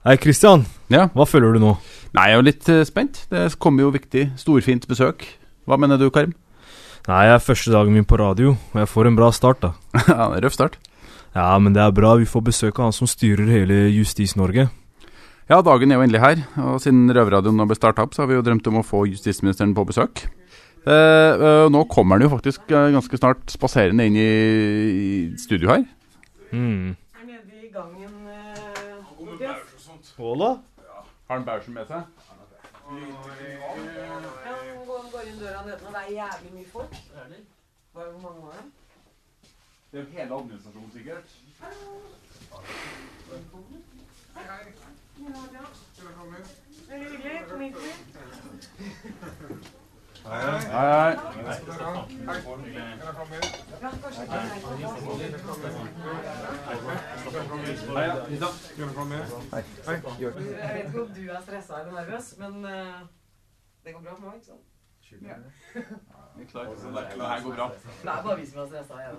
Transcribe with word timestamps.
Hei, 0.00 0.14
Kristian. 0.16 0.62
Ja. 0.88 1.10
Hva 1.12 1.26
føler 1.28 1.52
du 1.52 1.60
nå? 1.60 1.74
Nei, 2.16 2.22
jeg 2.30 2.32
er 2.32 2.38
jo 2.38 2.44
litt 2.46 2.68
eh, 2.72 2.86
spent. 2.88 3.18
Det 3.28 3.42
kommer 3.60 3.84
jo 3.84 3.90
viktig, 3.92 4.30
storfint 4.40 4.86
besøk. 4.88 5.26
Hva 5.68 5.76
mener 5.76 5.98
du, 6.00 6.06
Karim? 6.08 6.30
Nei, 7.04 7.18
jeg 7.28 7.34
er 7.34 7.42
første 7.44 7.72
dagen 7.74 7.92
min 7.92 8.06
på 8.08 8.16
radio, 8.16 8.54
og 8.72 8.78
jeg 8.80 8.88
får 8.88 9.10
en 9.10 9.18
bra 9.18 9.28
start, 9.36 9.60
da. 9.60 9.74
ja, 10.08 10.30
Røff 10.40 10.56
start. 10.56 10.78
Ja, 11.34 11.50
men 11.60 11.76
det 11.76 11.82
er 11.84 11.92
bra. 11.92 12.14
Vi 12.16 12.24
får 12.24 12.46
besøk 12.46 12.80
av 12.80 12.88
han 12.88 12.96
som 12.96 13.10
styrer 13.12 13.50
hele 13.52 13.76
Justis-Norge. 13.92 14.70
Ja, 15.52 15.58
dagen 15.66 15.92
er 15.92 16.00
jo 16.00 16.06
endelig 16.06 16.22
her, 16.24 16.40
og 16.64 16.80
siden 16.80 17.12
Røverradioen 17.12 17.60
nå 17.60 17.66
ble 17.68 17.76
starta 17.76 18.06
opp, 18.06 18.16
så 18.16 18.24
har 18.24 18.30
vi 18.30 18.38
jo 18.38 18.44
drømt 18.46 18.70
om 18.72 18.80
å 18.80 18.86
få 18.86 19.02
justisministeren 19.10 19.76
på 19.76 19.84
besøk. 19.90 20.22
Eh, 20.88 20.94
eh, 20.94 21.66
nå 21.68 21.84
kommer 21.92 22.16
han 22.16 22.24
jo 22.24 22.32
faktisk 22.38 22.72
eh, 22.72 22.88
ganske 22.96 23.20
snart 23.20 23.52
spaserende 23.52 24.08
inn 24.08 24.16
i, 24.16 24.30
i 24.88 25.10
studio 25.44 25.74
her. 25.74 25.84
Mm. 26.56 26.96
Er 27.20 27.28
nede 27.34 27.60
i 27.60 27.68
gangen 27.74 28.32
eh, 28.32 28.80
Tobias? 29.40 29.70
Skål, 30.20 30.38
da. 30.38 30.48
Har 31.28 31.36
han 31.36 31.44
bæsjen 31.48 31.74
med 31.74 31.86
seg? 31.88 31.96
Ja, 31.96 32.02
han 34.44 34.56
går, 34.86 35.10
går 35.12 35.20
inn 35.30 35.38
døra 35.40 35.60
nedenfor. 35.64 35.88
Det 35.94 36.00
er 36.00 36.10
jævlig 36.16 36.50
mye 36.56 36.68
folk. 36.72 36.92
Hva- 37.94 38.10
Hvor 38.10 38.20
mange 38.24 38.40
var 38.46 38.52
det? 38.58 38.66
Det 39.92 39.96
er 40.00 40.04
jo 40.04 40.10
hele 40.10 40.34
administrasjonen, 40.40 40.90
sikkert. 40.92 41.28
Veldig 46.90 47.08
hyggelig. 47.10 47.36
Kom 47.50 47.60
inn, 47.62 47.74
hei. 50.24 50.40
Hei, 50.50 50.88
hei. 50.92 51.16
Ja, 51.80 51.92
nei, 51.94 52.40
Jeg 60.20 60.74
vet 60.74 60.86
ikke 60.86 61.02
om 61.02 61.14
du 61.14 61.30
er 61.30 61.40
stressa 61.44 61.80
eller 61.80 61.92
nervøs, 61.92 62.28
men 62.38 62.64
eh, 62.64 63.00
det 63.84 63.94
går 63.94 64.02
bra 64.04 64.14
for 64.18 64.36
ikke 64.36 64.46
sant? 64.46 64.66
Ja. 65.10 65.38
Vi 66.36 66.44
klarer 66.46 66.70
ikke 66.70 66.92
det 66.94 67.04
det 67.10 67.42
går 67.44 67.54
bra. 67.56 67.66
Det 68.02 68.12
er 68.12 68.22
bare 68.22 68.36
vi 68.40 68.46
som 68.50 68.60
er 68.62 68.66
stressa 68.70 69.00
igjen. 69.00 69.16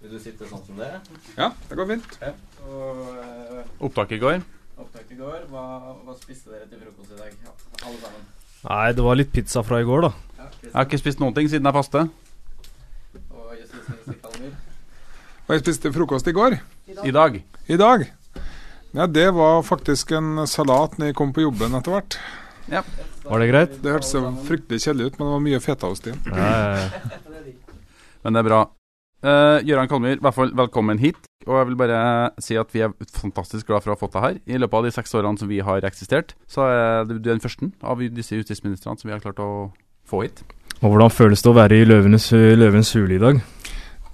Vil 0.00 0.12
du 0.12 0.18
sitte 0.20 0.48
sånn 0.50 0.64
som 0.66 0.80
det? 0.80 0.90
Ja, 1.38 1.50
det 1.68 1.78
går 1.78 1.88
fint. 1.92 2.18
Og 2.66 3.04
uh, 3.16 3.86
Opptak 3.88 4.12
i 4.12 4.18
går. 4.20 4.42
opptak 4.76 5.12
i 5.14 5.16
går, 5.16 5.46
hva, 5.52 5.62
hva 6.04 6.16
spiste 6.20 6.52
dere 6.52 6.66
til 6.68 6.82
frokost 6.82 7.14
i 7.14 7.20
dag? 7.22 7.38
Ja, 7.46 7.54
alle 7.86 8.00
sammen. 8.02 8.26
Nei, 8.66 8.92
det 8.98 9.02
var 9.04 9.18
litt 9.18 9.32
pizza 9.34 9.62
fra 9.62 9.78
i 9.80 9.86
går, 9.86 10.08
da. 10.08 10.12
Jeg 10.66 10.72
har 10.74 10.86
ikke 10.88 10.98
spist 10.98 11.20
noen 11.22 11.34
ting 11.36 11.46
siden 11.50 11.68
jeg 11.68 11.76
faste. 11.76 12.00
Og 15.46 15.52
jeg 15.54 15.62
spiste 15.62 15.92
frokost 15.94 16.26
i 16.26 16.34
går. 16.34 16.58
I 17.06 17.12
dag. 17.14 17.38
I 17.70 17.78
dag. 17.78 18.06
Ja, 18.96 19.06
det 19.06 19.28
var 19.36 19.62
faktisk 19.66 20.10
en 20.16 20.42
salat 20.50 20.96
når 20.98 21.12
jeg 21.12 21.18
kom 21.18 21.34
på 21.36 21.44
jobben 21.44 21.76
etter 21.78 21.94
hvert. 21.94 22.18
Ja. 22.72 22.82
Var 23.26 23.42
det 23.42 23.48
greit? 23.52 23.76
Det 23.82 23.92
hørtes 23.94 24.14
fryktelig 24.48 24.82
kjedelig 24.82 25.12
ut, 25.12 25.18
men 25.18 25.28
det 25.28 25.34
var 25.36 25.44
mye 25.46 25.62
fetaost 25.62 26.08
i. 26.10 26.16
Ja. 26.32 26.88
Men 28.24 28.34
det 28.34 28.42
er 28.42 28.48
bra. 28.48 28.60
Uh, 29.24 29.62
Gøran 29.64 29.88
Kalmyr, 29.88 30.18
i 30.20 30.50
velkommen 30.58 30.98
hit. 31.00 31.16
Og 31.46 31.56
jeg 31.56 31.68
vil 31.70 31.78
bare 31.78 32.00
si 32.42 32.56
at 32.58 32.72
vi 32.74 32.82
er 32.84 32.92
fantastisk 33.14 33.68
glad 33.68 33.84
for 33.84 33.92
å 33.92 33.96
ha 33.96 34.00
fått 34.00 34.16
deg 34.16 34.24
her. 34.26 34.38
I 34.44 34.60
løpet 34.60 34.76
av 34.76 34.84
de 34.84 34.92
seks 34.92 35.14
årene 35.16 35.40
som 35.40 35.48
vi 35.48 35.62
har 35.64 35.86
eksistert, 35.88 36.34
så 36.50 36.66
er 36.66 37.08
du 37.08 37.16
den 37.22 37.40
første 37.40 37.70
av 37.80 38.02
disse 38.02 38.36
justisministrene 38.36 38.98
som 39.00 39.08
vi 39.08 39.14
har 39.14 39.22
klart 39.24 39.40
å 39.40 39.70
få 40.06 40.26
hit. 40.26 40.42
Og 40.82 40.90
hvordan 40.90 41.14
føles 41.14 41.42
det 41.42 41.48
å 41.48 41.56
være 41.56 41.78
i 41.80 41.86
Løvenes, 41.86 42.28
Løvens 42.34 42.92
hule 42.98 43.16
i 43.16 43.22
dag? 43.22 43.40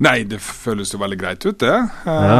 Nei, 0.02 0.22
det 0.26 0.40
føles 0.42 0.90
jo 0.90 0.98
veldig 0.98 1.18
greit 1.20 1.44
ut, 1.46 1.58
det. 1.62 1.74
Ja. 2.06 2.38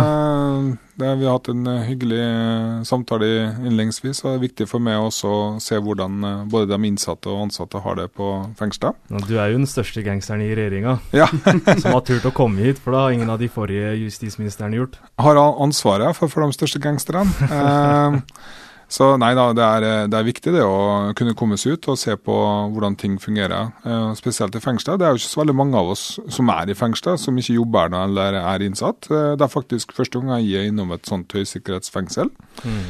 det 0.98 1.10
vi 1.20 1.26
har 1.28 1.36
hatt 1.36 1.50
en 1.52 1.66
eh, 1.70 1.84
hyggelig 1.86 2.18
eh, 2.18 2.80
samtale 2.88 3.28
innledningsvis, 3.62 4.24
og 4.24 4.32
det 4.32 4.34
er 4.34 4.42
viktig 4.42 4.66
for 4.70 4.82
meg 4.82 4.98
også 4.98 5.30
å 5.30 5.44
se 5.62 5.78
hvordan 5.78 6.26
eh, 6.26 6.40
både 6.50 6.72
de 6.72 6.90
innsatte 6.90 7.30
og 7.30 7.44
ansatte 7.46 7.82
har 7.84 8.00
det 8.00 8.08
på 8.18 8.32
fengselet. 8.58 8.98
Du 9.28 9.36
er 9.36 9.52
jo 9.52 9.60
den 9.60 9.70
største 9.70 10.02
gangsteren 10.06 10.42
i 10.42 10.50
regjeringa 10.58 10.96
Ja. 11.14 11.28
som 11.84 11.94
har 11.94 12.02
turt 12.08 12.26
å 12.26 12.34
komme 12.34 12.66
hit, 12.66 12.82
for 12.82 12.96
det 12.96 13.04
har 13.04 13.14
ingen 13.14 13.30
av 13.30 13.38
de 13.42 13.50
forrige 13.52 13.94
justisministrene 14.02 14.82
gjort. 14.82 14.98
Har 15.22 15.38
ansvaret 15.38 16.18
for, 16.18 16.32
for 16.32 16.42
de 16.46 16.58
største 16.58 16.82
gangsterne. 16.82 17.30
Så 18.92 19.14
nei 19.20 19.30
da, 19.36 19.47
det 19.56 19.64
er, 19.64 19.84
eh, 19.86 20.06
det 20.10 20.19
er 20.19 20.26
viktig 20.26 20.53
det 20.53 20.64
å 20.66 21.12
kunne 21.16 21.36
komme 21.38 21.56
seg 21.60 21.78
ut 21.78 21.88
og 21.94 21.98
se 22.00 22.12
på 22.20 22.34
hvordan 22.75 22.97
ting 23.00 23.16
fungerer. 23.22 23.72
Eh, 23.88 24.10
spesielt 24.19 24.56
i 24.58 24.60
fengsler. 24.60 24.98
Det 25.00 25.06
er 25.06 25.14
jo 25.14 25.22
ikke 25.22 25.30
så 25.30 25.41
veldig 25.41 25.56
mange 25.56 25.80
av 25.80 25.92
oss 25.94 26.04
som 26.32 26.53
er 26.53 26.69
i 26.69 26.76
fengsler, 26.76 27.16
som 27.20 27.38
ikke 27.41 27.56
jobber 27.56 27.92
der 27.94 28.10
eller 28.10 28.38
er 28.42 28.66
innsatt. 28.66 29.08
Eh, 29.08 29.32
det 29.41 29.47
er 29.47 29.54
faktisk 29.54 29.97
første 29.97 30.20
gang 30.20 30.44
jeg 30.44 30.60
er 30.60 30.69
innom 30.69 30.92
et 30.92 31.08
sånt 31.08 31.32
høysikkerhetsfengsel. 31.32 32.32
Mm. 32.62 32.88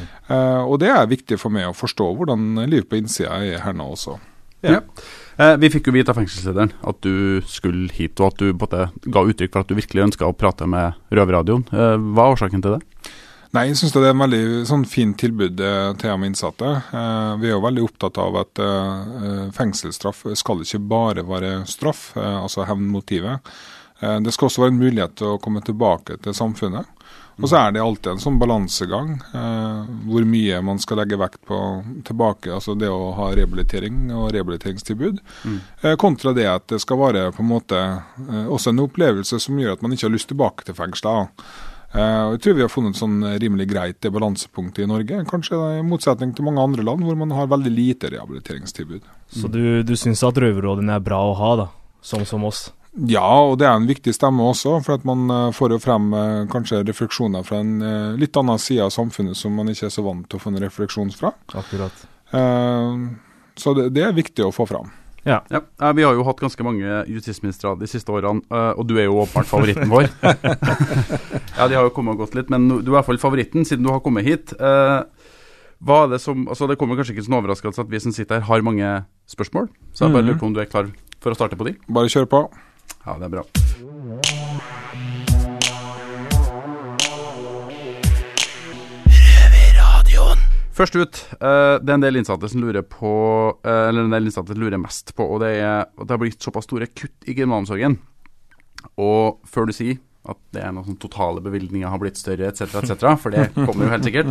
og 0.67 0.79
det 0.81 0.89
er 0.91 1.07
viktig 1.07 1.37
for 1.39 1.53
meg 1.55 1.69
å 1.69 1.77
forstå 1.77 2.07
hvordan 2.19 2.65
livet 2.67 2.89
på 2.91 2.99
innsida 2.99 3.37
er 3.45 3.61
her 3.63 3.75
nå 3.77 3.87
også. 3.93 4.17
Ja. 4.63 4.81
Vi 5.59 5.71
fikk 5.71 5.89
jo 5.89 5.95
vite 5.95 6.13
av 6.13 6.19
fengselslederen 6.19 6.73
at 6.89 6.99
du 7.05 7.43
skulle 7.47 7.91
hit, 7.95 8.19
og 8.21 8.33
at 8.33 8.43
du 8.43 8.53
både 8.59 8.89
ga 9.07 9.23
uttrykk 9.27 9.53
for 9.53 9.63
at 9.63 9.71
du 9.71 9.79
virkelig 9.79 10.07
ønska 10.09 10.27
å 10.27 10.37
prate 10.37 10.67
med 10.71 10.99
Røverradioen. 11.15 11.67
Hva 11.71 12.27
er 12.27 12.35
årsaken 12.35 12.65
til 12.65 12.77
det? 12.77 12.83
Nei, 13.53 13.67
jeg 13.69 13.77
syns 13.83 13.93
det 13.93 14.01
er 14.07 14.15
en 14.15 14.23
veldig 14.25 14.63
sånn 14.65 14.87
fint 14.89 15.19
tilbud 15.21 15.61
eh, 15.61 15.91
til 16.01 16.09
de 16.09 16.29
innsatte. 16.31 16.71
Eh, 16.89 17.33
vi 17.43 17.51
er 17.51 17.53
jo 17.53 17.65
veldig 17.67 17.85
opptatt 17.85 18.17
av 18.23 18.39
at 18.41 18.63
eh, 18.65 19.51
fengselsstraff 19.53 20.25
skal 20.41 20.65
ikke 20.65 20.81
bare 20.89 21.27
være 21.29 21.51
straff, 21.69 22.15
altså 22.17 22.65
hevnmotivet. 22.65 23.53
Eh, 24.03 24.21
det 24.21 24.33
skal 24.35 24.49
også 24.49 24.65
være 24.65 24.75
en 24.75 24.83
mulighet 24.83 25.15
til 25.19 25.35
å 25.35 25.41
komme 25.43 25.63
tilbake 25.65 26.19
til 26.23 26.35
samfunnet. 26.37 26.89
Og 27.43 27.49
så 27.49 27.57
er 27.59 27.73
det 27.73 27.81
alltid 27.81 28.11
en 28.13 28.21
sånn 28.23 28.39
balansegang 28.39 29.15
eh, 29.35 29.93
hvor 30.05 30.27
mye 30.29 30.59
man 30.67 30.81
skal 30.83 31.01
legge 31.01 31.19
vekt 31.19 31.41
på 31.49 31.59
tilbake, 32.07 32.53
altså 32.53 32.77
det 32.79 32.91
å 32.93 33.13
ha 33.17 33.31
rehabilitering 33.33 34.11
og 34.13 34.31
rehabiliteringstilbud, 34.35 35.23
eh, 35.49 35.97
kontra 36.01 36.35
det 36.37 36.47
at 36.51 36.67
det 36.75 36.83
skal 36.85 37.01
være 37.01 37.31
på 37.33 37.43
en 37.45 37.51
måte 37.55 37.81
også 38.53 38.75
en 38.75 38.85
opplevelse 38.85 39.41
som 39.43 39.59
gjør 39.59 39.79
at 39.79 39.85
man 39.85 39.97
ikke 39.97 40.11
har 40.11 40.15
lyst 40.17 40.29
tilbake 40.33 40.69
til 40.69 40.77
fengselet. 40.77 41.33
Eh, 41.93 42.23
og 42.25 42.37
jeg 42.37 42.43
tror 42.45 42.55
vi 42.57 42.65
har 42.65 42.73
funnet 42.73 42.95
et 42.95 43.01
sånn 43.03 43.17
rimelig 43.43 43.67
greit 43.69 44.07
balansepunkt 44.15 44.79
i 44.81 44.89
Norge, 44.89 45.19
kanskje 45.29 45.59
i 45.77 45.83
motsetning 45.85 46.33
til 46.37 46.47
mange 46.47 46.63
andre 46.65 46.85
land 46.89 47.05
hvor 47.05 47.19
man 47.21 47.35
har 47.37 47.51
veldig 47.53 47.73
lite 47.73 48.13
rehabiliteringstilbud. 48.15 49.11
Så 49.33 49.51
du, 49.53 49.83
du 49.85 49.93
syns 50.01 50.25
at 50.25 50.41
røverrådene 50.41 50.97
er 50.97 51.05
bra 51.05 51.21
å 51.29 51.35
ha, 51.37 51.51
da? 51.61 51.67
Sånn 52.03 52.25
som 52.29 52.47
oss? 52.49 52.71
Ja, 53.09 53.29
og 53.45 53.59
det 53.61 53.69
er 53.69 53.77
en 53.77 53.89
viktig 53.89 54.13
stemme 54.13 54.45
også, 54.45 54.79
for 54.85 54.97
at 54.97 55.05
man 55.09 55.29
eh, 55.29 55.51
får 55.57 55.77
jo 55.77 55.83
frem 55.85 56.09
eh, 56.17 56.39
kanskje 56.53 56.81
refleksjoner 56.89 57.45
fra 57.45 57.61
en 57.61 57.77
litt 58.21 58.41
annen 58.41 58.61
side 58.61 58.89
av 58.89 58.95
samfunnet 58.95 59.37
som 59.37 59.53
man 59.57 59.69
ikke 59.73 59.91
er 59.91 59.95
så 59.95 60.05
vant 60.07 60.25
til 60.29 60.41
å 60.41 60.45
få 60.47 60.53
en 60.53 60.65
refleksjon 60.65 61.13
fra. 61.17 61.35
Akkurat. 61.61 62.09
Så 62.33 63.77
det, 63.77 63.91
det 63.93 64.05
er 64.07 64.17
viktig 64.17 64.45
å 64.47 64.53
få 64.55 64.65
fram. 64.65 64.89
Ja. 65.25 65.41
Ja, 65.51 65.61
eh, 65.81 65.93
Vi 65.95 66.03
har 66.03 66.15
jo 66.19 66.25
hatt 66.27 66.41
ganske 66.43 66.65
mange 66.67 67.05
justisministre 67.07 67.77
de 67.79 67.87
siste 67.91 68.11
årene, 68.11 68.43
eh, 68.51 68.73
og 68.79 68.87
du 68.89 68.97
er 68.99 69.07
jo 69.07 69.21
åpenbart 69.23 69.47
favoritten 69.51 69.91
vår. 69.93 70.09
ja, 71.59 71.69
de 71.69 71.77
har 71.79 71.87
jo 71.87 71.93
kommet 71.95 72.17
og 72.17 72.25
gått 72.25 72.35
litt, 72.39 72.51
men 72.51 72.67
du 72.69 72.79
er 72.81 72.91
i 72.91 72.97
hvert 72.97 73.07
fall 73.11 73.23
favoritten 73.23 73.67
siden 73.69 73.87
du 73.87 73.93
har 73.93 74.03
kommet 74.05 74.27
hit. 74.27 74.55
Eh, 74.59 75.03
Hva 75.83 76.05
er 76.05 76.13
Det 76.15 76.21
som, 76.23 76.45
altså 76.47 76.69
det 76.71 76.79
kommer 76.79 76.95
kanskje 76.99 77.17
ikke 77.17 77.25
som 77.27 77.39
overraskelse 77.41 77.83
at 77.83 77.91
vi 77.91 77.99
som 78.03 78.13
sitter 78.15 78.39
her, 78.39 78.47
har 78.47 78.63
mange 78.63 79.05
spørsmål. 79.31 79.69
Så 79.95 80.07
jeg 80.07 80.15
bare 80.15 80.29
lurer 80.29 80.39
på 80.39 80.47
om 80.47 80.55
du 80.55 80.61
er 80.63 80.71
klar 80.71 80.91
for 81.23 81.35
å 81.35 81.39
starte 81.39 81.59
på 81.59 81.67
de? 81.67 81.75
Bare 81.91 82.11
kjør 82.11 82.31
på. 82.31 82.47
Ja, 83.07 83.19
det 83.19 83.27
er 83.31 83.37
bra. 83.41 83.62
Først 90.73 90.97
ut, 90.97 91.19
eh, 91.37 91.75
det 91.85 91.91
er 91.91 91.99
en 91.99 92.05
del 92.05 92.17
innsatte 92.17 92.49
som 92.49 92.63
lurer 92.65 92.85
på 92.89 93.11
eh, 93.61 93.89
Eller 93.91 94.07
en 94.07 94.15
del 94.15 94.31
innsatte 94.31 94.57
lurer 94.57 94.81
mest 94.81 95.13
på, 95.17 95.27
og 95.27 95.43
det 95.45 95.51
er 95.59 95.85
at 95.85 96.07
det 96.07 96.15
har 96.15 96.23
blitt 96.23 96.41
såpass 96.41 96.65
store 96.69 96.89
kutt 96.89 97.29
i 97.29 97.35
kriminalomsorgen. 97.37 97.99
Og 98.97 99.43
før 99.45 99.69
du 99.69 99.77
sier 99.77 100.01
at 100.29 100.39
det 100.55 100.63
er 100.63 100.73
noen 100.73 100.87
sånn 100.87 101.01
totale 101.03 101.43
bevilgninger 101.43 101.91
har 101.91 102.01
blitt 102.01 102.21
større, 102.21 102.49
etc., 102.49 102.79
etc., 102.79 103.09
for 103.19 103.35
det 103.35 103.49
kommer 103.57 103.89
jo 103.89 103.91
helt 103.91 104.07
sikkert, 104.07 104.31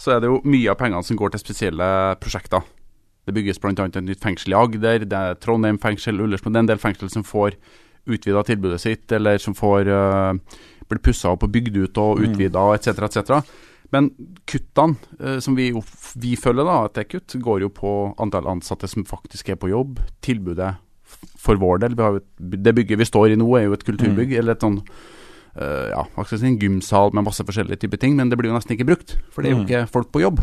så 0.00 0.14
er 0.14 0.20
det 0.20 0.28
jo 0.28 0.42
mye 0.44 0.68
av 0.68 0.76
pengene 0.80 1.06
som 1.08 1.16
går 1.16 1.32
til 1.32 1.40
spesielle 1.40 1.88
prosjekter. 2.20 2.66
Det 3.24 3.32
bygges 3.36 3.60
bl.a. 3.62 3.72
et 3.86 3.96
nytt 4.04 4.20
fengsel 4.22 4.52
i 4.52 4.58
Agder, 4.58 5.06
det 5.08 5.18
er 5.18 5.38
Trondheim 5.40 5.78
fengsel, 5.80 6.20
Ullersmo 6.20 6.50
Det 6.50 6.60
er 6.60 6.66
en 6.66 6.70
del 6.74 6.82
fengsel 6.82 7.10
som 7.12 7.24
får 7.24 7.56
utvida 8.12 8.42
tilbudet 8.44 8.80
sitt, 8.82 9.06
eller 9.14 9.40
som 9.40 9.54
får 9.56 9.88
uh, 9.88 10.58
blir 10.90 11.02
pussa 11.02 11.32
opp 11.32 11.46
og 11.46 11.52
bygd 11.54 11.78
ut 11.78 12.00
og 12.02 12.22
utvida, 12.26 12.64
etc., 12.76 13.06
etc. 13.08 13.52
Men 13.92 14.10
kuttene 14.48 14.96
eh, 15.20 15.38
som 15.44 15.56
vi, 15.58 15.70
vi 16.16 16.32
føler 16.40 16.64
da 16.68 16.78
at 16.86 16.94
det 16.96 17.04
er 17.04 17.10
kutt, 17.18 17.36
går 17.44 17.66
jo 17.66 17.72
på 17.76 17.92
antall 18.22 18.48
ansatte 18.48 18.88
som 18.88 19.04
faktisk 19.08 19.52
er 19.52 19.60
på 19.60 19.70
jobb. 19.72 20.00
Tilbudet 20.24 20.74
for 21.42 21.60
vår 21.60 21.82
del. 21.84 21.96
Et, 22.16 22.28
det 22.40 22.74
bygget 22.78 23.00
vi 23.02 23.08
står 23.08 23.34
i 23.34 23.40
nå, 23.40 23.48
er 23.58 23.66
jo 23.68 23.76
et 23.76 23.84
kulturbygg. 23.84 24.32
Eller 24.38 24.56
et 24.56 24.64
sånn 24.64 24.80
eh, 24.80 25.92
ja, 25.92 26.06
en 26.08 26.58
gymsal 26.58 27.12
med 27.12 27.28
masse 27.28 27.44
forskjellige 27.44 27.84
typer 27.84 28.00
ting. 28.00 28.16
Men 28.16 28.32
det 28.32 28.40
blir 28.40 28.50
jo 28.52 28.56
nesten 28.56 28.76
ikke 28.78 28.88
brukt, 28.88 29.16
for 29.30 29.42
det 29.42 29.52
er 29.52 29.56
jo 29.56 29.62
Mm. 29.62 29.68
ikke 29.68 29.92
folk 29.92 30.12
på 30.12 30.24
jobb. 30.24 30.40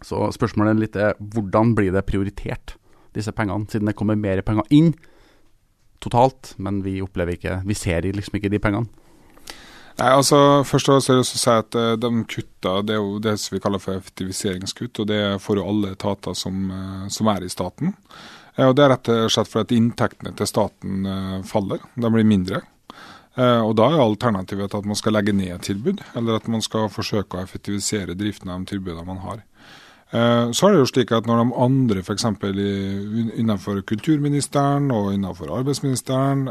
Så 0.00 0.28
spørsmålet 0.32 0.78
litt 0.78 0.96
er 0.96 1.16
hvordan 1.18 1.74
blir 1.74 1.92
det 1.92 2.06
prioritert, 2.06 2.76
disse 3.16 3.32
pengene, 3.32 3.66
siden 3.68 3.88
det 3.90 3.96
kommer 3.98 4.16
mer 4.16 4.40
penger 4.46 4.62
inn 4.70 4.92
totalt, 6.00 6.54
men 6.58 6.82
vi 6.84 7.00
opplever 7.02 7.34
ikke 7.34 7.66
Vi 7.66 7.74
ser 7.74 8.02
liksom 8.02 8.38
ikke 8.38 8.50
de 8.52 8.60
pengene. 8.62 8.86
Nei, 9.98 10.12
altså 10.14 10.62
Først 10.66 10.90
og 10.92 11.02
fremst 11.02 11.38
si 11.40 11.50
at 11.50 11.74
eh, 11.74 11.96
de 11.98 12.24
kutta, 12.30 12.78
det 12.86 12.94
er 12.94 13.02
jo 13.02 13.18
det 13.22 13.34
som 13.42 13.56
vi 13.56 13.62
kaller 13.62 13.82
for 13.82 13.98
effektiviseringskutt. 13.98 15.02
og 15.02 15.08
Det 15.10 15.22
får 15.42 15.58
jo 15.58 15.68
alle 15.72 15.94
etater 15.96 16.36
som, 16.38 16.68
eh, 16.70 17.06
som 17.10 17.30
er 17.34 17.42
i 17.42 17.50
staten. 17.50 17.94
Eh, 18.54 18.66
og 18.68 18.76
Det 18.76 18.84
er 18.84 18.92
rett 18.94 19.10
og 19.14 19.32
slett 19.34 19.50
fordi 19.50 19.66
at 19.66 19.76
inntektene 19.78 20.34
til 20.38 20.46
staten 20.46 21.42
faller. 21.44 21.82
De 21.96 22.10
blir 22.10 22.26
mindre. 22.26 22.62
Og 23.38 23.76
Da 23.76 23.84
er 23.86 24.00
alternativet 24.02 24.74
at 24.74 24.84
man 24.84 24.96
skal 24.96 25.12
legge 25.12 25.32
ned 25.32 25.62
tilbud, 25.62 26.00
eller 26.16 26.36
at 26.36 26.48
man 26.48 26.60
skal 26.60 26.88
forsøke 26.88 27.38
å 27.38 27.42
effektivisere 27.44 28.16
driften 28.18 28.50
av 28.50 28.64
de 28.64 28.72
tilbudene 28.74 29.06
man 29.06 29.18
har. 29.22 29.44
Så 30.50 30.66
er 30.66 30.72
det 30.72 30.80
jo 30.80 30.90
slik 30.90 31.12
at 31.12 31.28
når 31.28 31.44
de 31.44 31.54
andre 31.54 32.02
f.eks. 32.02 32.24
innenfor 33.38 33.82
kulturministeren 33.86 34.90
og 34.90 35.12
innenfor 35.14 35.54
arbeidsministeren 35.54 36.48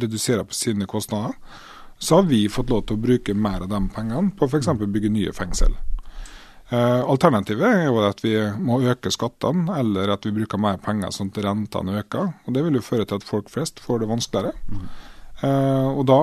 reduserer 0.00 0.48
på 0.48 0.56
sine 0.56 0.86
kostnader, 0.86 1.36
så 2.00 2.20
har 2.20 2.28
vi 2.30 2.46
fått 2.48 2.72
lov 2.72 2.86
til 2.88 2.96
å 2.96 3.04
bruke 3.04 3.36
mer 3.36 3.66
av 3.66 3.70
de 3.70 3.80
pengene 3.92 4.32
på 4.36 4.48
f.eks. 4.48 4.72
bygge 4.80 5.12
nye 5.12 5.32
fengsel. 5.36 5.76
Eh, 6.70 7.02
alternativet 7.02 7.66
er 7.66 7.86
jo 7.88 8.00
at 8.06 8.22
vi 8.22 8.34
må 8.62 8.78
øke 8.88 9.10
skattene, 9.12 9.66
eller 9.80 10.14
at 10.14 10.24
vi 10.24 10.32
bruker 10.36 10.60
mer 10.62 10.78
penger 10.80 11.12
sånn 11.12 11.32
at 11.32 11.40
rentene 11.44 12.00
øker. 12.00 12.32
og 12.46 12.54
Det 12.54 12.64
vil 12.64 12.78
jo 12.78 12.86
føre 12.86 13.04
til 13.04 13.20
at 13.20 13.26
folk 13.26 13.50
flest 13.52 13.82
får 13.84 14.00
det 14.00 14.10
vanskeligere. 14.12 14.52
Eh, 15.42 15.88
og 15.90 16.04
Da 16.06 16.20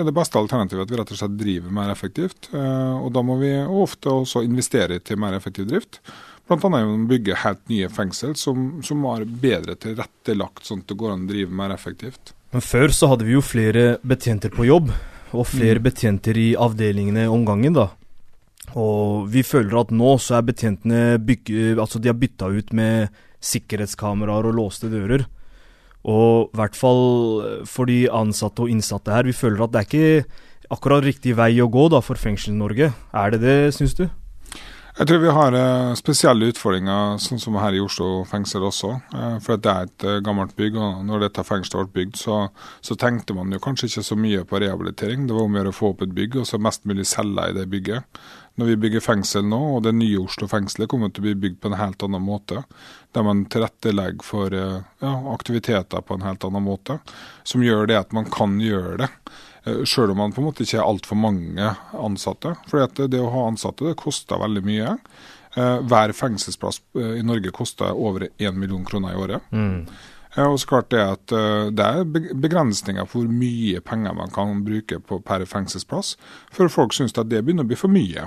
er 0.00 0.06
det 0.08 0.14
beste 0.16 0.40
alternativet 0.40 0.86
at 0.86 0.90
vi 0.90 0.96
rett 0.96 1.12
og 1.12 1.20
slett 1.20 1.36
driver 1.38 1.70
mer 1.70 1.92
effektivt. 1.92 2.48
Eh, 2.54 2.96
og 2.96 3.12
Da 3.12 3.22
må 3.22 3.38
vi 3.38 3.52
ofte 3.62 4.08
også 4.08 4.42
investere 4.42 4.98
til 4.98 5.18
mer 5.18 5.34
effektiv 5.34 5.68
drift. 5.68 6.00
Bl.a. 6.48 6.82
bygge 7.10 7.42
helt 7.42 7.68
nye 7.68 7.88
fengsel 7.90 8.36
som, 8.38 8.80
som 8.82 9.04
er 9.10 9.24
bedre 9.26 9.74
tilrettelagt, 9.74 10.64
sånn 10.64 10.84
at 10.84 10.88
det 10.88 10.96
går 10.96 11.12
an 11.12 11.26
å 11.26 11.30
drive 11.30 11.50
mer 11.50 11.74
effektivt. 11.74 12.35
Men 12.54 12.64
før 12.64 12.92
så 12.94 13.10
hadde 13.10 13.26
vi 13.26 13.34
jo 13.34 13.44
flere 13.44 13.96
betjenter 14.06 14.52
på 14.54 14.66
jobb, 14.68 14.90
og 15.36 15.48
flere 15.50 15.82
betjenter 15.82 16.38
i 16.38 16.48
avdelingene 16.56 17.26
om 17.28 17.44
gangen, 17.46 17.74
da. 17.76 17.90
Og 18.78 19.26
vi 19.30 19.42
føler 19.46 19.78
at 19.80 19.92
nå 19.94 20.16
så 20.22 20.38
er 20.38 20.46
betjentene 20.48 21.00
bygge, 21.22 21.76
Altså, 21.78 22.00
de 22.02 22.10
har 22.10 22.18
bytta 22.18 22.50
ut 22.50 22.72
med 22.74 23.08
sikkerhetskameraer 23.44 24.48
og 24.48 24.56
låste 24.58 24.90
dører. 24.90 25.26
Og 26.06 26.52
i 26.52 26.58
hvert 26.58 26.76
fall 26.78 27.64
for 27.66 27.90
de 27.90 28.06
ansatte 28.14 28.62
og 28.62 28.70
innsatte 28.70 29.14
her, 29.14 29.26
vi 29.26 29.34
føler 29.34 29.64
at 29.64 29.74
det 29.74 29.80
er 29.80 29.88
ikke 29.90 30.76
akkurat 30.76 31.06
riktig 31.06 31.34
vei 31.38 31.52
å 31.62 31.70
gå 31.70 31.88
da 31.92 32.02
for 32.02 32.18
Fengsels-Norge. 32.18 32.92
Er 33.14 33.34
det 33.34 33.42
det, 33.42 33.58
syns 33.74 33.94
du? 33.98 34.06
Jeg 34.96 35.10
tror 35.10 35.18
vi 35.20 35.32
har 35.36 35.52
eh, 35.52 35.94
spesielle 35.98 36.46
utfordringer, 36.48 37.18
sånn 37.20 37.40
som 37.40 37.58
her 37.60 37.74
i 37.76 37.82
Oslo 37.84 38.22
fengsel 38.24 38.62
også. 38.64 38.94
Eh, 39.12 39.34
for 39.44 39.60
det 39.60 39.68
er 39.68 39.88
et 39.90 40.04
eh, 40.08 40.20
gammelt 40.24 40.54
bygg, 40.56 40.78
og 40.80 41.02
når 41.04 41.26
dette 41.26 41.42
fengselet 41.44 41.90
ble 41.90 42.00
bygd, 42.06 42.16
så, 42.16 42.38
så 42.80 42.96
tenkte 42.96 43.36
man 43.36 43.52
jo 43.52 43.60
kanskje 43.60 43.90
ikke 43.90 44.04
så 44.06 44.16
mye 44.16 44.46
på 44.48 44.60
rehabilitering. 44.62 45.26
Det 45.28 45.36
var 45.36 45.44
om 45.44 45.58
å 45.58 45.60
gjøre 45.60 45.72
å 45.74 45.76
få 45.76 45.90
opp 45.92 46.04
et 46.06 46.14
bygg, 46.16 46.38
og 46.40 46.48
så 46.48 46.56
mest 46.64 46.88
mulig 46.88 47.04
selge 47.10 47.44
i 47.44 47.56
det 47.58 47.66
bygget. 47.74 48.22
Når 48.56 48.70
vi 48.70 48.78
bygger 48.86 49.04
fengsel 49.04 49.44
nå, 49.44 49.58
og 49.74 49.84
det 49.84 49.92
nye 49.98 50.22
Oslo 50.22 50.48
fengselet 50.48 50.88
kommer 50.88 51.12
til 51.12 51.20
å 51.20 51.26
bli 51.26 51.34
bygd 51.44 51.60
på 51.60 51.74
en 51.74 51.76
helt 51.76 52.06
annen 52.08 52.24
måte, 52.24 52.62
der 53.12 53.26
man 53.28 53.44
tilrettelegger 53.52 54.24
for 54.24 54.56
ja, 54.56 55.12
aktiviteter 55.34 56.08
på 56.08 56.16
en 56.16 56.24
helt 56.24 56.48
annen 56.48 56.64
måte, 56.64 57.02
som 57.44 57.60
gjør 57.60 57.84
det 57.92 58.00
at 58.00 58.16
man 58.16 58.32
kan 58.32 58.56
gjøre 58.64 59.02
det. 59.04 59.12
Eh, 59.66 59.84
Selv 59.84 60.10
om 60.10 60.16
man 60.16 60.32
på 60.32 60.40
en 60.40 60.48
måte 60.48 60.64
ikke 60.64 60.78
er 60.80 60.86
altfor 60.86 61.18
mange 61.18 61.72
ansatte. 61.92 62.54
For 62.70 62.82
det, 62.86 63.10
det 63.12 63.22
å 63.22 63.32
ha 63.34 63.46
ansatte 63.50 63.88
det 63.88 63.98
koster 64.00 64.40
veldig 64.42 64.64
mye. 64.66 64.96
Eh, 65.56 65.78
Hver 65.90 66.14
fengselsplass 66.16 66.82
eh, 66.98 67.16
i 67.20 67.24
Norge 67.26 67.54
koster 67.54 67.92
over 67.92 68.28
1 68.36 68.54
million 68.58 68.84
kroner 68.86 69.14
i 69.14 69.24
året. 69.26 69.50
Mm. 69.50 69.86
Og 70.36 70.58
så 70.60 70.68
klart 70.68 70.90
Det 70.92 71.00
at 71.00 71.32
det 71.72 71.84
er 71.84 72.32
begrensninger 72.36 73.06
for 73.08 73.22
hvor 73.22 73.30
mye 73.32 73.80
penger 73.80 74.12
man 74.12 74.28
kan 74.28 74.58
bruke 74.66 74.98
på 75.00 75.16
per 75.24 75.46
fengselsplass, 75.48 76.10
før 76.52 76.68
folk 76.68 76.92
syns 76.92 77.16
at 77.16 77.30
det 77.30 77.40
begynner 77.40 77.64
å 77.64 77.70
bli 77.70 77.78
for 77.80 77.88
mye. 77.88 78.26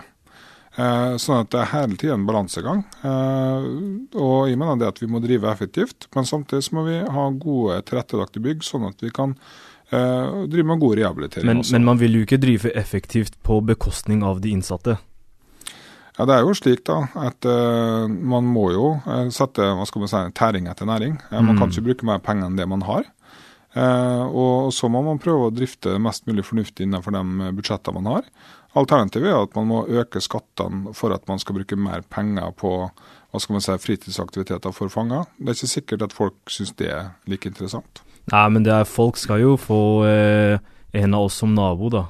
Sånn 0.73 1.43
at 1.43 1.51
det 1.53 1.59
er 1.61 1.69
hele 1.69 1.99
tiden 2.01 2.23
en 2.23 2.25
balansegang. 2.25 2.81
Og 3.05 4.49
jeg 4.49 4.57
mener 4.57 4.81
det 4.81 4.89
at 4.89 5.03
vi 5.03 5.11
må 5.13 5.21
drive 5.21 5.53
effektivt, 5.53 6.09
men 6.17 6.25
samtidig 6.25 6.65
så 6.65 6.79
må 6.79 6.87
vi 6.89 6.97
ha 6.97 7.27
gode 7.45 7.77
tilrettelagte 7.85 8.41
bygg, 8.41 8.65
sånn 8.65 8.89
at 8.89 9.05
vi 9.05 9.13
kan 9.13 9.37
eh, 9.91 10.47
drive 10.47 10.65
med 10.65 10.79
god 10.79 10.97
rehabilitering 10.99 11.45
Men, 11.47 11.57
også. 11.63 11.71
men 11.77 11.85
man 11.85 11.99
vil 12.01 12.13
jo 12.19 12.25
ikke 12.25 12.39
drive 12.41 12.71
effektivt 12.75 13.37
på 13.43 13.59
bekostning 13.65 14.23
av 14.23 14.41
de 14.41 14.49
innsatte. 14.55 14.97
Ja, 16.19 16.25
Det 16.25 16.35
er 16.35 16.41
jo 16.43 16.53
slik 16.53 16.81
da, 16.83 16.97
at 17.15 17.45
uh, 17.47 18.07
man 18.09 18.43
må 18.43 18.71
jo 18.73 18.89
uh, 19.05 19.29
sette 19.31 19.63
hva 19.63 19.85
skal 19.87 20.01
man 20.03 20.09
si, 20.11 20.19
tæring 20.35 20.67
etter 20.67 20.85
næring. 20.89 21.13
Eh, 21.31 21.39
man 21.41 21.55
kan 21.55 21.69
Mm. 21.69 21.71
ikke 21.71 21.85
bruke 21.85 22.05
mer 22.05 22.19
penger 22.19 22.45
enn 22.49 22.57
det 22.57 22.67
man 22.67 22.81
har. 22.81 23.05
Og 23.77 24.71
så 24.73 24.89
må 24.89 25.03
man 25.05 25.19
prøve 25.21 25.45
å 25.47 25.53
drifte 25.53 25.99
mest 26.01 26.25
mulig 26.25 26.41
fornuftig 26.43 26.87
innenfor 26.87 27.13
de 27.13 27.51
budsjettene 27.53 28.01
man 28.01 28.07
har. 28.15 28.23
Alternativet 28.75 29.29
er 29.29 29.43
at 29.43 29.55
man 29.55 29.67
må 29.69 29.83
øke 29.87 30.19
skattene 30.21 30.91
for 30.97 31.13
at 31.13 31.27
man 31.29 31.37
skal 31.39 31.55
bruke 31.55 31.77
mer 31.77 32.01
penger 32.09 32.49
på 32.57 32.71
hva 33.29 33.39
skal 33.39 33.53
man 33.53 33.61
si, 33.61 33.77
fritidsaktiviteter 33.77 34.73
for 34.73 34.89
fanger. 34.89 35.25
Det 35.37 35.53
er 35.53 35.57
ikke 35.59 35.69
sikkert 35.75 36.01
at 36.07 36.13
folk 36.17 36.35
syns 36.49 36.73
det 36.81 36.89
er 36.89 37.11
like 37.29 37.45
interessant. 37.45 38.01
Nei, 38.31 38.47
men 38.55 38.65
det 38.65 38.73
er, 38.75 38.89
folk 38.89 39.19
skal 39.21 39.43
jo 39.43 39.55
få 39.59 39.81
eh, 40.09 40.59
en 40.99 41.15
av 41.17 41.29
oss 41.29 41.39
som 41.41 41.53
nabo, 41.55 41.91
da. 41.93 42.05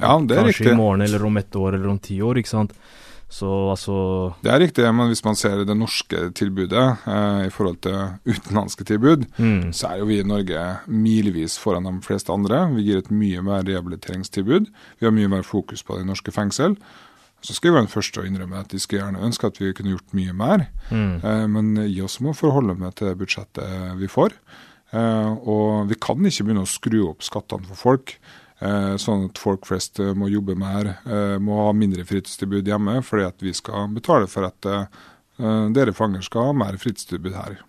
Ja, 0.00 0.16
det 0.16 0.36
er 0.36 0.46
Kanskje 0.46 0.64
riktig. 0.64 0.72
i 0.72 0.78
morgen 0.78 1.04
eller 1.04 1.24
om 1.28 1.36
ett 1.36 1.56
år 1.56 1.76
eller 1.76 1.92
om 1.92 1.98
ti 2.00 2.20
år, 2.24 2.40
ikke 2.40 2.54
sant. 2.54 2.74
Så 3.30 3.46
altså 3.70 3.96
Det 4.42 4.50
er 4.50 4.58
riktig, 4.58 4.84
men 4.90 5.06
hvis 5.06 5.22
man 5.22 5.36
ser 5.38 5.62
det 5.62 5.76
norske 5.78 6.32
tilbudet 6.34 6.86
eh, 7.06 7.44
i 7.46 7.52
forhold 7.54 7.78
til 7.86 8.16
utenlandske 8.26 8.84
tilbud, 8.88 9.28
mm. 9.38 9.70
så 9.72 9.92
er 9.92 10.00
jo 10.00 10.08
vi 10.08 10.18
i 10.18 10.26
Norge 10.26 10.64
milevis 10.90 11.54
foran 11.62 11.86
de 11.86 11.92
fleste 12.02 12.32
andre. 12.34 12.64
Vi 12.74 12.88
gir 12.88 13.04
et 13.04 13.12
mye 13.14 13.44
mer 13.46 13.62
rehabiliteringstilbud. 13.68 14.66
Vi 14.98 15.06
har 15.06 15.14
mye 15.14 15.30
mer 15.30 15.46
fokus 15.46 15.86
på 15.86 15.96
det 15.96 16.08
i 16.08 16.10
norske 16.10 16.34
fengsel. 16.34 16.74
Så 17.40 17.54
skal 17.54 17.70
jeg 17.70 17.76
være 17.76 17.86
den 17.86 17.94
første 17.94 18.20
å 18.20 18.26
innrømme 18.26 18.64
at 18.64 18.74
de 18.74 18.82
skulle 18.82 19.04
gjerne 19.04 19.22
ønske 19.24 19.48
at 19.48 19.62
vi 19.62 19.70
kunne 19.78 19.94
gjort 19.94 20.18
mye 20.18 20.34
mer. 20.34 20.66
Mm. 20.90 21.14
Eh, 21.22 21.46
men 21.54 21.70
jeg 21.84 22.02
også 22.08 22.26
må 22.26 22.34
forholde 22.34 22.74
meg 22.82 22.98
til 22.98 23.12
det 23.12 23.18
budsjettet 23.22 23.94
vi 24.00 24.10
får. 24.10 24.34
Eh, 24.90 25.32
og 25.46 25.86
vi 25.90 25.98
kan 26.02 26.18
ikke 26.26 26.46
begynne 26.48 26.64
å 26.66 26.70
skru 26.70 27.00
opp 27.10 27.22
skattene 27.26 27.68
for 27.70 27.78
folk. 27.78 28.16
eh, 28.60 28.96
Sånn 29.00 29.28
at 29.30 29.38
folk 29.38 29.66
flest 29.68 30.00
eh, 30.02 30.12
må 30.14 30.28
jobbe 30.28 30.56
mer, 30.58 30.96
må 31.40 31.64
ha 31.66 31.72
mindre 31.72 32.04
fritidstilbud 32.04 32.66
hjemme, 32.68 33.00
fordi 33.06 33.24
at 33.28 33.40
vi 33.42 33.54
skal 33.56 33.88
betale 33.94 34.26
for 34.30 34.48
at 34.50 34.70
dere 35.40 35.92
fanger 35.96 36.20
skal 36.20 36.50
ha 36.50 36.52
mer 36.52 36.76
fritidstilbud 36.76 37.32
her. 37.32 37.60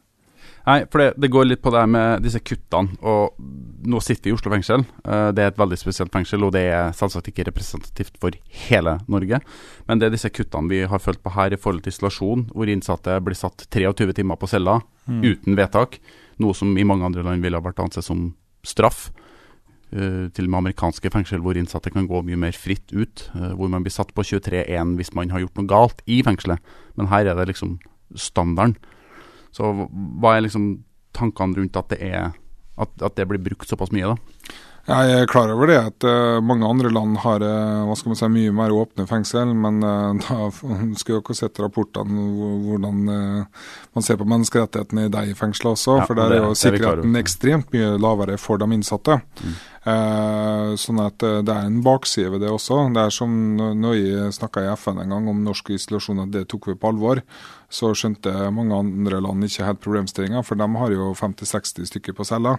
Nei, 0.62 0.82
for 0.92 1.00
det, 1.02 1.14
det 1.18 1.30
går 1.32 1.46
litt 1.48 1.62
på 1.64 1.72
det 1.74 1.82
med 1.90 2.22
disse 2.22 2.42
kuttene. 2.44 2.98
Og 3.08 3.38
nå 3.88 4.02
sitter 4.04 4.28
vi 4.28 4.34
i 4.34 4.36
Oslo 4.36 4.52
fengsel. 4.52 4.84
Det 5.34 5.42
er 5.42 5.50
et 5.54 5.58
veldig 5.58 5.78
spesielt 5.80 6.12
fengsel, 6.14 6.44
og 6.46 6.52
det 6.54 6.66
er 6.70 6.92
selvsagt 6.94 7.32
ikke 7.32 7.48
representativt 7.48 8.20
for 8.22 8.36
hele 8.68 8.98
Norge. 9.10 9.40
Men 9.88 10.02
det 10.02 10.10
er 10.10 10.14
disse 10.18 10.30
kuttene 10.30 10.70
vi 10.70 10.84
har 10.92 11.02
følt 11.02 11.24
på 11.24 11.32
her 11.34 11.56
i 11.56 11.58
forhold 11.62 11.86
til 11.86 11.96
isolasjon, 11.96 12.44
hvor 12.52 12.70
innsatte 12.70 13.16
blir 13.24 13.40
satt 13.40 13.66
23 13.74 14.20
timer 14.20 14.38
på 14.38 14.52
cella 14.52 14.82
uten 15.08 15.58
vedtak. 15.58 15.98
Noe 16.42 16.58
som 16.58 16.74
i 16.78 16.88
mange 16.88 17.06
andre 17.08 17.24
land 17.26 17.44
ville 17.46 17.60
ha 17.60 17.64
vært 17.64 17.82
ansett 17.84 18.08
som 18.08 18.32
straff. 18.68 19.10
Eh, 19.92 20.30
til 20.32 20.48
og 20.48 20.52
med 20.54 20.62
amerikanske 20.62 21.12
fengsel 21.12 21.42
hvor 21.44 21.58
innsatte 21.60 21.92
kan 21.92 22.08
gå 22.08 22.22
mye 22.24 22.40
mer 22.40 22.56
fritt 22.56 22.94
ut. 22.96 23.30
eh, 23.36 23.54
hvor 23.56 23.70
man 23.70 23.84
blir 23.84 23.94
satt 23.94 24.14
på 24.16 24.24
23-1 24.24 24.96
hvis 24.96 25.14
man 25.14 25.30
har 25.30 25.44
gjort 25.44 25.58
noe 25.60 25.68
galt 25.68 26.02
i 26.08 26.22
fengselet. 26.24 26.60
Men 26.96 27.12
her 27.12 27.26
er 27.26 27.36
det 27.36 27.52
liksom 27.52 27.80
standarden. 28.16 28.78
Så 29.52 29.68
hva 29.68 30.36
er 30.36 30.46
liksom 30.48 30.84
tankene 31.14 31.58
rundt 31.60 31.76
at 31.76 31.90
det 31.92 32.00
er 32.02 32.32
at, 32.80 32.92
at 33.04 33.16
det 33.18 33.28
blir 33.28 33.42
brukt 33.44 33.68
såpass 33.68 33.92
mye, 33.92 34.14
da? 34.16 34.16
Jeg 34.92 35.22
er 35.22 35.30
klar 35.32 35.52
over 35.54 35.68
det 35.72 35.78
at 35.80 36.04
eh, 36.08 36.40
mange 36.44 36.68
andre 36.68 36.90
land 36.92 37.18
har 37.24 37.44
eh, 37.46 37.82
hva 37.88 37.96
skal 37.98 38.12
man 38.12 38.20
si, 38.20 38.28
mye 38.34 38.52
mer 38.56 38.74
åpne 38.76 39.06
fengsel, 39.10 39.54
men 39.56 39.80
eh, 39.84 40.20
da 40.26 40.50
skulle 41.00 41.22
dere 41.22 41.38
sett 41.38 41.60
rapportene 41.64 42.26
hvor- 42.38 42.60
hvordan 42.68 43.02
man 43.08 44.04
ser 44.06 44.18
på 44.20 44.28
menneskerettighetene 44.28 45.06
i 45.08 45.14
de 45.14 45.36
fengslene 45.38 45.74
også. 45.76 45.98
Ja, 46.02 46.06
for 46.10 46.16
der 46.20 46.32
er 46.36 46.42
jo 46.44 46.50
er 46.52 46.60
sikkerheten 46.62 47.16
ekstremt 47.22 47.72
mye 47.76 47.94
lavere 48.00 48.38
for 48.40 48.58
de 48.62 48.68
innsatte. 48.76 49.20
Eh, 49.82 50.74
sånn 50.78 51.00
at 51.02 51.18
det 51.24 51.50
er 51.56 51.66
en 51.66 51.80
bakside 51.86 52.30
ved 52.36 52.44
det 52.46 52.52
også. 52.54 52.84
Det 52.94 53.02
er 53.08 53.16
som 53.16 53.32
når 53.58 53.96
jeg 53.98 54.36
snakka 54.38 54.66
i 54.68 54.74
FN 54.78 55.00
en 55.02 55.10
gang 55.16 55.28
om 55.32 55.42
norsk 55.46 55.72
isolasjon, 55.74 56.22
at 56.28 56.32
det 56.36 56.48
tok 56.52 56.68
vi 56.72 56.76
på 56.78 56.92
alvor. 56.94 57.24
Så 57.72 57.94
skjønte 57.96 58.34
mange 58.54 58.76
andre 58.76 59.22
land 59.24 59.46
ikke 59.48 59.68
helt 59.68 59.84
problemstillinga, 59.84 60.44
for 60.44 60.60
de 60.60 60.68
har 60.82 60.96
jo 60.96 61.12
50-60 61.18 61.88
stykker 61.88 62.16
på 62.18 62.26
cella. 62.28 62.58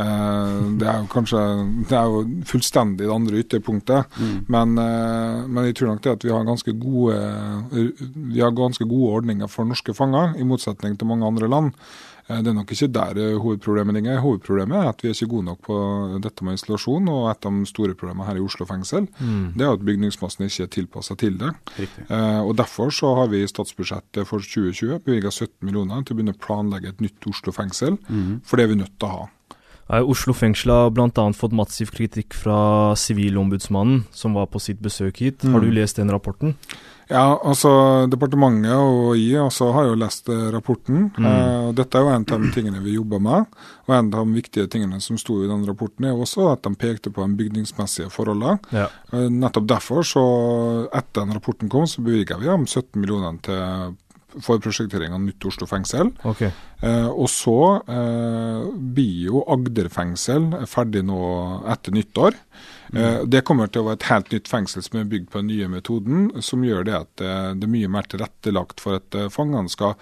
Eh, 0.00 0.62
det 0.80 0.88
er 0.88 1.02
jo 1.02 1.10
kanskje 1.12 1.42
det 1.90 1.98
er 1.98 2.08
jo 2.08 2.24
fullstendig 2.48 3.04
det 3.04 3.12
andre 3.14 3.42
ytterpunktet. 3.44 4.16
Men, 4.48 4.78
eh, 4.80 5.44
men 5.46 5.68
jeg 5.68 5.78
tror 5.80 5.92
nok 5.92 6.02
det 6.06 6.16
at 6.16 6.24
vi 6.24 6.32
har 6.32 6.48
ganske 6.48 6.72
gode 6.80 7.20
vi 7.74 8.40
har 8.40 8.56
ganske 8.56 8.88
gode 8.88 9.12
ordninger 9.20 9.50
for 9.50 9.68
norske 9.68 9.94
fanger, 9.94 10.34
i 10.40 10.48
motsetning 10.48 10.98
til 10.98 11.10
mange 11.10 11.26
andre 11.26 11.48
land. 11.50 11.72
Eh, 12.28 12.38
Det 12.40 12.48
er 12.48 12.56
nok 12.56 12.70
ikke 12.72 12.88
der 12.92 13.18
eh, 13.20 13.36
hovedproblemet 13.40 13.94
ligger. 13.98 14.20
Hovedproblemet 14.24 14.76
er 14.78 14.88
at 14.88 15.02
vi 15.02 15.08
er 15.10 15.14
ikke 15.14 15.28
gode 15.34 15.44
nok 15.50 15.60
på 15.66 15.76
dette 16.24 16.44
med 16.44 16.54
isolasjon. 16.58 17.08
Og 17.12 17.28
et 17.30 17.44
av 17.46 17.52
de 17.52 17.66
store 17.68 17.94
problemene 17.94 18.26
her 18.26 18.36
i 18.40 18.44
Oslo 18.44 18.64
fengsel, 18.66 19.08
det 19.56 19.60
er 19.66 19.72
at 19.74 19.84
bygningsmassen 19.84 20.46
ikke 20.46 20.62
er 20.64 20.72
tilpassa 20.78 21.16
til 21.20 21.36
det. 21.38 21.52
Eh, 22.08 22.40
og 22.40 22.56
Derfor 22.56 22.90
så 22.90 23.14
har 23.16 23.28
vi 23.28 23.42
i 23.44 23.46
statsbudsjettet 23.50 24.26
for 24.26 24.38
2020 24.40 25.00
bevilga 25.04 25.30
17 25.30 25.50
millioner 25.62 26.02
til 26.04 26.14
å 26.14 26.18
begynne 26.20 26.34
å 26.36 26.40
planlegge 26.46 26.88
et 26.94 27.00
nytt 27.04 27.26
Oslo 27.28 27.52
fengsel. 27.52 27.98
For 28.44 28.56
det 28.56 28.64
er 28.64 28.72
vi 28.74 28.80
nødt 28.82 28.98
til 28.98 29.08
å 29.08 29.12
ha. 29.18 29.28
Oslo 29.88 30.32
fengsel 30.32 30.72
har 30.72 30.90
bl.a. 30.96 31.26
fått 31.36 31.52
massiv 31.52 31.92
kritikk 31.92 32.34
fra 32.34 32.96
Sivilombudsmannen, 32.96 34.04
som 34.16 34.34
var 34.34 34.48
på 34.48 34.62
sitt 34.62 34.80
besøk 34.80 35.20
hit. 35.20 35.44
Har 35.44 35.60
du 35.60 35.70
lest 35.70 36.00
den 36.00 36.10
rapporten? 36.10 36.56
Ja, 37.10 37.34
altså 37.44 37.68
Departementet 38.08 38.72
og 38.72 39.16
jeg 39.18 39.36
også 39.42 39.68
har 39.76 39.90
jo 39.90 39.96
lest 40.00 40.28
rapporten. 40.28 41.10
rapporten. 41.12 41.26
Eh, 41.28 41.66
og 41.68 41.74
Dette 41.76 41.98
er 41.98 42.06
jo 42.06 42.12
en 42.14 42.24
av 42.24 42.44
de 42.46 42.52
tingene 42.54 42.80
vi 42.80 42.94
jobber 42.96 43.20
med. 43.20 43.50
Og 43.84 43.94
en 43.94 44.08
av 44.08 44.24
de 44.24 44.38
viktige 44.38 44.70
tingene 44.72 45.00
som 45.04 45.18
sto 45.20 45.42
i 45.44 45.50
den 45.50 45.66
rapporten, 45.68 46.06
er 46.08 46.16
også 46.16 46.48
at 46.52 46.64
de 46.64 46.72
pekte 46.74 47.12
på 47.12 47.26
de 47.26 47.36
bygningsmessige 47.36 48.08
forholdene. 48.12 48.56
Ja. 48.72 48.88
Eh, 49.12 49.28
Nettopp 49.28 49.68
derfor, 49.68 50.00
så 50.00 50.24
etter 50.92 51.26
den 51.26 51.36
rapporten 51.36 51.68
kom, 51.68 51.84
så 51.86 52.00
bevilga 52.04 52.38
vi 52.40 52.48
dem 52.48 52.64
17 52.66 52.96
millioner 53.00 53.36
til 53.44 53.96
for 54.42 54.62
prosjektering 54.62 55.14
av 55.14 55.22
nytt 55.22 55.44
Oslo 55.46 55.68
fengsel. 55.70 56.10
Okay. 56.26 56.50
Eh, 56.82 57.08
og 57.08 57.28
så 57.32 57.58
eh, 57.86 58.64
blir 58.74 59.28
jo 59.30 59.44
Agder 59.54 59.90
fengsel 59.92 60.50
ferdig 60.70 61.04
nå 61.06 61.20
etter 61.70 61.94
nyttår. 61.94 62.38
Eh, 62.94 63.22
det 63.26 63.44
kommer 63.46 63.70
til 63.70 63.82
å 63.82 63.88
være 63.88 64.00
et 64.00 64.08
helt 64.10 64.34
nytt 64.34 64.50
fengsel 64.50 64.84
som 64.86 65.00
er 65.00 65.08
bygd 65.10 65.30
på 65.32 65.42
den 65.42 65.50
nye 65.50 65.70
metoden, 65.72 66.28
som 66.44 66.64
gjør 66.66 66.86
det 66.86 66.96
at 66.98 67.24
eh, 67.24 67.50
det 67.58 67.68
er 67.68 67.74
mye 67.74 67.90
mer 67.96 68.08
tilrettelagt 68.10 68.82
for 68.84 69.00
at 69.00 69.18
eh, 69.18 69.30
fangene 69.32 69.72
skal 69.72 69.96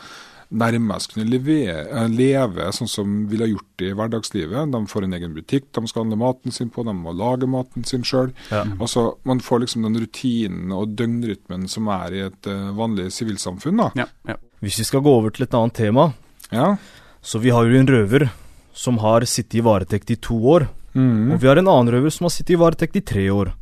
nærmest 0.52 1.14
kunne 1.14 1.24
leve, 1.30 1.56
eh, 1.72 2.08
leve 2.12 2.66
sånn 2.76 2.88
som 2.88 3.12
vi 3.26 3.36
ville 3.36 3.48
gjort 3.54 3.68
det 3.80 3.88
i 3.90 3.94
hverdagslivet. 3.96 4.70
De 4.72 4.80
får 4.86 5.04
en 5.04 5.12
egen 5.18 5.34
butikk 5.34 5.64
de 5.72 5.86
skal 5.88 6.04
handle 6.04 6.18
maten 6.20 6.52
sin 6.52 6.70
på, 6.70 6.84
de 6.84 6.92
må 6.94 7.14
lage 7.16 7.48
maten 7.48 7.84
sin 7.88 8.02
sjøl. 8.02 8.32
Ja. 8.50 8.64
Altså, 8.78 9.16
man 9.24 9.40
får 9.40 9.60
liksom 9.64 9.82
den 9.88 9.96
rutinen 10.02 10.72
og 10.76 10.94
døgnrytmen 10.96 11.68
som 11.68 11.88
er 11.88 12.12
i 12.12 12.20
et 12.26 12.46
eh, 12.46 12.70
vanlig 12.76 13.08
sivilsamfunn. 13.12 13.76
da. 13.78 13.90
Ja, 13.96 14.06
ja. 14.28 14.36
Hvis 14.62 14.78
vi 14.78 14.84
skal 14.84 15.00
gå 15.02 15.10
over 15.18 15.30
til 15.30 15.44
et 15.44 15.54
annet 15.54 15.74
tema, 15.74 16.12
Ja. 16.52 16.76
så 17.22 17.40
vi 17.40 17.50
har 17.50 17.64
jo 17.64 17.78
en 17.80 17.86
røver 17.86 18.30
som 18.74 18.98
har 18.98 19.20
sittet 19.22 19.54
i 19.60 19.60
varetekt 19.64 20.10
i 20.10 20.16
to 20.16 20.34
år. 20.36 20.68
Mm. 20.94 21.32
Og 21.32 21.40
vi 21.40 21.48
har 21.48 21.56
en 21.58 21.66
annen 21.68 21.92
røver 21.94 22.10
som 22.12 22.24
har 22.26 22.30
sittet 22.30 22.50
i 22.54 22.60
varetekt 22.60 22.96
i 22.96 23.00
tre 23.00 23.26
år. 23.32 23.52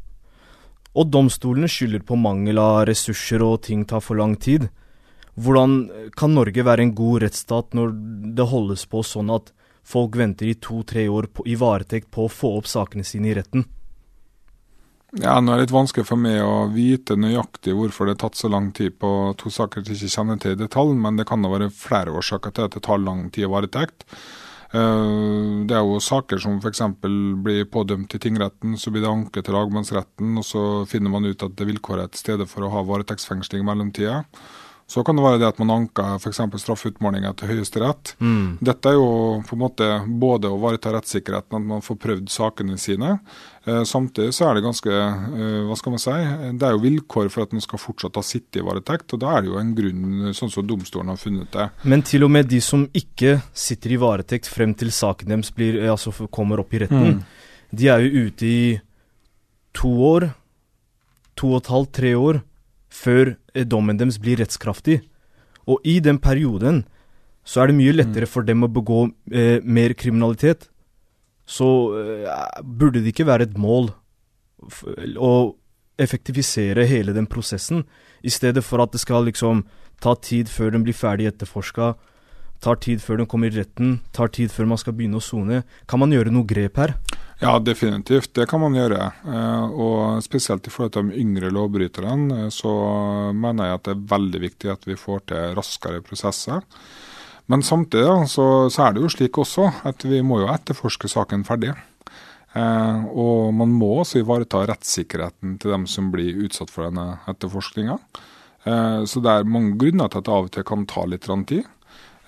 Og 0.97 1.09
domstolene 1.11 1.69
skylder 1.71 2.03
på 2.03 2.17
mangel 2.19 2.59
av 2.59 2.87
ressurser 2.89 3.43
og 3.47 3.63
ting 3.63 3.85
tar 3.87 4.01
for 4.03 4.17
lang 4.19 4.35
tid. 4.37 4.69
Hvordan 5.41 5.75
kan 6.19 6.35
Norge 6.37 6.65
være 6.67 6.85
en 6.85 6.95
god 6.97 7.25
rettsstat 7.25 7.77
når 7.77 7.93
det 8.37 8.49
holdes 8.51 8.87
på 8.91 9.03
sånn 9.07 9.33
at 9.35 9.53
folk 9.87 10.17
venter 10.21 10.51
i 10.51 10.57
to-tre 10.61 11.07
år 11.09 11.31
på, 11.33 11.47
i 11.49 11.57
varetekt 11.59 12.11
på 12.13 12.27
å 12.27 12.33
få 12.33 12.57
opp 12.59 12.69
sakene 12.71 13.07
sine 13.07 13.31
i 13.31 13.37
retten? 13.39 13.65
Ja, 15.19 15.41
Nå 15.43 15.51
er 15.51 15.59
det 15.59 15.65
litt 15.67 15.75
vanskelig 15.75 16.07
for 16.07 16.21
meg 16.23 16.39
å 16.45 16.69
vite 16.71 17.17
nøyaktig 17.19 17.75
hvorfor 17.75 18.07
det 18.07 18.15
har 18.15 18.29
tatt 18.29 18.39
så 18.39 18.51
lang 18.53 18.69
tid 18.77 18.95
på 19.01 19.09
to 19.41 19.51
saker 19.51 19.83
jeg 19.83 19.97
ikke 19.97 20.13
kjenner 20.13 20.39
til 20.39 20.55
i 20.55 20.61
detalj, 20.61 20.95
men 20.95 21.19
det 21.19 21.27
kan 21.27 21.43
da 21.43 21.51
være 21.51 21.73
flere 21.75 22.15
årsaker 22.15 22.55
til 22.55 22.69
at 22.69 22.77
det 22.77 22.85
tar 22.87 23.03
lang 23.03 23.25
tid 23.35 23.49
i 23.49 23.51
varetekt. 23.51 24.07
Eh, 24.71 25.67
Det 25.67 25.75
er 25.75 25.83
jo 25.83 25.99
saker 25.99 26.39
som 26.39 26.61
f.eks. 26.63 26.83
blir 27.43 27.67
pådømt 27.67 28.15
i 28.15 28.23
tingretten, 28.23 28.79
så 28.79 28.91
blir 28.91 29.03
det 29.03 29.11
anke 29.11 29.43
til 29.43 29.55
lagmannsretten, 29.55 30.39
og 30.39 30.47
så 30.47 30.87
finner 30.87 31.11
man 31.11 31.27
ut 31.27 31.43
at 31.43 31.57
det 31.59 31.67
vilkåret 31.67 32.05
er 32.05 32.15
til 32.15 32.23
stede 32.23 32.47
for 32.47 32.63
å 32.63 32.71
ha 32.71 32.87
varetektsfengsling 32.87 33.65
i 33.65 33.67
mellomtida. 33.67 34.25
Så 34.91 35.05
kan 35.07 35.15
det 35.15 35.23
være 35.23 35.39
det 35.39 35.47
at 35.47 35.59
man 35.63 35.71
anker 35.71 36.17
f.eks. 36.19 36.41
straffeutmålinger 36.65 37.37
til 37.39 37.53
Høyesterett. 37.53 38.17
Dette 38.59 38.91
er 38.91 38.97
jo 38.97 39.39
på 39.47 39.55
en 39.55 39.63
måte 39.63 39.87
både 40.19 40.51
å 40.51 40.57
ivareta 40.59 40.91
rettssikkerheten, 40.97 41.61
at 41.61 41.69
man 41.69 41.85
får 41.87 41.99
prøvd 42.03 42.33
sakene 42.35 42.75
sine. 42.81 43.13
Eh, 43.71 43.85
samtidig 43.87 44.35
så 44.35 44.49
er 44.49 44.59
det 44.59 44.65
ganske, 44.65 44.91
eh, 44.91 45.61
hva 45.69 45.79
skal 45.79 45.95
man 45.95 46.03
si, 46.03 46.17
det 46.59 46.67
er 46.67 46.75
jo 46.75 46.83
vilkår 46.83 47.31
for 47.31 47.47
at 47.47 47.55
man 47.55 47.63
skal 47.63 47.79
fortsatt 47.79 48.19
ha 48.19 48.25
sittet 48.27 48.59
i 48.59 48.67
varetekt. 48.67 49.15
Og 49.15 49.23
da 49.23 49.37
er 49.37 49.47
det 49.47 49.53
jo 49.53 49.61
en 49.63 49.73
grunn, 49.79 50.35
sånn 50.35 50.51
som 50.51 50.67
domstolen 50.67 51.15
har 51.15 51.23
funnet 51.23 51.55
det. 51.55 51.71
Men 51.85 52.03
til 52.03 52.27
og 52.27 52.35
med 52.35 52.51
de 52.51 52.61
som 52.61 52.89
ikke 52.91 53.39
sitter 53.55 53.95
i 53.95 54.03
varetekt 54.03 54.51
frem 54.51 54.75
til 54.75 54.91
saken 54.91 55.31
deres 55.37 55.55
blir, 55.55 55.79
eh, 55.85 55.95
altså 55.95 56.11
kommer 56.35 56.65
opp 56.65 56.75
i 56.75 56.83
retten, 56.83 57.23
de 57.71 57.87
er 57.87 58.03
jo 58.03 58.27
ute 58.27 58.43
i 58.43 58.63
to 59.73 59.95
år, 60.03 60.33
to 61.37 61.55
og 61.55 61.63
et 61.63 61.71
halvt, 61.71 61.93
tre 61.93 62.17
år, 62.19 62.43
før 62.91 63.35
eh, 63.55 63.65
dommen 63.65 63.99
deres 64.01 64.19
blir 64.21 64.41
rettskraftig. 64.43 65.01
Og 65.71 65.81
i 65.87 66.01
den 66.03 66.19
perioden 66.23 66.85
så 67.47 67.63
er 67.63 67.71
det 67.71 67.79
mye 67.79 67.95
lettere 67.95 68.29
for 68.29 68.47
dem 68.47 68.67
å 68.67 68.73
begå 68.73 69.07
eh, 69.33 69.63
mer 69.65 69.95
kriminalitet. 69.99 70.69
Så 71.47 71.69
eh, 71.99 72.29
burde 72.63 73.01
det 73.01 73.15
ikke 73.15 73.29
være 73.31 73.49
et 73.49 73.59
mål 73.59 73.93
å 75.17 75.33
effektivisere 76.01 76.87
hele 76.89 77.15
den 77.17 77.29
prosessen, 77.29 77.85
i 78.25 78.31
stedet 78.33 78.63
for 78.65 78.83
at 78.83 78.93
det 78.93 79.01
skal 79.01 79.27
liksom 79.29 79.63
ta 80.01 80.15
tid 80.17 80.49
før 80.49 80.75
den 80.75 80.85
blir 80.85 80.97
ferdig 80.97 81.29
etterforska, 81.29 81.95
tar 82.61 82.81
tid 82.85 83.01
før 83.03 83.23
den 83.23 83.29
kommer 83.31 83.51
i 83.51 83.57
retten, 83.57 83.99
tar 84.13 84.29
tid 84.35 84.53
før 84.53 84.69
man 84.71 84.81
skal 84.81 84.95
begynne 84.97 85.21
å 85.21 85.25
sone. 85.25 85.63
Kan 85.89 86.03
man 86.03 86.13
gjøre 86.13 86.33
noe 86.35 86.49
grep 86.49 86.81
her? 86.81 86.95
Ja, 87.41 87.59
definitivt. 87.59 88.35
Det 88.37 88.47
kan 88.51 88.61
man 88.61 88.77
gjøre. 88.77 89.13
Eh, 89.25 89.71
Og 89.73 90.23
spesielt 90.23 90.67
i 90.67 90.71
forhold 90.71 90.93
til 90.93 91.09
de 91.09 91.21
yngre 91.23 91.51
lovbryterne, 91.51 92.47
eh, 92.47 92.51
så 92.53 93.33
mener 93.33 93.65
jeg 93.65 93.75
at 93.75 93.85
det 93.85 93.95
er 93.95 94.09
veldig 94.17 94.41
viktig 94.41 94.73
at 94.73 94.85
vi 94.85 94.95
får 94.95 95.21
til 95.27 95.55
raskere 95.57 96.03
prosesser. 96.05 96.61
Men 97.49 97.63
samtidig 97.63 98.29
så, 98.29 98.69
så 98.71 98.87
er 98.87 98.93
det 98.93 99.03
jo 99.03 99.09
slik 99.09 99.39
også 99.41 99.71
at 99.89 100.05
vi 100.05 100.21
må 100.21 100.43
jo 100.43 100.53
etterforske 100.53 101.09
saken 101.09 101.47
ferdig. 101.49 101.73
Eh, 102.53 103.05
og 103.09 103.55
man 103.55 103.73
må 103.73 104.03
også 104.03 104.21
ivareta 104.21 104.67
rettssikkerheten 104.69 105.59
til 105.59 105.73
dem 105.73 105.87
som 105.89 106.13
blir 106.13 106.45
utsatt 106.45 106.71
for 106.71 106.91
denne 106.91 107.23
etterforskninga. 107.27 107.97
Så 108.61 109.23
det 109.25 109.33
er 109.33 109.47
mange 109.49 109.79
grunner 109.81 110.11
til 110.13 110.21
at 110.21 110.27
det 110.27 110.33
av 110.37 110.45
og 110.45 110.51
til 110.53 110.65
kan 110.69 110.83
ta 110.85 111.07
litt 111.09 111.25
tid. 111.49 111.65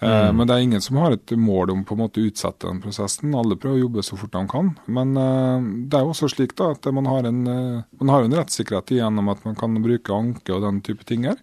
Eh, 0.03 0.33
Men 0.33 0.49
det 0.49 0.55
er 0.55 0.65
ingen 0.67 0.83
som 0.83 0.99
har 0.99 1.15
et 1.15 1.35
mål 1.39 1.71
om 1.71 1.85
på 1.87 1.95
en 1.95 2.03
måte 2.03 2.23
å 2.23 2.27
utsette 2.27 2.67
den 2.67 2.81
prosessen. 2.83 3.35
Alle 3.39 3.59
prøver 3.61 3.79
å 3.79 3.85
jobbe 3.85 4.03
så 4.07 4.19
fort 4.19 4.35
de 4.35 4.43
kan. 4.51 4.73
Men 4.91 5.15
eh, 5.17 5.69
det 5.87 5.99
er 5.99 6.07
jo 6.07 6.15
også 6.15 6.31
slik 6.33 6.57
da 6.59 6.73
at 6.75 6.89
man 6.95 7.07
har 7.11 7.29
en, 7.29 7.45
eh, 7.47 7.85
man 8.01 8.15
har 8.15 8.27
en 8.27 8.35
rettssikkerhet 8.41 8.97
gjennom 8.99 9.31
at 9.33 9.45
man 9.47 9.59
kan 9.59 9.79
bruke 9.85 10.17
anke 10.17 10.57
og 10.57 10.65
den 10.67 10.83
type 10.83 11.07
ting 11.09 11.29
her. 11.31 11.39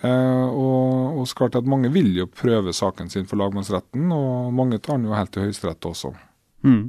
Og, 0.00 1.18
og 1.20 1.32
klart 1.36 1.58
at 1.58 1.66
mange 1.68 1.90
vil 1.92 2.14
jo 2.16 2.24
prøve 2.24 2.72
saken 2.72 3.10
sin 3.12 3.26
for 3.28 3.36
lagmannsretten, 3.36 4.06
og 4.16 4.48
mange 4.56 4.78
tar 4.80 4.96
den 4.96 5.10
jo 5.10 5.12
helt 5.12 5.28
til 5.34 5.44
Høyesterett 5.44 5.84
også. 5.84 6.14
Mm. 6.64 6.86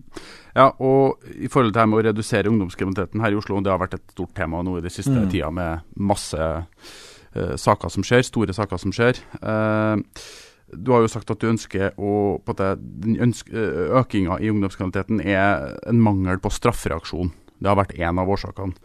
Ja, 0.55 0.69
og 0.79 1.19
i 1.27 1.49
forhold 1.51 1.73
til 1.73 1.81
det 1.81 1.85
med 1.91 1.99
å 1.99 2.05
redusere 2.07 2.47
ungdomskriminaliteten 2.47 3.19
her 3.25 3.35
i 3.35 3.39
Oslo, 3.41 3.59
det 3.59 3.73
har 3.73 3.81
vært 3.83 3.97
et 3.97 4.15
stort 4.15 4.31
tema 4.39 4.61
nå 4.63 4.77
i 4.79 4.85
det 4.85 4.93
siste 4.95 5.25
tida 5.31 5.51
med 5.51 5.83
masse 5.99 6.39
uh, 6.39 7.53
saker 7.59 7.91
som 7.91 8.07
skjer, 8.07 8.23
store 8.27 8.55
saker 8.55 8.79
som 8.79 8.95
skjer. 8.95 9.19
Eh, 9.43 10.23
du 10.73 10.91
har 10.93 11.03
jo 11.03 11.11
sagt 11.11 11.31
at 11.33 11.41
du 11.41 11.49
ønsker 11.51 11.93
å 11.99 12.39
på 12.45 12.55
at 12.55 12.81
den 12.81 13.17
eh, 13.21 13.95
Økinga 14.01 14.39
i 14.41 14.51
ungdomskriminaliteten 14.51 15.23
er 15.23 15.77
en 15.89 16.01
mangel 16.03 16.41
på 16.41 16.51
straffereaksjon. 16.53 17.33
Det 17.61 17.69
har 17.69 17.79
vært 17.79 17.97
én 17.99 18.21
av 18.21 18.29
årsakene. 18.31 18.75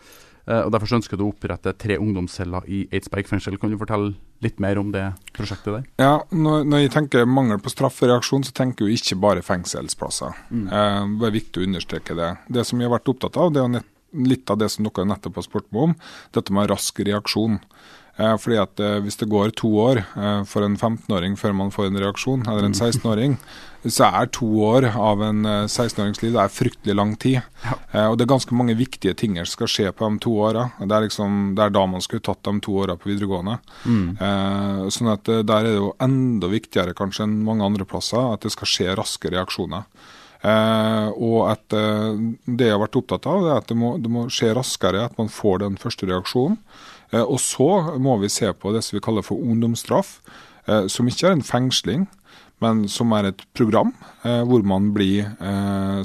Eh, 0.47 0.63
og 0.63 0.71
Derfor 0.75 0.99
ønsker 0.99 1.19
du 1.19 1.27
å 1.27 1.33
opprette 1.33 1.75
tre 1.81 1.99
ungdomsceller 1.99 2.69
i 2.71 2.85
Eidsberg 2.95 3.29
fengsel. 3.31 3.59
Kan 3.61 3.73
du 3.73 3.79
fortelle 3.81 4.15
litt 4.45 4.61
mer 4.63 4.79
om 4.79 4.93
det 4.95 5.09
prosjektet 5.37 5.73
der? 5.73 5.89
Ja, 6.03 6.15
når, 6.31 6.65
når 6.69 6.85
jeg 6.85 6.95
tenker 6.95 7.29
mangel 7.29 7.61
på 7.63 7.73
straffereaksjon, 7.73 8.47
så 8.47 8.55
tenker 8.57 8.87
jeg 8.87 9.01
ikke 9.01 9.21
bare 9.25 9.45
fengselsplasser. 9.47 10.39
Eh, 10.53 11.03
det 11.19 11.29
er 11.29 11.37
viktig 11.41 11.63
å 11.63 11.69
understreke 11.71 12.19
det. 12.19 12.33
Det 12.53 12.67
som 12.69 12.81
jeg 12.81 12.91
har 12.91 12.99
vært 12.99 13.13
opptatt 13.15 13.39
av, 13.43 13.53
det 13.55 13.65
er 13.65 13.87
litt 14.17 14.51
av 14.51 14.61
det 14.61 14.71
som 14.73 14.87
dere 14.87 15.09
nettopp 15.09 15.41
har 15.41 15.47
spurt 15.49 15.71
meg 15.75 15.91
om, 15.91 15.95
dette 16.37 16.55
med 16.55 16.71
rask 16.71 17.01
reaksjon. 17.05 17.59
Eh, 18.17 18.35
fordi 18.41 18.57
at 18.61 18.81
eh, 18.81 18.99
Hvis 19.05 19.19
det 19.21 19.29
går 19.29 19.53
to 19.59 19.69
år 19.77 20.01
eh, 20.01 20.43
for 20.49 20.65
en 20.65 20.77
15-åring 20.77 21.37
før 21.37 21.53
man 21.57 21.73
får 21.75 21.91
en 21.91 22.01
reaksjon, 22.01 22.47
eller 22.49 22.65
en 22.65 22.77
16-åring, 22.77 23.37
så 23.87 24.09
er 24.09 24.31
to 24.35 24.49
år 24.67 24.89
av 24.89 25.23
en 25.23 25.45
eh, 25.45 25.67
16-årings 25.69 26.23
liv 26.25 26.33
det 26.33 26.43
er 26.43 26.55
fryktelig 26.55 26.97
lang 26.97 27.15
tid. 27.21 27.41
Ja. 27.63 28.09
og 28.09 28.17
Det 28.19 28.25
er 28.27 28.33
ganske 28.33 28.57
mange 28.57 28.77
viktige 28.79 29.15
ting 29.15 29.37
som 29.37 29.53
skal 29.53 29.71
skje 29.71 29.93
på 29.93 30.09
de 30.09 30.21
to 30.25 30.33
åra. 30.49 30.71
Det, 30.81 31.01
liksom, 31.07 31.55
det 31.57 31.67
er 31.67 31.77
da 31.77 31.87
man 31.87 32.05
skulle 32.05 32.25
tatt 32.25 32.43
de 32.47 32.57
to 32.65 32.81
åra 32.83 32.97
på 32.97 33.13
videregående. 33.13 33.59
Mm. 33.85 34.91
sånn 34.93 35.13
at 35.13 35.25
Der 35.27 35.57
er 35.59 35.69
det 35.69 35.77
jo 35.77 35.95
enda 36.03 36.51
viktigere 36.51 36.97
kanskje 36.97 37.27
enn 37.27 37.43
mange 37.45 37.65
andre 37.65 37.87
plasser 37.89 38.33
at 38.33 38.45
det 38.45 38.53
skal 38.55 38.71
skje 38.71 38.97
raske 38.99 39.33
reaksjoner. 39.33 39.87
Eh, 40.47 41.09
og 41.17 41.39
at 41.51 41.75
eh, 41.75 42.19
det 42.45 42.69
jeg 42.69 42.75
har 42.77 42.83
vært 42.83 42.99
opptatt 43.01 43.27
av, 43.31 43.43
det 43.43 43.53
er 43.53 43.63
at 43.63 43.71
det 43.71 43.79
må, 43.79 43.95
det 44.03 44.13
må 44.13 44.27
skje 44.33 44.53
raskere, 44.57 45.07
at 45.09 45.17
man 45.19 45.33
får 45.33 45.63
den 45.65 45.79
første 45.81 46.09
reaksjonen. 46.11 46.59
Eh, 47.13 47.23
og 47.23 47.41
så 47.43 47.99
må 48.03 48.19
vi 48.23 48.33
se 48.33 48.53
på 48.53 48.75
det 48.75 48.85
som 48.87 48.99
vi 48.99 49.05
kaller 49.05 49.27
for 49.27 49.41
ungdomsstraff, 49.41 50.21
eh, 50.67 50.87
som 50.93 51.09
ikke 51.09 51.31
er 51.31 51.37
en 51.37 51.47
fengsling, 51.47 52.07
men 52.65 52.87
som 52.89 53.11
er 53.13 53.27
et 53.29 53.43
program 53.53 53.91
eh, 54.25 54.41
hvor 54.49 54.63
man 54.65 54.87
blir 54.95 55.27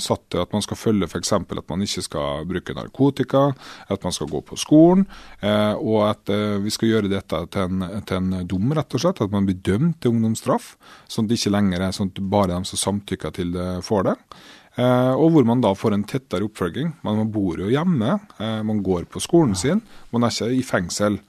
satt 0.03 0.25
til 0.33 0.41
at 0.41 0.51
man 0.51 0.63
skal 0.65 0.75
følge 0.75 1.07
f.eks. 1.07 1.31
at 1.31 1.69
man 1.69 1.85
ikke 1.85 2.03
skal 2.03 2.43
bruke 2.49 2.75
narkotika, 2.75 3.43
at 3.87 4.03
man 4.03 4.11
skal 4.11 4.27
gå 4.27 4.41
på 4.43 4.57
skolen, 4.59 5.05
og 5.79 6.01
at 6.09 6.31
vi 6.59 6.73
skal 6.73 6.91
gjøre 6.91 7.11
dette 7.11 7.39
til 7.55 7.69
en, 7.69 7.85
til 8.03 8.17
en 8.17 8.47
dom, 8.47 8.73
rett 8.75 8.97
og 8.97 9.03
slett. 9.03 9.21
At 9.23 9.31
man 9.31 9.47
blir 9.47 9.61
dømt 9.63 10.01
til 10.01 10.11
ungdomsstraff, 10.11 10.73
sånn 11.07 11.29
at 11.29 11.31
det 11.31 11.39
ikke 11.39 11.55
lenger 11.55 11.85
er 11.87 11.95
sånn 11.95 12.11
at 12.11 12.23
bare 12.33 12.51
de 12.51 12.67
som 12.67 12.83
samtykker 12.83 13.37
til 13.37 13.55
det, 13.55 13.69
får 13.87 14.09
det. 14.09 14.17
Eh, 14.79 15.13
og 15.19 15.33
hvor 15.33 15.47
man 15.47 15.63
da 15.63 15.73
får 15.75 15.95
en 15.97 16.07
tettere 16.07 16.47
oppfølging. 16.47 16.93
Man 17.03 17.31
bor 17.33 17.59
jo 17.59 17.71
hjemme, 17.71 18.19
eh, 18.39 18.61
man 18.63 18.83
går 18.83 19.09
på 19.11 19.19
skolen 19.23 19.55
sin, 19.55 19.81
man 20.11 20.23
er 20.23 20.31
ikke 20.31 20.53
i 20.55 20.61
fengsel. 20.63 21.19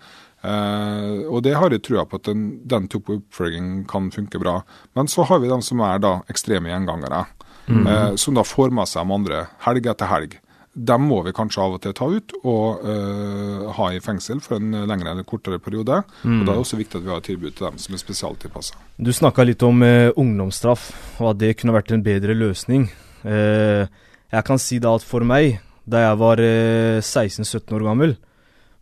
Eh, 0.43 1.23
og 1.31 1.43
det 1.47 1.55
har 1.55 1.71
jeg 1.71 1.85
trua 1.87 2.05
på 2.07 2.19
at 2.19 2.31
den, 2.31 2.63
den 2.67 2.89
type 2.91 3.19
oppfølging 3.19 3.85
kan 3.91 4.11
funke 4.15 4.41
bra. 4.43 4.61
Men 4.95 5.11
så 5.11 5.27
har 5.27 5.43
vi 5.43 5.51
dem 5.51 5.63
som 5.63 5.83
er 5.87 5.99
da 6.03 6.21
ekstreme 6.31 6.71
gjengangere, 6.71 7.27
eh, 7.71 8.15
som 8.17 8.39
da 8.39 8.47
får 8.47 8.75
med 8.75 8.91
seg 8.91 9.07
de 9.07 9.19
andre 9.19 9.45
helg 9.67 9.87
etter 9.91 10.11
helg. 10.11 10.39
Dem 10.73 11.05
må 11.05 11.19
vi 11.21 11.35
kanskje 11.37 11.61
av 11.61 11.75
og 11.77 11.83
til 11.85 11.93
ta 11.93 12.07
ut 12.09 12.33
og 12.49 12.81
uh, 12.81 13.67
ha 13.77 13.91
i 13.93 13.99
fengsel 14.01 14.39
for 14.41 14.57
en 14.57 14.87
lengre 14.89 15.11
eller 15.13 15.27
kortere 15.29 15.59
periode. 15.61 15.99
Og 16.25 16.31
Da 16.47 16.47
er 16.47 16.49
det 16.49 16.63
også 16.63 16.79
viktig 16.79 16.97
at 16.97 17.05
vi 17.05 17.11
har 17.13 17.21
et 17.21 17.29
tilbud 17.29 17.53
til 17.59 17.67
dem 17.67 17.77
som 17.77 17.93
er 17.93 18.01
spesialtilpassa. 18.01 18.81
Du 18.97 19.13
snakka 19.13 19.45
litt 19.45 19.61
om 19.69 19.85
ungdomsstraff, 19.85 20.87
og 21.21 21.35
at 21.35 21.43
det 21.45 21.59
kunne 21.61 21.77
vært 21.77 21.93
en 21.93 22.07
bedre 22.07 22.33
løsning. 22.33 22.89
Eh, 23.25 23.87
jeg 24.33 24.45
kan 24.45 24.59
si 24.59 24.79
da 24.83 24.95
at 24.97 25.03
for 25.07 25.21
meg, 25.25 25.61
da 25.89 25.99
jeg 26.09 26.19
var 26.19 26.41
eh, 26.41 27.01
16-17 27.01 27.73
år 27.77 27.85
gammel, 27.89 28.17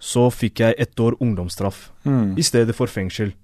så 0.00 0.28
fikk 0.32 0.60
jeg 0.64 0.74
ett 0.80 0.96
år 1.00 1.18
ungdomsstraff 1.20 1.90
Mm. 2.06 2.38
i 2.38 2.42
stedet 2.42 2.74
for 2.74 2.86
fengsel. 2.88 3.34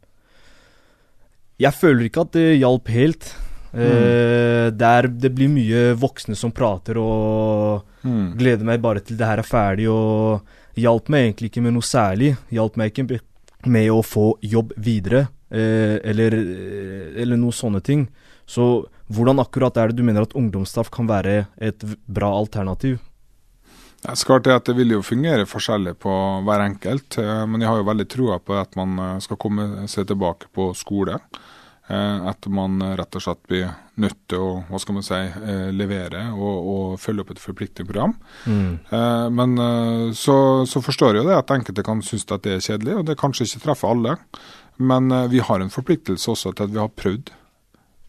Jeg 1.61 1.73
føler 1.77 2.07
ikke 2.09 2.25
at 2.27 2.33
det 2.37 2.47
hjalp 2.61 2.89
helt. 2.93 3.27
Eh, 3.77 4.71
det, 4.73 4.89
er, 4.89 5.09
det 5.09 5.31
blir 5.37 5.51
mye 5.53 5.83
voksne 6.01 6.37
som 6.37 6.53
prater 6.53 6.99
og 7.01 7.85
Mm. 8.07 8.37
gleder 8.39 8.63
meg 8.65 8.81
bare 8.81 9.01
til 9.03 9.17
det 9.19 9.27
her 9.27 9.41
er 9.41 9.43
ferdig, 9.43 9.89
og 9.91 10.45
hjalp 10.79 11.09
meg 11.11 11.25
egentlig 11.25 11.49
ikke 11.51 11.63
med 11.65 11.73
noe 11.75 11.83
særlig. 11.83 12.37
Hjalp 12.55 12.77
meg 12.79 12.93
ikke 12.93 13.19
med 13.67 13.89
å 13.91 13.97
få 14.07 14.37
jobb 14.47 14.73
videre, 14.79 15.25
eh, 15.51 15.99
eller, 16.07 16.31
eh, 16.39 17.21
eller 17.23 17.37
noe 17.37 17.51
sånne 17.51 17.83
ting. 17.83 18.07
Så 18.47 18.87
hvordan 19.13 19.43
akkurat 19.43 19.77
er 19.79 19.91
det 19.91 20.01
du 20.01 20.07
mener 20.07 20.27
at 20.27 20.35
ungdomsstraff 20.39 20.91
kan 20.95 21.09
være 21.11 21.47
et 21.63 21.85
bra 22.07 22.33
alternativ? 22.39 22.99
Det 24.07 24.13
er 24.13 24.29
klart 24.29 24.47
at 24.53 24.69
det 24.69 24.77
vil 24.77 24.93
jo 24.95 25.03
fungere 25.03 25.49
forskjellig 25.49 25.97
på 26.03 26.13
hver 26.47 26.63
enkelt, 26.63 27.17
eh, 27.19 27.43
men 27.49 27.63
jeg 27.63 27.71
har 27.71 27.81
jo 27.81 27.89
veldig 27.89 28.09
trua 28.13 28.39
på 28.39 28.55
at 28.55 28.77
man 28.79 28.99
eh, 29.03 29.19
skal 29.25 29.39
komme 29.41 29.87
seg 29.91 30.07
tilbake 30.11 30.51
på 30.55 30.69
skole. 30.79 31.17
eh, 31.89 32.27
At 32.31 32.47
man 32.47 32.79
rett 32.99 33.17
og 33.17 33.25
slett 33.25 33.41
blir 33.49 33.73
nødt 33.97 34.19
til 34.29 34.43
å 34.43 34.51
hva 34.69 34.79
skal 34.79 34.99
man 34.99 35.07
si, 35.07 35.19
levere 35.73 36.27
og, 36.35 36.69
og 36.75 37.01
følge 37.01 37.25
opp 37.25 37.31
et 37.33 37.41
forpliktende 37.41 37.89
program. 37.89 38.13
Mm. 38.45 39.33
Men 39.33 40.13
så, 40.13 40.67
så 40.69 40.83
forstår 40.85 41.17
jeg 41.17 41.23
jo 41.23 41.31
det 41.31 41.39
at 41.39 41.55
enkelte 41.55 41.85
kan 41.87 42.03
synes 42.05 42.27
at 42.29 42.45
det 42.45 42.59
er 42.59 42.67
kjedelig, 42.67 42.99
og 42.99 43.07
det 43.09 43.17
kanskje 43.17 43.47
ikke 43.49 43.63
treffer 43.65 43.95
alle. 43.95 44.19
Men 44.77 45.09
vi 45.33 45.41
har 45.41 45.65
en 45.65 45.73
forpliktelse 45.73 46.29
også 46.35 46.53
til 46.53 46.69
at 46.69 46.75
vi 46.75 46.83
har 46.83 46.93
prøvd 46.93 47.33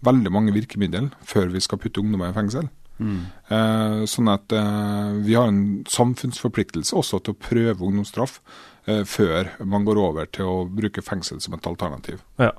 veldig 0.05 0.33
mange 0.33 0.53
virkemidler 0.55 1.09
før 1.25 1.49
vi 1.53 1.61
skal 1.63 1.79
putte 1.81 2.03
ungdommer 2.03 2.31
i 2.31 2.37
fengsel. 2.37 2.69
Eh, 2.97 4.03
sånn 4.09 4.29
at 4.31 4.53
eh, 4.55 5.17
vi 5.25 5.35
har 5.37 5.51
en 5.51 5.83
samfunnsforpliktelse 5.89 6.95
også 6.97 7.21
til 7.21 7.35
å 7.35 7.39
prøve 7.47 7.85
ungdomsstraff 7.85 8.39
eh, 8.89 9.03
før 9.05 9.51
man 9.65 9.85
går 9.87 10.01
over 10.01 10.29
til 10.33 10.49
å 10.49 10.57
bruke 10.65 11.03
fengsel 11.05 11.41
som 11.43 11.57
et 11.57 11.69
alternativ. 11.69 12.23
Ja. 12.41 12.53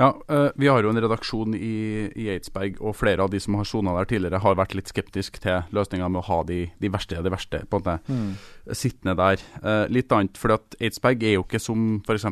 Ja, 0.00 0.22
eh, 0.28 0.48
vi 0.56 0.68
har 0.68 0.80
jo 0.80 0.88
en 0.88 1.00
redaksjon 1.02 1.52
i, 1.52 2.08
i 2.16 2.30
Eidsberg, 2.32 2.78
og 2.80 2.94
flere 2.96 3.20
av 3.20 3.32
de 3.34 3.40
som 3.42 3.58
har 3.58 3.66
sona 3.68 3.92
der 3.98 4.08
tidligere, 4.08 4.40
har 4.40 4.56
vært 4.56 4.72
litt 4.78 4.88
skeptisk 4.88 5.36
til 5.44 5.66
løsninga 5.76 6.08
med 6.08 6.22
å 6.22 6.28
ha 6.30 6.38
de, 6.48 6.60
de 6.80 6.90
verste 6.92 7.18
av 7.20 7.26
de 7.26 7.32
verste 7.34 7.60
på 7.68 7.80
en 7.80 7.84
måte 7.84 8.76
sittende 8.80 9.12
der. 9.18 9.44
Eh, 9.60 9.82
litt 9.92 10.12
annet, 10.16 10.40
for 10.40 10.54
at 10.56 10.78
Eidsberg 10.80 11.26
er 11.28 11.34
jo 11.36 11.44
ikke 11.44 11.60
som 11.60 11.98
f.eks. 12.06 12.24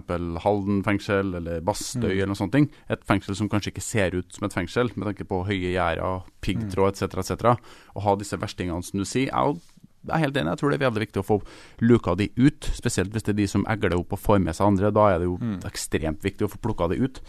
Halden 0.47 0.81
fengsel 0.87 1.35
eller 1.43 1.61
Bastøy 1.67 2.15
eller 2.15 2.33
noe 2.33 2.41
sånt. 2.41 2.57
Et 2.57 3.05
fengsel 3.11 3.37
som 3.37 3.51
kanskje 3.53 3.75
ikke 3.75 3.85
ser 3.85 4.17
ut 4.17 4.33
som 4.33 4.49
et 4.49 4.57
fengsel, 4.57 4.89
med 4.97 5.11
tanke 5.11 5.29
på 5.29 5.43
høye 5.51 5.75
gjerder, 5.75 6.25
piggtråd 6.47 6.97
etc. 6.97 7.21
etc. 7.21 7.53
Å 7.93 8.07
ha 8.07 8.17
disse 8.17 8.41
verstingene, 8.41 8.81
som 8.87 9.03
du 9.03 9.05
sier. 9.05 9.29
er 9.29 9.53
jo 9.53 9.61
jeg 10.09 10.15
er 10.15 10.25
helt 10.25 10.37
enig. 10.41 10.55
Jeg 10.55 10.61
tror 10.63 10.71
det 10.73 10.79
er 10.79 10.87
veldig 10.87 11.03
viktig 11.03 11.21
å 11.21 11.27
få 11.27 11.39
luka 11.85 12.15
de 12.17 12.31
ut. 12.39 12.71
Spesielt 12.73 13.13
hvis 13.13 13.27
det 13.27 13.35
er 13.35 13.41
de 13.43 13.49
som 13.51 13.69
egler 13.69 13.99
opp 13.99 14.15
og 14.17 14.23
får 14.23 14.41
med 14.41 14.57
seg 14.57 14.71
andre. 14.71 14.95
Da 14.95 15.09
er 15.13 15.21
det 15.21 15.29
jo 15.29 15.37
ekstremt 15.69 16.25
viktig 16.25 16.47
å 16.47 16.53
få 16.55 16.61
plukka 16.65 16.89
de 16.95 17.03
ut. 17.03 17.21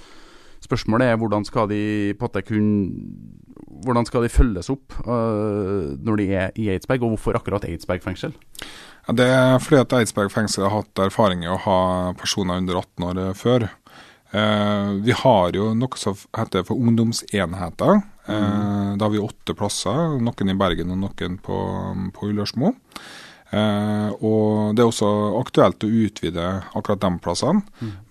Spørsmålet 0.63 1.07
er 1.07 1.19
hvordan 1.19 1.45
skal 1.47 1.69
de 1.71 2.13
på 2.19 2.29
at 2.29 2.45
kunne 2.47 2.97
Hvordan 3.79 4.03
skal 4.03 4.25
de 4.25 4.31
følges 4.33 4.67
opp 4.73 4.91
uh, 5.05 5.95
når 6.03 6.19
de 6.19 6.25
er 6.35 6.55
i 6.59 6.65
Eidsberg, 6.73 7.05
og 7.05 7.13
hvorfor 7.13 7.37
akkurat 7.37 7.63
Eidsberg 7.63 8.01
fengsel? 8.03 8.33
Ja, 9.07 9.13
det 9.15 9.27
er 9.31 9.61
fordi 9.63 9.79
at 9.79 9.93
Eidsberg 10.01 10.33
fengsel 10.33 10.65
har 10.65 10.81
hatt 10.81 10.99
erfaring 10.99 11.45
i 11.45 11.49
å 11.49 11.55
ha 11.63 11.77
personer 12.19 12.59
under 12.59 12.81
18 12.81 13.07
år 13.07 13.21
eh, 13.23 13.31
før. 13.39 13.69
Uh, 14.33 14.99
vi 15.05 15.15
har 15.15 15.55
jo 15.55 15.71
noe 15.77 15.97
som 15.97 16.17
heter 16.37 16.67
for 16.67 16.77
ungdomsenheter. 16.77 18.01
Eh, 18.29 18.97
Da 18.99 19.05
har 19.05 19.09
vi 19.09 19.23
åtte 19.23 19.55
plasser, 19.57 20.19
noen 20.21 20.51
i 20.51 20.57
Bergen 20.59 20.91
og 20.93 20.99
noen 21.01 21.39
på, 21.41 21.57
på 22.13 22.29
Ullersmo. 22.29 22.75
Uh, 23.49 24.13
og 24.21 24.75
Det 24.77 24.83
er 24.83 24.91
også 24.91 25.09
aktuelt 25.39 25.81
å 25.81 25.89
utvide 25.89 26.45
akkurat 26.77 27.01
de 27.01 27.09
plassene, 27.23 27.63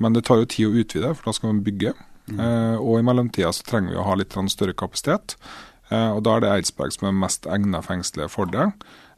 men 0.03 0.17
det 0.17 0.25
tar 0.27 0.41
jo 0.41 0.49
tid 0.51 0.67
å 0.67 0.81
utvide, 0.81 1.13
for 1.15 1.31
da 1.31 1.37
skal 1.37 1.53
man 1.53 1.63
bygge. 1.67 1.95
Eh, 2.37 2.77
og 2.77 2.99
i 2.99 3.07
mellomtida 3.07 3.53
så 3.55 3.65
trenger 3.67 3.95
vi 3.95 4.01
å 4.01 4.07
ha 4.09 4.17
litt 4.19 4.37
større 4.53 4.77
kapasitet, 4.77 5.37
eh, 5.91 6.11
og 6.13 6.23
da 6.27 6.37
er 6.37 6.45
det 6.45 6.53
Eidsberg 6.53 6.93
som 6.93 7.09
er 7.09 7.21
mest 7.25 7.47
egnet 7.47 7.87
fengselet 7.87 8.31
for 8.31 8.47
det. 8.47 8.71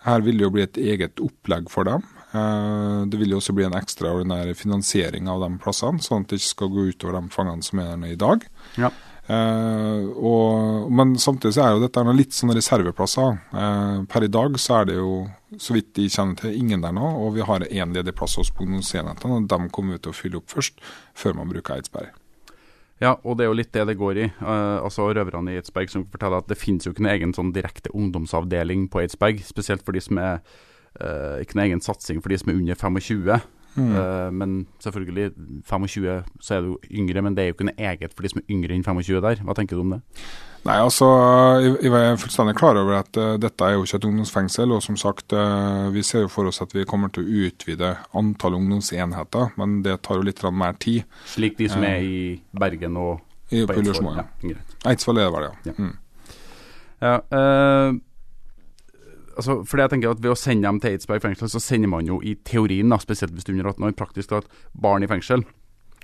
Her 0.06 0.22
vil 0.24 0.38
det 0.38 0.46
jo 0.46 0.54
bli 0.54 0.62
et 0.64 0.80
eget 0.80 1.20
opplegg 1.20 1.68
for 1.68 1.84
dem. 1.84 2.06
Eh, 2.32 3.06
Det 3.10 3.18
vil 3.18 3.30
jo 3.30 3.40
også 3.40 3.54
bli 3.56 3.64
en 3.64 3.74
ekstraordinær 3.74 4.54
finansiering 4.54 5.28
av 5.28 5.40
de 5.42 5.58
plassene, 5.58 5.98
sånn 5.98 6.22
at 6.22 6.28
det 6.28 6.40
ikke 6.40 6.54
skal 6.54 6.68
gå 6.68 6.88
utover 6.92 7.20
de 7.20 7.28
fangene 7.28 7.62
som 7.62 7.78
er 7.80 7.96
der 7.96 8.12
i 8.12 8.16
dag. 8.16 8.46
Ja. 8.76 8.90
Uh, 9.30 10.10
og, 10.18 10.88
men 10.90 11.12
samtidig 11.20 11.54
så 11.54 11.62
er 11.62 11.76
jo 11.76 11.82
dette 11.84 12.02
litt 12.16 12.34
sånne 12.34 12.56
reserveplasser. 12.56 13.36
Uh, 13.54 14.02
per 14.10 14.26
i 14.26 14.30
dag 14.32 14.56
så 14.58 14.80
er 14.80 14.88
det 14.88 14.96
jo, 14.96 15.28
så 15.54 15.76
vidt 15.76 15.92
de 15.94 16.08
kjenner 16.10 16.40
til, 16.40 16.56
ingen 16.58 16.82
der 16.82 16.96
nå. 16.96 17.12
Og 17.22 17.36
vi 17.36 17.44
har 17.46 17.66
én 17.68 17.94
ledig 17.94 18.16
plass 18.18 18.34
hos 18.40 18.50
på 18.50 18.66
ungdomsenhetene, 18.66 19.38
og 19.38 19.46
dem 19.52 19.68
kommer 19.70 19.94
vi 19.94 20.02
til 20.02 20.14
å 20.14 20.18
fylle 20.18 20.40
opp 20.40 20.50
først, 20.50 20.82
før 21.14 21.38
man 21.38 21.52
bruker 21.52 21.76
Eidsberg. 21.76 22.10
Ja, 23.00 23.14
og 23.24 23.38
det 23.38 23.46
er 23.46 23.48
jo 23.48 23.56
litt 23.56 23.72
det 23.72 23.86
det 23.88 23.96
går 23.96 24.18
i. 24.20 24.26
Uh, 24.42 24.84
altså 24.84 25.08
Røverne 25.08 25.54
i 25.54 25.60
Eidsberg 25.60 25.92
som 25.92 26.04
forteller 26.12 26.42
at 26.42 26.50
det 26.50 26.58
finnes 26.60 26.84
jo 26.84 26.92
ikke 26.92 27.06
noen 27.06 27.14
egen 27.14 27.32
sånn 27.36 27.54
direkte 27.56 27.92
ungdomsavdeling 27.96 28.90
på 28.92 29.00
Eidsberg. 29.00 29.40
Spesielt 29.46 29.86
for 29.86 29.96
de 29.96 30.02
som 30.04 30.20
er 30.20 30.42
uh, 31.00 31.40
Ikke 31.40 31.56
noen 31.56 31.70
egen 31.70 31.84
satsing 31.84 32.20
for 32.20 32.32
de 32.32 32.40
som 32.40 32.52
er 32.52 32.60
under 32.60 32.76
25. 32.76 33.40
Eh, 33.78 34.30
men 34.34 34.66
selvfølgelig, 34.82 35.30
25 35.68 36.22
så 36.42 36.56
er 36.56 36.66
du 36.66 36.76
yngre, 36.90 37.22
men 37.22 37.36
det 37.36 37.44
er 37.44 37.50
jo 37.50 37.56
ikke 37.56 37.68
noe 37.70 37.90
eget 37.90 38.14
for 38.14 38.26
de 38.26 38.32
som 38.32 38.42
er 38.42 38.54
yngre 38.54 38.74
enn 38.74 38.86
25 38.86 39.20
der. 39.24 39.42
Hva 39.46 39.56
tenker 39.56 39.78
du 39.78 39.84
om 39.84 39.94
det? 39.94 40.00
Nei, 40.60 40.76
altså, 40.76 41.06
jeg, 41.64 41.88
er 41.88 42.18
fullstendig 42.20 42.52
klar 42.58 42.76
over 42.76 42.98
at 42.98 43.16
uh, 43.16 43.38
dette 43.40 43.64
er 43.64 43.78
jo 43.78 43.86
ikke 43.86 43.96
et 43.96 44.06
ungdomsfengsel. 44.10 44.74
Og 44.76 44.82
som 44.84 44.98
sagt, 45.00 45.32
uh, 45.32 45.88
vi 45.94 46.04
ser 46.04 46.26
jo 46.26 46.32
for 46.32 46.50
oss 46.50 46.60
at 46.60 46.74
vi 46.76 46.84
kommer 46.88 47.12
til 47.14 47.24
å 47.24 47.46
utvide 47.46 47.94
antall 48.18 48.58
ungdomsenheter, 48.58 49.54
men 49.60 49.80
det 49.86 50.00
tar 50.04 50.20
jo 50.20 50.26
litt 50.26 50.44
mer 50.52 50.76
tid. 50.82 51.08
Slik 51.30 51.56
de 51.60 51.70
som 51.72 51.86
er 51.86 52.04
i 52.04 52.20
Bergen 52.52 53.00
og 53.00 53.24
I 53.54 53.64
på 53.64 53.78
Eidsvoll. 53.78 54.20
Ja. 54.20 54.28
greit. 54.42 54.78
Eidsvoll 54.92 55.22
er 55.22 55.30
det 55.30 55.34
vel, 55.38 55.48
ja. 55.48 55.56
Ja. 55.70 55.78
Mm. 55.78 55.96
Ja, 57.00 57.16
altså, 59.40 59.56
fordi 59.66 59.84
jeg 59.84 59.92
tenker 59.94 60.12
at 60.12 60.20
Ved 60.22 60.34
å 60.34 60.38
sende 60.38 60.68
dem 60.68 60.80
til 60.82 60.94
Eidsberg 60.94 61.24
fengsel, 61.24 61.50
så 61.52 61.62
sender 61.62 61.90
man 61.92 62.08
jo 62.08 62.20
i 62.22 62.36
teorien, 62.46 62.92
da, 62.92 63.00
spesielt 63.02 63.34
hvis 63.34 63.46
du 63.48 63.52
er 63.52 63.58
under 63.58 63.72
18 63.72 63.88
år, 63.88 63.96
praktisk 63.98 64.32
talt 64.32 64.50
barn 64.76 65.06
i 65.06 65.10
fengsel. 65.10 65.44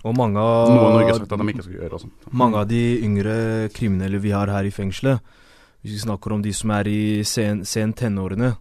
Og 0.07 0.15
mange 0.15 0.41
Noe 0.41 0.91
Norge 0.95 1.15
av, 1.15 1.25
at 1.25 1.33
de 1.33 1.49
ikke 1.53 1.67
skal 1.67 1.79
gjøre. 1.81 1.93
og 1.97 2.05
sånn. 2.05 2.15
mange 2.31 2.61
av 2.61 2.69
de 2.71 2.83
yngre 3.03 3.37
kriminelle 3.75 4.21
vi 4.23 4.35
har 4.35 4.51
her 4.53 4.69
i 4.69 4.75
fengselet, 4.75 5.23
hvis 5.83 5.97
vi 5.97 6.05
snakker 6.05 6.35
om 6.35 6.43
de 6.43 6.53
som 6.55 6.73
er 6.75 6.91
i 6.91 7.01
sen, 7.27 7.65
sen 7.65 7.95
tenårene, 7.97 8.55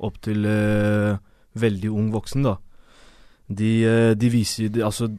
opp 0.00 0.16
til 0.24 0.46
uh, 0.48 1.18
veldig 1.60 1.90
ung 1.92 2.10
voksen, 2.12 2.44
da. 2.46 2.56
De, 3.48 3.70
uh, 3.84 4.12
de 4.16 4.30
viser 4.32 4.70
de, 4.72 4.84
Altså, 4.86 5.10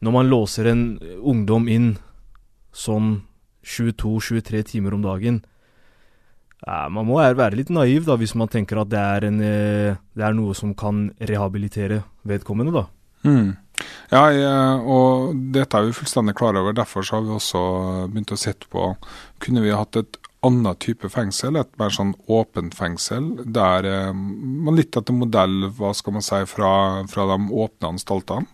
når 0.00 0.12
man 0.12 0.28
låser 0.28 0.68
en 0.68 0.84
ungdom 1.20 1.68
inn 1.68 1.94
sånn 2.72 3.22
22-23 3.64 4.62
timer 4.72 4.96
om 4.96 5.04
dagen 5.04 5.42
ja, 6.66 6.88
Man 6.88 7.06
må 7.06 7.16
være- 7.18 7.56
litt 7.56 7.70
naiv 7.70 8.04
da, 8.06 8.16
hvis 8.16 8.34
man 8.34 8.48
tenker 8.48 8.80
at 8.80 8.88
det 8.88 8.98
er, 8.98 9.26
en, 9.26 9.40
eh, 9.40 9.96
det 10.16 10.24
er 10.24 10.32
noe 10.34 10.54
som 10.54 10.74
kan 10.74 11.10
rehabilitere 11.20 12.02
vedkommende, 12.26 12.72
da. 12.72 12.86
Mm. 13.24 13.56
Ja, 14.12 14.24
og 14.80 15.34
dette 15.52 15.74
er 15.78 15.86
vi 15.86 15.92
fullstendig 15.92 16.34
klar 16.34 16.56
over. 16.56 16.72
Derfor 16.72 17.02
har 17.10 17.22
vi 17.22 17.28
også 17.36 18.08
begynt 18.12 18.32
å 18.32 18.38
sette 18.38 18.68
på 18.68 18.96
Kunne 19.40 19.62
vi 19.62 19.70
hatt 19.70 19.96
et 19.96 20.16
annen 20.42 20.76
type 20.80 21.08
fengsel, 21.12 21.56
et 21.60 21.68
mer 21.78 21.90
sånn 21.92 22.14
åpent 22.32 22.72
fengsel, 22.74 23.26
der 23.44 23.84
eh, 23.84 24.12
man 24.14 24.76
litt 24.78 24.96
etter 24.96 25.12
modell 25.12 25.68
hva 25.76 25.90
skal 25.94 26.14
man 26.16 26.24
si, 26.24 26.38
fra, 26.48 26.70
fra 27.12 27.26
de 27.28 27.36
åpne 27.52 27.90
anstaltene. 27.92 28.46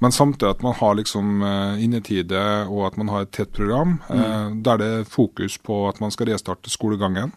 Men 0.00 0.12
samtidig 0.16 0.48
at 0.54 0.62
man 0.64 0.74
har 0.78 0.94
liksom 0.96 1.42
eh, 1.44 1.82
innetide 1.84 2.44
og 2.70 2.86
at 2.88 2.96
man 2.96 3.12
har 3.12 3.26
et 3.26 3.32
tett 3.36 3.52
program, 3.52 3.98
eh, 4.08 4.48
der 4.64 4.80
det 4.80 4.90
er 5.00 5.04
fokus 5.04 5.58
på 5.60 5.82
at 5.90 6.00
man 6.00 6.10
skal 6.14 6.32
restarte 6.32 6.72
skolegangen. 6.72 7.34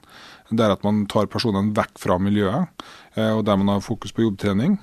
Der 0.53 0.71
at 0.71 0.83
man 0.83 1.05
tar 1.09 1.25
personene 1.31 1.73
vekk 1.75 1.97
fra 1.99 2.19
miljøet, 2.21 2.67
eh, 3.15 3.31
og 3.35 3.43
der 3.47 3.57
man 3.57 3.67
har 3.75 3.81
fokus 3.83 4.11
på 4.13 4.21
jobbtrening. 4.29 4.79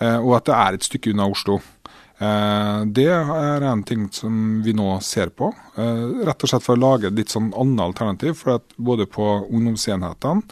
eh, 0.00 0.18
Og 0.18 0.36
at 0.36 0.44
det 0.44 0.54
er 0.54 0.74
et 0.74 0.84
stykke 0.84 1.10
unna 1.10 1.26
Oslo. 1.30 1.60
Eh, 2.18 2.84
Det 2.94 3.10
er 3.10 3.64
en 3.66 3.82
ting 3.82 4.06
som 4.12 4.62
vi 4.62 4.72
nå 4.72 5.00
ser 5.02 5.32
på, 5.34 5.52
eh, 5.76 6.04
rett 6.26 6.42
og 6.42 6.48
slett 6.48 6.62
for 6.62 6.76
å 6.76 6.80
lage 6.80 7.08
et 7.08 7.14
litt 7.18 7.28
sånn 7.28 7.52
annet 7.52 7.80
alternativ. 7.80 8.36
For 8.36 8.54
at 8.54 8.62
både 8.78 9.06
på 9.06 9.48
ungdomsenhetene 9.50 10.42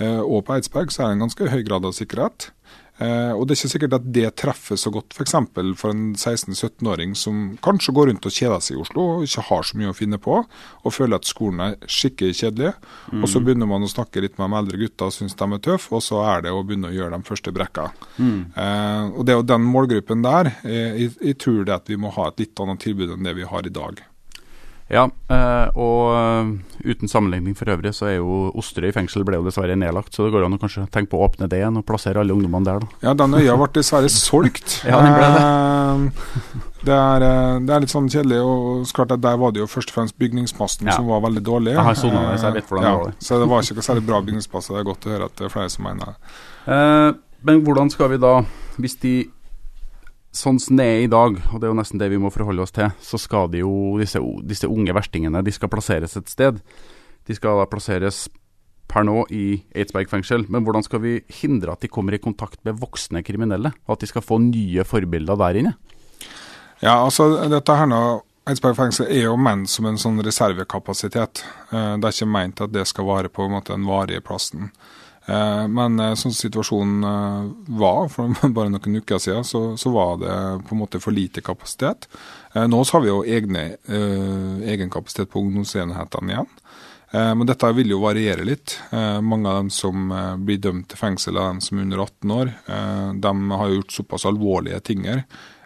eh, 0.00 0.20
og 0.20 0.44
på 0.44 0.54
Eidsberg 0.54 0.92
så 0.92 1.02
er 1.02 1.06
det 1.08 1.12
en 1.16 1.26
ganske 1.26 1.48
høy 1.48 1.62
grad 1.64 1.84
av 1.84 1.92
sikkerhet. 1.96 2.50
Eh, 3.00 3.32
Og 3.32 3.46
det 3.46 3.54
er 3.54 3.58
ikke 3.60 3.70
sikkert 3.72 3.94
at 3.94 4.06
det 4.12 4.30
treffer 4.36 4.76
så 4.80 4.90
godt 4.90 5.14
f.eks. 5.14 5.32
For, 5.54 5.74
for 5.78 5.90
en 5.94 6.14
16-17-åring 6.18 7.14
som 7.16 7.56
kanskje 7.62 7.94
går 7.94 8.08
rundt 8.10 8.26
og 8.26 8.34
kjeder 8.34 8.60
seg 8.64 8.76
i 8.76 8.80
Oslo 8.82 9.04
og 9.18 9.22
ikke 9.28 9.44
har 9.48 9.62
så 9.68 9.78
mye 9.78 9.92
å 9.92 9.96
finne 9.96 10.18
på, 10.18 10.40
og 10.42 10.92
føler 10.96 11.20
at 11.20 11.28
skolen 11.28 11.60
er 11.62 11.76
skikkelig 11.86 12.34
kjedelig. 12.40 12.72
Og 13.22 13.28
så 13.30 13.38
begynner 13.44 13.70
man 13.70 13.86
å 13.86 13.90
snakke 13.92 14.20
litt 14.24 14.38
med 14.38 14.50
de 14.50 14.58
eldre 14.62 14.80
gutta 14.82 15.08
og 15.08 15.14
syns 15.14 15.38
de 15.38 15.50
er 15.54 15.62
tøffe, 15.68 15.92
og 15.94 16.02
så 16.02 16.24
er 16.34 16.42
det 16.48 16.50
å 16.54 16.64
begynne 16.66 16.90
å 16.90 16.96
gjøre 16.96 17.14
de 17.22 17.28
første 17.30 17.54
brekka. 17.54 17.88
Eh, 18.18 19.04
og 19.14 19.24
det 19.26 19.34
er 19.34 19.38
jo 19.42 19.48
den 19.54 19.66
målgruppen 19.70 20.22
der. 20.26 20.52
eh, 20.64 20.98
Jeg, 20.98 21.14
jeg 21.22 21.38
tror 21.38 21.64
det 21.64 21.74
at 21.78 21.86
vi 21.88 21.96
må 21.96 22.10
ha 22.18 22.28
et 22.32 22.40
litt 22.42 22.58
annet 22.60 22.80
tilbud 22.82 23.14
enn 23.14 23.22
det 23.24 23.36
vi 23.38 23.46
har 23.46 23.66
i 23.66 23.70
dag. 23.70 24.02
Ja, 24.88 25.02
eh, 25.28 25.68
og 25.76 26.14
eh, 26.16 26.52
uten 26.88 27.10
sammenligning 27.12 27.52
for 27.58 27.68
øvrig, 27.68 27.90
så 27.92 28.06
er 28.08 28.14
jo 28.18 28.48
Osterøy 28.56 28.88
fengsel 28.96 29.24
ble 29.28 29.36
jo 29.36 29.44
dessverre 29.44 29.76
nedlagt, 29.76 30.14
så 30.16 30.24
det 30.24 30.32
går 30.32 30.46
an 30.46 30.56
å 30.56 30.60
kanskje 30.62 30.86
tenke 30.94 31.12
på 31.12 31.18
å 31.20 31.26
åpne 31.28 31.48
det 31.52 31.58
igjen 31.60 31.76
og 31.76 31.84
plassere 31.88 32.22
alle 32.22 32.32
ungdommene 32.32 32.64
der, 32.64 32.80
da. 32.80 32.88
Ja, 33.04 33.12
den 33.20 33.36
øya 33.36 33.56
ble 33.60 33.68
dessverre 33.76 34.08
solgt. 34.12 34.78
Ja, 34.88 35.02
den 35.04 35.12
ble 35.18 35.28
det. 35.34 35.44
Eh, 35.44 36.64
det, 36.88 36.94
er, 36.96 37.26
det 37.66 37.74
er 37.74 37.82
litt 37.84 37.92
sånn 37.92 38.08
kjedelig. 38.08 38.38
og 38.40 38.88
klart 38.96 39.12
at 39.12 39.20
Der 39.20 39.36
var 39.36 39.52
det 39.52 39.60
jo 39.60 39.68
først 39.68 39.90
og 39.92 39.96
fremst 39.98 40.16
bygningsmassen 40.22 40.88
Ja. 40.88 40.94
som 40.96 41.08
var 41.10 41.20
veldig 41.26 41.42
dårlig. 41.44 41.74
Jeg 41.74 41.84
har 41.90 41.98
sona 41.98 42.22
det, 42.30 42.36
så 42.40 42.48
jeg 42.48 42.60
vet 42.60 42.68
hvordan 42.70 42.86
det 42.86 42.98
var. 43.02 43.16
Så 43.28 43.40
det 43.42 43.48
var 43.52 43.66
ikke 43.66 43.84
særlig 43.90 44.06
bra 44.08 44.20
bygningsmasse. 44.24 44.72
Det 44.72 44.80
er 44.80 44.86
godt 44.88 45.08
å 45.08 45.12
høre 45.16 45.28
at 45.28 45.36
det 45.36 45.48
er 45.50 45.52
flere 45.52 45.72
som 45.74 45.84
mener 45.90 46.14
det. 46.14 46.36
Eh, 46.72 47.08
men 47.50 47.60
hvordan 47.66 47.90
skal 47.92 48.08
vi 48.14 48.20
da, 48.22 48.32
hvis 48.78 48.96
de 49.02 49.14
sånn 50.38 50.60
som 50.62 50.78
det 50.78 50.86
er 50.86 51.00
i 51.04 51.10
dag, 51.10 51.38
og 51.50 51.58
det 51.58 51.66
er 51.66 51.72
jo 51.72 51.78
nesten 51.78 52.00
det 52.00 52.10
vi 52.12 52.20
må 52.22 52.30
forholde 52.34 52.62
oss 52.64 52.74
til, 52.74 52.92
så 53.02 53.18
skal 53.20 53.50
de 53.52 53.64
jo, 53.64 53.72
disse, 54.00 54.20
disse 54.46 54.70
unge 54.70 54.94
verstingene, 54.94 55.42
de 55.44 55.54
skal 55.54 55.70
plasseres 55.72 56.14
et 56.20 56.30
sted. 56.30 56.60
De 57.28 57.36
skal 57.36 57.58
da 57.60 57.66
plasseres 57.70 58.28
per 58.88 59.04
nå 59.04 59.26
i 59.34 59.58
Eidsberg 59.76 60.08
fengsel, 60.08 60.46
men 60.48 60.64
hvordan 60.64 60.86
skal 60.86 61.02
vi 61.02 61.18
hindre 61.42 61.74
at 61.74 61.84
de 61.84 61.90
kommer 61.92 62.16
i 62.16 62.22
kontakt 62.22 62.62
med 62.64 62.78
voksne 62.80 63.20
kriminelle, 63.26 63.74
og 63.86 63.96
at 63.98 64.06
de 64.06 64.08
skal 64.08 64.24
få 64.24 64.38
nye 64.40 64.86
forbilder 64.88 65.36
der 65.42 65.60
inne? 65.60 65.74
Ja, 66.80 67.02
altså 67.02 67.28
dette 67.50 67.76
her 67.76 67.90
nå 67.90 68.00
Eidsberg 68.48 68.78
fengsel 68.78 69.10
er 69.12 69.26
jo 69.26 69.34
ment 69.36 69.68
som 69.68 69.84
en 69.90 69.98
sånn 70.00 70.22
reservekapasitet. 70.24 71.42
Eh, 71.68 71.96
Det 72.00 72.06
er 72.08 72.14
ikke 72.14 72.32
meint 72.32 72.62
at 72.64 72.72
det 72.72 72.86
skal 72.88 73.04
vare 73.04 73.28
på 73.28 73.44
en 73.44 73.52
måte 73.52 73.74
den 73.74 73.84
varige 73.84 74.22
plassen. 74.24 74.70
Eh, 75.28 75.64
Men 75.68 75.98
sånn 76.00 76.16
sånn 76.32 76.36
situasjonen 76.38 77.04
eh, 77.04 77.48
var 77.78 78.08
for 78.12 78.32
bare 78.56 78.72
noen 78.72 79.00
uker 79.02 79.20
siden, 79.20 79.44
så, 79.44 79.62
så 79.76 79.92
var 79.92 80.16
det 80.22 80.36
på 80.68 80.74
en 80.76 80.80
måte 80.82 81.00
for 81.04 81.12
lite 81.12 81.42
kapasitet. 81.44 82.08
Eh, 82.54 82.66
Nå 82.70 82.80
har 82.88 83.04
vi 83.04 83.10
jo 83.12 83.22
egne, 83.24 83.64
eh, 83.88 84.54
egen 84.74 84.90
kapasitet 84.90 85.30
på 85.32 85.42
ungdomsenhetene 85.44 86.32
igjen. 86.32 86.48
Eh, 87.12 87.34
Men 87.34 87.46
dette 87.48 87.72
vil 87.76 87.92
jo 87.94 88.00
variere 88.04 88.44
litt. 88.48 88.78
Eh, 88.92 89.20
Mange 89.20 89.48
av 89.52 89.60
dem 89.62 89.70
som 89.70 90.10
eh, 90.12 90.34
blir 90.36 90.58
dømt 90.64 90.88
til 90.88 91.00
fengsel, 91.00 91.36
er 91.36 91.52
dem 91.52 91.60
som 91.64 91.78
er 91.78 91.86
under 91.88 92.04
18 92.06 92.34
år. 92.40 92.54
Eh, 92.68 93.12
De 93.28 93.34
har 93.60 93.76
gjort 93.76 93.92
såpass 94.00 94.26
alvorlige 94.28 94.80
ting 94.84 95.06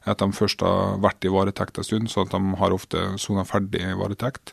at 0.04 0.18
de 0.18 0.26
først 0.34 0.60
har 0.66 0.96
vært 0.98 1.22
i 1.22 1.30
varetekt 1.30 1.78
en 1.78 1.84
stund, 1.86 2.08
så 2.10 2.24
at 2.24 2.32
de 2.34 2.56
har 2.58 2.74
ofte 2.74 2.98
sona 3.22 3.44
ferdig 3.46 3.84
i 3.86 3.94
varetekt. 3.94 4.50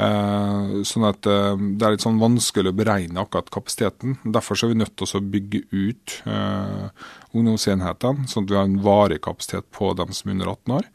Eh, 0.00 0.82
sånn 0.86 1.04
at 1.08 1.26
eh, 1.28 1.56
det 1.76 1.84
er 1.84 1.94
litt 1.94 2.04
sånn 2.04 2.20
vanskelig 2.22 2.72
å 2.72 2.76
beregne 2.78 3.20
akkurat 3.20 3.50
kapasiteten. 3.52 4.16
Derfor 4.24 4.56
er 4.56 4.72
vi 4.72 4.78
nødt 4.80 4.94
til 4.96 5.18
å 5.18 5.24
bygge 5.34 5.64
ut 5.70 6.14
eh, 6.30 7.08
ungdomsenhetene, 7.34 8.28
sånn 8.30 8.46
at 8.46 8.54
vi 8.54 8.60
har 8.60 8.70
en 8.70 8.78
varig 8.84 9.20
kapasitet 9.26 9.68
på 9.76 9.92
dem 9.98 10.14
som 10.16 10.30
er 10.30 10.38
under 10.38 10.54
18 10.54 10.78
år. 10.78 10.94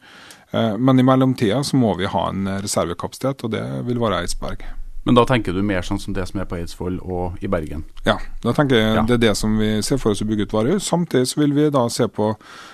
Men 0.78 1.02
i 1.02 1.04
mellomtida 1.04 1.58
så 1.66 1.76
må 1.76 1.90
vi 1.98 2.06
ha 2.08 2.20
en 2.30 2.46
reservekapasitet, 2.62 3.42
og 3.44 3.50
det 3.52 3.64
vil 3.88 3.98
være 4.00 4.22
Eidsberg. 4.22 4.62
Men 5.06 5.14
da 5.14 5.22
tenker 5.28 5.54
du 5.54 5.60
mer 5.62 5.84
sånn 5.86 6.00
som 6.02 6.14
det 6.16 6.24
som 6.26 6.40
er 6.42 6.48
på 6.50 6.56
Eidsvoll 6.58 6.96
og 7.00 7.38
i 7.44 7.46
Bergen? 7.50 7.84
Ja, 8.04 8.16
da 8.42 8.52
tenker 8.56 8.74
jeg 8.80 8.94
Ja. 8.96 9.02
det 9.06 9.14
er 9.14 9.22
det 9.28 9.36
som 9.38 9.56
vi 9.58 9.80
ser 9.86 10.00
for 10.02 10.10
oss 10.10 10.22
å 10.22 10.26
bygge 10.26 10.48
ut 10.48 10.54
varehus. 10.56 10.82
Samtidig 10.90 11.28
så 11.30 11.38
vil 11.40 11.52
vi 11.54 11.70
da 11.70 11.84
se 11.88 12.08
på 12.10 12.32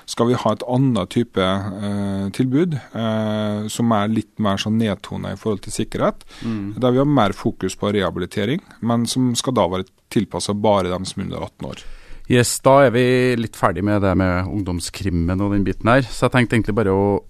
skal 0.08 0.28
vi 0.30 0.38
ha 0.40 0.52
et 0.56 0.64
annet 0.66 1.10
type 1.12 1.36
eh, 1.38 2.30
tilbud 2.32 2.72
eh, 2.74 3.68
som 3.68 3.92
er 3.92 4.08
litt 4.08 4.32
mer 4.40 4.56
sånn 4.56 4.78
nedtona 4.80 5.32
i 5.34 5.36
forhold 5.36 5.60
til 5.66 5.72
sikkerhet. 5.76 6.24
Der 6.42 6.90
vi 6.90 6.98
har 7.02 7.04
mer 7.04 7.32
fokus 7.36 7.76
på 7.76 7.92
rehabilitering, 7.92 8.60
men 8.80 9.04
som 9.06 9.34
skal 9.36 9.52
da 9.52 9.68
være 9.68 9.84
tilpassa 10.10 10.54
bare 10.54 10.88
dem 10.88 11.04
som 11.04 11.20
er 11.20 11.24
under 11.26 11.44
18 11.44 11.68
år. 11.68 11.84
Yes, 12.30 12.60
da 12.64 12.86
er 12.86 12.90
vi 12.94 13.36
litt 13.36 13.56
ferdig 13.58 13.84
med 13.84 14.00
det 14.00 14.16
med 14.16 14.46
ungdomskrimmen 14.48 15.40
og 15.42 15.52
den 15.52 15.64
biten 15.64 15.90
her. 15.90 16.00
Så 16.08 16.30
jeg 16.30 16.32
tenkte 16.32 16.56
egentlig 16.56 16.74
bare 16.80 16.94
å 16.96 17.20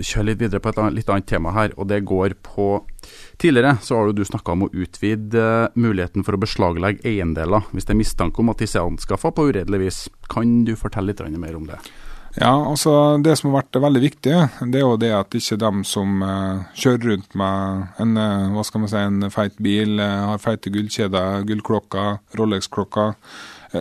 kjøre 0.00 0.24
litt 0.30 0.38
videre 0.40 0.60
på 0.62 0.70
et 0.72 0.80
litt 0.96 1.10
annet 1.12 1.26
tema 1.28 1.52
her, 1.52 1.74
og 1.76 1.86
det 1.90 2.00
går 2.08 2.34
på 2.42 2.80
Tidligere 3.42 3.76
så 3.82 3.96
har 3.96 4.12
du 4.12 4.24
snakka 4.24 4.54
om 4.54 4.66
å 4.66 4.70
utvide 4.70 5.42
eh, 5.42 5.74
muligheten 5.74 6.24
for 6.26 6.36
å 6.36 6.42
beslaglegge 6.42 7.04
eiendeler 7.08 7.66
hvis 7.72 7.88
det 7.88 7.94
er 7.94 8.00
mistanke 8.02 8.42
om 8.42 8.52
at 8.52 8.62
disse 8.62 8.78
er 8.78 8.86
anskaffa 8.86 9.32
på 9.34 9.48
uredelig 9.50 9.80
vis. 9.82 10.00
Kan 10.30 10.62
du 10.68 10.74
fortelle 10.78 11.12
litt 11.12 11.22
mer 11.40 11.58
om 11.58 11.66
det? 11.68 11.80
Ja, 12.38 12.52
altså 12.54 13.18
Det 13.20 13.34
som 13.36 13.50
har 13.50 13.60
vært 13.60 13.76
veldig 13.82 14.00
viktig, 14.00 14.36
det 14.72 14.78
er 14.80 14.84
jo 14.86 14.96
det 15.00 15.10
at 15.12 15.34
ikke 15.36 15.58
dem 15.60 15.82
som 15.84 16.22
eh, 16.24 16.62
kjører 16.78 17.08
rundt 17.10 17.36
med 17.38 18.02
en 18.04 18.20
eh, 18.20 18.52
hva 18.54 18.64
skal 18.64 18.84
man 18.84 18.92
si, 18.92 19.00
en 19.02 19.32
feit 19.34 19.58
bil, 19.60 20.00
har 20.00 20.40
feite 20.40 20.72
gullkjeder, 20.72 21.42
gullklokker, 21.48 22.22
Rolex-klokker, 22.38 23.16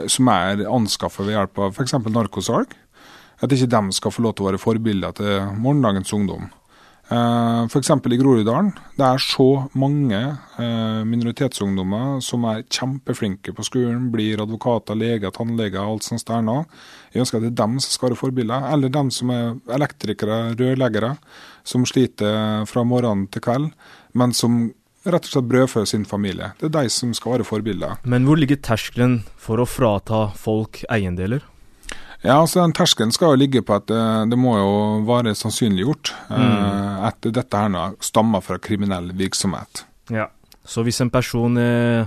som 0.08 0.30
er 0.32 0.66
anskaffa 0.72 1.26
ved 1.28 1.36
hjelp 1.36 1.60
av 1.60 1.76
f.eks. 1.76 1.98
narkosalg, 2.08 2.76
at 3.42 3.54
ikke 3.56 3.72
dem 3.72 3.92
skal 3.96 4.14
få 4.14 4.24
lov 4.24 4.36
til 4.38 4.46
å 4.46 4.52
være 4.52 4.62
forbilder 4.62 5.16
til 5.18 5.54
morgendagens 5.60 6.14
ungdom. 6.16 6.50
Eh, 7.12 7.64
F.eks. 7.68 7.90
i 7.90 8.18
Groruddalen. 8.18 8.72
Det 8.96 9.04
er 9.04 9.20
så 9.20 9.48
mange 9.76 10.20
eh, 10.22 11.02
minoritetsungdommer 11.08 12.22
som 12.24 12.46
er 12.48 12.64
kjempeflinke 12.72 13.52
på 13.58 13.66
skolen, 13.68 14.08
blir 14.14 14.40
advokater, 14.40 14.96
leger, 14.96 15.34
tannleger, 15.36 15.84
alt 15.84 16.08
sånt 16.08 16.24
der 16.30 16.46
nå. 16.46 16.62
Jeg 17.12 17.26
ønsker 17.26 17.42
at 17.42 17.48
det 17.50 17.52
er 17.52 17.60
dem 17.66 17.80
som 17.84 17.98
skal 17.98 18.12
være 18.12 18.22
forbilder, 18.22 18.70
eller 18.72 18.94
dem 18.96 19.12
som 19.12 19.34
er 19.36 19.58
elektrikere, 19.76 20.40
rørleggere, 20.56 21.16
som 21.68 21.84
sliter 21.90 22.64
fra 22.70 22.86
morgen 22.88 23.28
til 23.34 23.44
kveld, 23.44 23.72
men 24.16 24.32
som 24.36 24.64
rett 25.04 25.28
og 25.28 25.34
slett 25.34 25.52
brødfører 25.52 25.90
sin 25.90 26.08
familie. 26.08 26.54
Det 26.62 26.70
er 26.70 26.76
de 26.78 26.94
som 26.94 27.12
skal 27.18 27.36
være 27.36 27.48
forbilder. 27.48 28.00
Men 28.08 28.24
hvor 28.30 28.40
ligger 28.40 28.62
terskelen 28.62 29.24
for 29.36 29.60
å 29.60 29.68
frata 29.68 30.30
folk 30.38 30.86
eiendeler? 30.94 31.44
Ja, 32.22 32.38
altså 32.38 32.62
den 32.62 32.76
Terskelen 32.78 33.14
skal 33.14 33.34
jo 33.34 33.42
ligge 33.42 33.64
på 33.66 33.80
at 33.80 33.88
det, 33.90 34.02
det 34.30 34.38
må 34.38 34.54
jo 34.60 34.74
være 35.08 35.34
sannsynliggjort 35.38 36.14
eh, 36.30 37.06
at 37.08 37.26
dette 37.26 37.62
her 37.64 37.72
nå 37.74 37.86
stammer 38.04 38.44
fra 38.46 38.60
kriminell 38.62 39.10
virksomhet. 39.18 39.86
Ja. 40.14 40.30
Så 40.62 40.84
hvis 40.86 41.02
en 41.02 41.10
person 41.10 41.58
eh, 41.58 42.06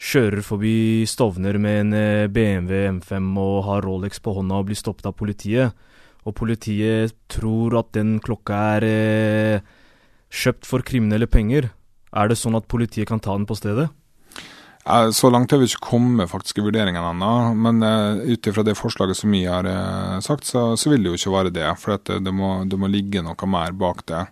kjører 0.00 0.44
forbi 0.44 1.06
Stovner 1.08 1.56
med 1.60 1.80
en 1.86 1.96
eh, 1.96 2.28
BMW 2.32 2.82
M5 2.98 3.30
og 3.40 3.56
har 3.68 3.86
Rolex 3.86 4.20
på 4.20 4.34
hånda 4.36 4.60
og 4.60 4.68
blir 4.68 4.78
stoppet 4.78 5.08
av 5.08 5.16
politiet, 5.16 5.72
og 6.28 6.36
politiet 6.36 7.16
tror 7.32 7.78
at 7.80 7.94
den 7.96 8.18
klokka 8.20 8.60
er 8.76 8.88
eh, 8.88 9.68
kjøpt 10.28 10.68
for 10.68 10.84
kriminelle 10.84 11.28
penger, 11.30 11.70
er 12.10 12.28
det 12.28 12.36
sånn 12.36 12.58
at 12.58 12.68
politiet 12.68 13.08
kan 13.08 13.22
ta 13.22 13.36
den 13.36 13.48
på 13.48 13.56
stedet? 13.56 13.88
Eh, 14.86 15.10
Så 15.10 15.30
langt 15.30 15.50
har 15.52 15.58
vi 15.60 15.68
ikke 15.68 15.90
kommet 15.90 16.30
faktisk 16.30 16.58
i 16.58 16.64
vurderingene 16.64 17.10
ennå, 17.12 17.32
men 17.54 17.82
uh, 17.84 18.22
ut 18.32 18.46
ifra 18.48 18.64
det 18.64 18.78
forslaget 18.78 19.16
som 19.18 19.30
vi 19.30 19.44
har 19.44 19.66
eh, 19.68 20.16
sagt, 20.24 20.44
så, 20.48 20.72
så 20.76 20.90
vil 20.90 21.02
det 21.04 21.12
jo 21.12 21.18
ikke 21.20 21.36
være 21.36 21.52
det. 21.54 21.68
For 21.78 21.98
det, 22.00 22.32
må, 22.32 22.64
det 22.64 22.78
må 22.80 22.88
ligge 22.90 23.22
noe 23.22 23.46
mer 23.50 23.72
bak 23.76 24.04
det. 24.08 24.24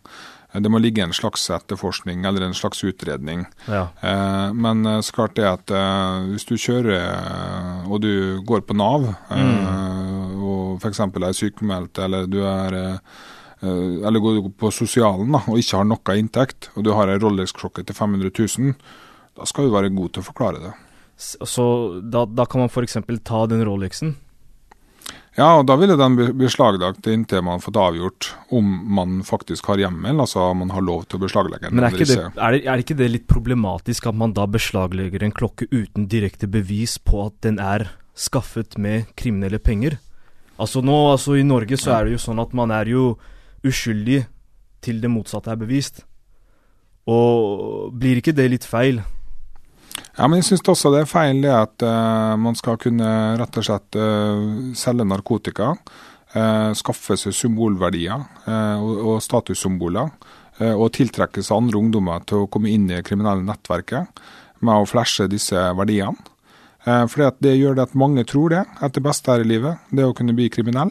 Eh, 0.54 0.60
Det 0.64 0.70
må 0.72 0.80
ligge 0.80 1.04
en 1.04 1.12
slags 1.12 1.44
etterforskning 1.52 2.24
eller 2.24 2.46
en 2.46 2.54
slags 2.56 2.80
utredning. 2.82 3.44
Ja. 3.68 3.88
Eh, 4.00 4.52
men 4.56 4.86
eh, 4.88 5.00
så 5.04 5.12
klart 5.18 5.36
det 5.36 5.44
at 5.46 5.70
eh, 5.70 6.30
hvis 6.32 6.48
du 6.48 6.56
kjører 6.56 6.96
eh, 6.96 7.90
og 7.90 8.00
du 8.02 8.40
går 8.48 8.64
på 8.64 8.74
Nav, 8.78 9.04
eh, 9.30 10.38
og 10.38 10.78
f.eks. 10.80 11.00
er 11.04 11.36
sykemeldt 11.36 11.98
eller 12.06 12.24
du 12.30 12.40
er 12.48 12.78
eh, 12.78 12.96
eh, 13.60 14.00
eller 14.08 14.24
går 14.24 14.40
på 14.56 14.72
sosialen 14.72 15.36
da, 15.36 15.42
og 15.44 15.60
ikke 15.60 15.76
har 15.82 15.88
noe 15.92 16.16
inntekt, 16.16 16.70
og 16.74 16.88
du 16.88 16.94
har 16.96 17.12
en 17.12 17.20
Rolex-klokke 17.20 17.84
til 17.84 17.94
500 17.98 18.32
000, 18.32 18.72
da 19.38 19.46
skal 19.48 19.68
du 19.68 19.74
være 19.74 19.94
god 19.94 20.14
til 20.14 20.24
å 20.24 20.28
forklare 20.28 20.62
det. 20.62 20.72
Så 21.18 21.64
da, 22.02 22.24
da 22.26 22.46
kan 22.46 22.62
man 22.62 22.70
f.eks. 22.70 22.98
ta 23.26 23.44
den 23.50 23.64
Rolexen? 23.66 24.16
Ja, 25.38 25.52
og 25.60 25.68
da 25.70 25.76
ville 25.78 25.94
den 25.98 26.16
be- 26.18 26.32
beslaglagt 26.34 27.06
inntil 27.10 27.44
man 27.46 27.58
har 27.58 27.62
fått 27.62 27.78
avgjort 27.78 28.28
om 28.54 28.70
man 28.96 29.20
faktisk 29.26 29.68
har 29.70 29.78
hjemmel, 29.78 30.18
altså 30.24 30.48
om 30.50 30.64
man 30.64 30.72
har 30.74 30.82
lov 30.82 31.04
til 31.06 31.20
å 31.20 31.22
beslaglegge 31.22 31.70
den 31.70 31.78
Men 31.78 31.86
er 31.86 31.94
ikke, 31.94 32.08
det, 32.10 32.24
er, 32.26 32.56
det, 32.56 32.62
er 32.66 32.82
ikke 32.82 32.96
det 32.98 33.10
litt 33.12 33.28
problematisk 33.30 34.08
at 34.10 34.18
man 34.18 34.34
da 34.34 34.48
beslaglegger 34.50 35.22
en 35.22 35.34
klokke 35.34 35.68
uten 35.70 36.08
direkte 36.10 36.50
bevis 36.50 36.96
på 36.98 37.28
at 37.28 37.38
den 37.46 37.62
er 37.62 37.86
skaffet 38.18 38.74
med 38.82 39.12
kriminelle 39.18 39.62
penger? 39.62 40.00
Altså 40.58 40.82
nå, 40.82 40.96
altså 41.12 41.36
i 41.38 41.46
Norge 41.46 41.78
så 41.78 41.94
er 41.94 42.08
det 42.08 42.16
jo 42.16 42.24
sånn 42.24 42.42
at 42.42 42.54
man 42.58 42.74
er 42.74 42.90
jo 42.90 43.12
uskyldig 43.66 44.24
til 44.82 44.98
det 45.02 45.10
motsatte 45.12 45.54
er 45.54 45.60
bevist. 45.60 46.02
Og 47.06 47.94
blir 47.94 48.18
ikke 48.18 48.34
det 48.34 48.50
litt 48.50 48.66
feil? 48.66 49.04
Ja, 50.18 50.26
men 50.26 50.40
jeg 50.40 50.48
syns 50.48 50.66
også 50.66 50.90
det 50.90 51.04
er 51.04 51.10
feil 51.10 51.40
det 51.44 51.52
at 51.54 51.84
uh, 51.86 52.34
man 52.40 52.56
skal 52.58 52.78
kunne 52.82 53.06
rett 53.38 53.58
og 53.60 53.66
slett 53.68 53.98
uh, 53.98 54.74
selge 54.78 55.06
narkotika. 55.06 55.76
Uh, 56.34 56.74
skaffe 56.76 57.14
seg 57.16 57.32
symbolverdier 57.32 58.18
og, 58.18 58.90
og 59.14 59.22
statussymboler. 59.24 60.10
og 60.58 60.88
tiltrekke 60.90 61.38
seg 61.40 61.54
andre 61.54 61.78
ungdommer 61.78 62.24
til 62.26 62.42
å 62.42 62.48
komme 62.50 62.68
inn 62.68 62.88
i 62.90 62.96
det 62.96 63.04
kriminelle 63.06 63.46
nettverket 63.46 64.20
med 64.58 64.74
å 64.74 64.88
flashe 64.90 65.28
disse 65.30 65.54
verdiene. 65.78 66.18
Fordi 66.82 67.24
at 67.28 67.38
det 67.44 67.52
gjør 67.54 67.76
det 67.78 67.84
at 67.86 67.94
mange 67.94 68.24
tror 68.26 68.50
det, 68.50 68.64
etter 68.82 69.04
beste 69.04 69.30
her 69.30 69.44
i 69.44 69.46
livet, 69.46 69.78
det 69.94 70.02
å 70.02 70.16
kunne 70.18 70.34
bli 70.34 70.48
kriminell. 70.50 70.90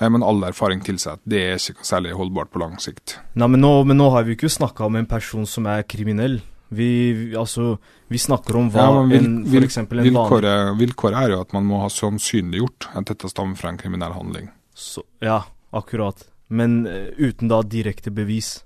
Men 0.00 0.26
all 0.26 0.42
erfaring 0.48 0.82
tilsier 0.82 1.14
at 1.14 1.22
det 1.22 1.44
er 1.44 1.62
ikke 1.62 1.86
særlig 1.86 2.16
holdbart 2.18 2.50
på 2.50 2.64
lang 2.64 2.74
sikt. 2.82 3.14
Nei, 3.38 3.46
men 3.52 3.62
nå, 3.62 3.72
men 3.86 4.00
nå 4.00 4.10
har 4.10 4.26
vi 4.26 4.34
jo 4.34 4.40
ikke 4.40 4.52
snakka 4.56 4.88
om 4.90 4.98
en 4.98 5.06
person 5.06 5.46
som 5.46 5.70
er 5.70 5.86
kriminell. 5.86 6.40
Vi, 6.70 7.32
altså, 7.38 7.78
vi 8.10 8.18
snakker 8.18 8.56
om 8.58 8.70
hva 8.74 8.82
Ja, 8.88 9.02
vil, 9.06 9.24
en, 9.24 9.44
for 9.46 9.62
eksempel 9.66 10.00
en 10.00 10.04
vanlig 10.04 10.14
vilkåret, 10.16 10.78
vilkåret 10.80 11.18
er 11.20 11.30
jo 11.36 11.40
at 11.40 11.52
man 11.54 11.64
må 11.68 11.78
ha 11.84 11.88
sannsynliggjort 11.88 12.88
at 12.98 13.06
dette 13.12 13.28
stammer 13.30 13.54
fra 13.56 13.68
en 13.70 13.78
kriminell 13.78 14.12
handling. 14.12 14.48
så, 14.74 15.02
Ja, 15.22 15.44
akkurat. 15.72 16.24
Men 16.48 16.86
uh, 16.86 17.10
uten 17.18 17.48
da 17.48 17.62
direkte 17.62 18.10
bevis. 18.10 18.64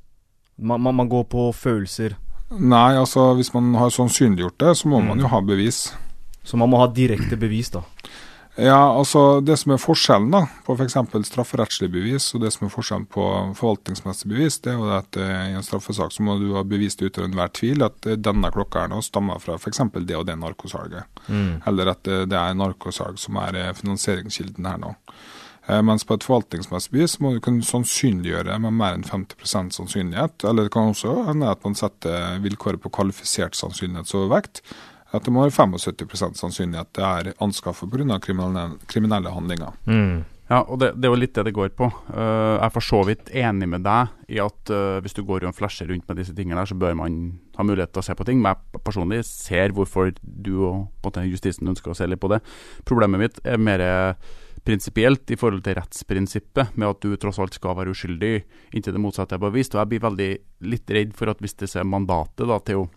Man, 0.56 0.80
man, 0.80 0.94
man 0.94 1.08
går 1.08 1.24
på 1.32 1.46
følelser. 1.56 2.16
Nei, 2.50 2.96
altså 2.98 3.34
hvis 3.38 3.52
man 3.54 3.74
har 3.74 3.90
sannsynliggjort 3.90 4.58
det, 4.58 4.76
så 4.76 4.88
må 4.88 5.00
Mm. 5.00 5.06
man 5.08 5.18
jo 5.20 5.28
ha 5.28 5.40
bevis. 5.40 5.92
Så 6.44 6.56
man 6.56 6.68
må 6.70 6.78
ha 6.80 6.86
direkte 6.88 7.36
bevis, 7.36 7.70
da. 7.70 7.82
Ja, 8.60 8.98
altså 8.98 9.40
Det 9.40 9.56
som 9.56 9.72
er 9.72 9.80
forskjellen 9.80 10.32
da, 10.34 10.42
på 10.66 10.74
f.eks. 10.76 10.96
strafferettslig 11.30 11.88
bevis 11.94 12.28
og 12.36 12.42
det 12.44 12.50
som 12.52 12.66
er 12.66 12.72
forskjellen 12.74 13.06
på 13.08 13.24
forvaltningsmessig 13.56 14.28
bevis, 14.28 14.58
det 14.60 14.74
er 14.74 14.78
jo 14.80 14.90
at 14.96 15.16
eh, 15.16 15.52
i 15.52 15.56
en 15.56 15.64
straffesak 15.64 16.12
så 16.12 16.24
må 16.26 16.36
du 16.40 16.50
ha 16.58 16.64
bevist 16.66 17.00
uten 17.00 17.30
enhver 17.30 17.52
tvil 17.56 17.86
at 17.86 18.08
eh, 18.10 18.18
denne 18.20 18.50
klokka 18.52 18.84
her 18.84 18.92
nå 18.92 19.00
stammer 19.06 19.40
fra 19.40 19.56
f.eks. 19.56 19.80
det 19.96 20.18
og 20.18 20.26
det 20.28 20.36
narkosalget. 20.42 21.22
Eller 21.70 21.94
at 21.94 22.10
eh, 22.10 22.26
det 22.28 22.36
er 22.36 22.58
narkosalg 22.58 23.20
som 23.22 23.40
er 23.40 23.62
finansieringskilden 23.78 24.68
her 24.68 24.82
nå. 24.82 24.94
Mens 25.86 26.02
på 26.02 26.16
et 26.16 26.24
forvaltningsmessig 26.26 26.90
bevis 26.90 27.12
må 27.22 27.30
du 27.36 27.42
kunne 27.44 27.62
sannsynliggjøre 27.62 28.56
med 28.64 28.74
mer 28.74 28.96
enn 28.96 29.04
50% 29.06 29.76
sannsynlighet. 29.76 30.42
Eller 30.48 30.66
det 30.66 30.72
kan 30.74 30.90
også 30.90 31.12
hende 31.28 31.50
at 31.52 31.62
man 31.62 31.76
setter 31.78 32.40
vilkåret 32.42 32.82
på 32.82 32.90
kvalifisert 32.96 33.54
sannsynlighetsovervekt. 33.54 34.64
At 35.10 35.26
det 35.26 35.32
må 35.34 35.42
være 35.42 35.54
75% 35.56 36.38
sannsynlighet 36.38 36.92
det 36.96 37.06
er 37.06 37.32
anskaffet 37.42 37.90
pga. 37.90 38.18
Kriminelle, 38.22 38.66
kriminelle 38.90 39.32
handlinger. 39.34 39.74
Ja, 40.50 40.64
og 40.64 40.80
det, 40.82 40.96
det 40.98 41.06
er 41.06 41.12
jo 41.12 41.18
litt 41.20 41.34
det 41.36 41.44
det 41.46 41.54
går 41.54 41.70
på. 41.78 41.86
Uh, 42.10 42.56
jeg 42.56 42.64
er 42.66 42.72
for 42.74 42.82
så 42.82 43.00
vidt 43.06 43.28
enig 43.38 43.68
med 43.70 43.84
deg 43.86 44.34
i 44.34 44.40
at 44.42 44.72
uh, 44.74 44.98
hvis 45.02 45.14
du 45.14 45.22
går 45.26 45.46
og 45.46 45.54
flasher 45.54 45.86
rundt 45.86 46.08
med 46.10 46.18
disse 46.18 46.34
tingene 46.34 46.58
der, 46.58 46.66
så 46.66 46.78
bør 46.78 46.96
man 46.98 47.20
ha 47.54 47.66
mulighet 47.66 47.92
til 47.94 48.02
å 48.02 48.06
se 48.08 48.16
på 48.18 48.26
ting. 48.26 48.40
Men 48.42 48.56
jeg 48.56 48.82
personlig 48.82 49.20
ser 49.28 49.74
hvorfor 49.76 50.10
du 50.22 50.52
og 50.66 51.20
justisen 51.22 51.70
ønsker 51.70 51.94
å 51.94 51.98
se 51.98 52.08
litt 52.10 52.22
på 52.22 52.32
det. 52.34 52.40
Problemet 52.88 53.22
mitt 53.22 53.38
er 53.46 53.62
mer 53.62 53.84
prinsipielt 54.66 55.30
i 55.30 55.38
forhold 55.38 55.62
til 55.64 55.78
rettsprinsippet, 55.78 56.74
med 56.74 56.88
at 56.88 57.06
du 57.06 57.14
tross 57.16 57.38
alt 57.40 57.54
skal 57.56 57.78
være 57.78 57.94
uskyldig 57.94 58.34
inntil 58.74 58.96
det 58.96 59.02
motsatte 59.02 59.38
er 59.38 59.42
bevist. 59.42 59.76
Og 59.76 59.84
jeg 59.84 59.92
blir 59.92 60.02
veldig 60.08 60.30
litt 60.66 60.96
redd 60.98 61.14
for 61.16 61.30
at 61.30 61.38
hvis 61.42 61.56
det 61.62 61.70
er 61.78 61.86
mandatet 61.88 62.50
da, 62.50 62.58
til 62.66 62.82
å 62.82 62.88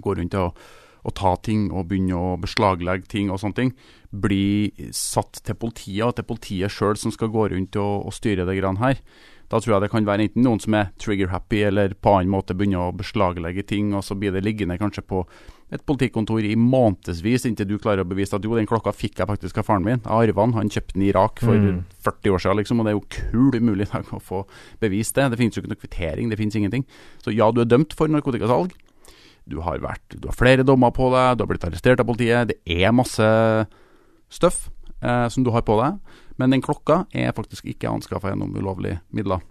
gå 0.00 0.14
rundt 0.16 0.38
og 0.38 0.62
å 1.06 1.14
ta 1.16 1.34
ting 1.42 1.68
og 1.70 1.88
begynne 1.90 2.18
å 2.18 2.36
beslaglegge 2.40 3.08
ting 3.10 3.30
og 3.30 3.40
sånne 3.42 3.58
ting, 3.58 3.74
blir 4.10 4.90
satt 4.96 5.42
til 5.46 5.54
politiet, 5.54 6.02
og 6.02 6.12
at 6.12 6.20
det 6.20 6.24
er 6.26 6.32
politiet 6.32 6.74
sjøl 6.74 6.98
som 6.98 7.14
skal 7.14 7.30
gå 7.32 7.50
rundt 7.52 7.78
og, 7.78 8.08
og 8.10 8.16
styre 8.16 8.46
det 8.48 8.58
grann 8.58 8.80
her. 8.82 8.98
Da 9.50 9.58
tror 9.58 9.74
jeg 9.74 9.82
det 9.82 9.90
kan 9.90 10.06
være 10.06 10.28
enten 10.28 10.44
noen 10.46 10.60
som 10.62 10.74
er 10.78 10.92
trigger-happy, 11.02 11.64
eller 11.66 11.94
på 11.98 12.12
annen 12.14 12.30
måte 12.30 12.54
begynner 12.54 12.86
å 12.86 12.94
beslaglegge 12.94 13.64
ting, 13.66 13.88
og 13.98 14.04
så 14.06 14.14
blir 14.14 14.30
det 14.34 14.44
liggende 14.46 14.78
kanskje 14.78 15.02
på 15.02 15.24
et 15.74 15.82
politikontor 15.86 16.42
i 16.46 16.56
månedsvis 16.58 17.46
inntil 17.46 17.68
du 17.70 17.76
klarer 17.78 18.02
å 18.02 18.10
bevise 18.10 18.34
at 18.34 18.46
jo, 18.46 18.54
den 18.58 18.66
klokka 18.70 18.92
fikk 18.94 19.18
jeg 19.22 19.30
faktisk 19.30 19.58
av 19.58 19.66
faren 19.66 19.86
min. 19.86 20.02
Jeg 20.02 20.30
arva 20.30 20.46
den, 20.46 20.54
han 20.54 20.70
kjøpte 20.70 20.94
den 20.96 21.06
i 21.06 21.10
Irak 21.12 21.42
for 21.42 21.58
Mm. 21.58 21.82
40 22.02 22.34
år 22.34 22.42
siden, 22.42 22.56
liksom, 22.58 22.80
og 22.80 22.86
det 22.86 22.92
er 22.92 22.98
jo 22.98 23.06
kul 23.10 23.58
umulig 23.58 23.86
å 23.90 24.20
få 24.22 24.44
bevist 24.80 25.14
det. 25.14 25.30
Det 25.30 25.38
finnes 25.38 25.54
jo 25.54 25.62
ikke 25.62 25.74
noe 25.74 25.82
kvittering, 25.82 26.30
det 26.30 26.38
finnes 26.38 26.56
ingenting. 26.56 26.86
Så 27.22 27.34
ja, 27.34 27.50
du 27.50 27.60
er 27.60 27.70
dømt 27.70 27.94
for 27.94 28.08
narkotikasalg. 28.08 28.72
Du 29.50 29.58
har, 29.66 29.80
vært, 29.82 30.16
du 30.16 30.28
har 30.30 30.36
flere 30.36 30.66
dommer 30.66 30.92
på 30.94 31.10
deg, 31.12 31.36
du 31.36 31.44
har 31.44 31.50
blitt 31.50 31.66
arrestert 31.66 32.00
av 32.02 32.08
politiet. 32.08 32.52
Det 32.52 32.80
er 32.80 32.94
masse 32.94 33.26
støff 34.30 34.68
eh, 35.02 35.26
som 35.32 35.44
du 35.46 35.50
har 35.54 35.64
på 35.66 35.76
deg. 35.80 35.98
Men 36.40 36.54
den 36.54 36.62
klokka 36.64 37.02
er 37.12 37.34
faktisk 37.36 37.66
ikke 37.68 37.90
anskaffa 37.90 38.32
gjennom 38.32 38.54
ulovlige 38.56 39.00
midler. 39.16 39.42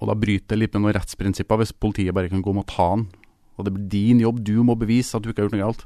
Og 0.00 0.08
da 0.08 0.16
bryter 0.18 0.54
det 0.54 0.60
litt 0.62 0.74
med 0.74 0.86
noen 0.86 0.96
rettsprinsipper 0.96 1.60
hvis 1.60 1.74
politiet 1.76 2.16
bare 2.16 2.32
kan 2.32 2.42
gå 2.42 2.54
og 2.54 2.68
ta 2.70 2.88
den. 2.96 3.06
Og 3.58 3.66
det 3.66 3.74
blir 3.76 3.90
din 3.92 4.22
jobb, 4.22 4.40
du 4.42 4.56
må 4.64 4.74
bevise 4.78 5.14
at 5.14 5.22
du 5.22 5.30
ikke 5.30 5.44
har 5.44 5.50
gjort 5.50 5.58
noe 5.58 5.66
galt. 5.66 5.84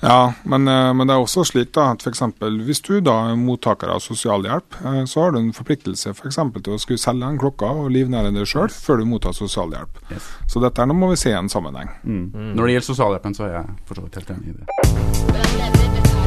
Ja, 0.00 0.32
men, 0.42 0.68
eh, 0.68 0.92
men 0.94 1.08
det 1.08 1.14
er 1.14 1.24
også 1.24 1.42
slik 1.48 1.72
da, 1.74 1.88
at 1.94 2.06
eksempel, 2.06 2.60
hvis 2.66 2.80
du 2.86 3.00
da 3.02 3.16
er 3.32 3.38
mottaker 3.40 3.90
av 3.90 4.02
sosialhjelp, 4.04 4.78
eh, 4.84 5.00
så 5.10 5.24
har 5.24 5.34
du 5.34 5.40
en 5.40 5.52
forpliktelse 5.56 6.14
for 6.14 6.30
eksempel 6.30 6.62
til 6.62 6.76
å 6.76 6.82
skulle 6.82 7.02
selge 7.02 7.26
den 7.26 7.40
klokka 7.40 7.72
og 7.82 7.90
livnære 7.94 8.30
deg 8.34 8.46
sjøl 8.46 8.70
før 8.70 9.02
du 9.02 9.08
mottar 9.10 9.34
sosialhjelp. 9.34 9.98
Yes. 10.12 10.30
Så 10.46 10.62
dette 10.62 10.78
her 10.78 10.90
noe 10.90 10.98
må 10.98 11.10
vi 11.10 11.18
se 11.18 11.34
i 11.34 11.38
en 11.38 11.50
sammenheng. 11.50 11.90
Mm. 12.04 12.54
Når 12.54 12.62
det 12.62 12.78
gjelder 12.78 12.90
sosialhjelpen, 12.92 13.34
så 13.34 13.48
er 13.48 13.58
jeg 13.58 13.76
for 13.88 13.98
så 13.98 14.06
vidt 14.06 14.22
helt 14.22 14.34
enig 14.36 14.54
i 14.54 14.58
det. 14.60 16.17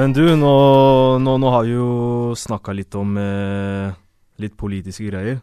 Men 0.00 0.14
du, 0.16 0.22
nå, 0.32 0.50
nå, 1.20 1.32
nå 1.36 1.48
har 1.52 1.66
vi 1.66 1.74
jo 1.74 2.32
snakka 2.32 2.72
litt 2.72 2.94
om 2.96 3.18
eh, 3.20 3.90
litt 4.40 4.54
politiske 4.56 5.10
greier. 5.10 5.42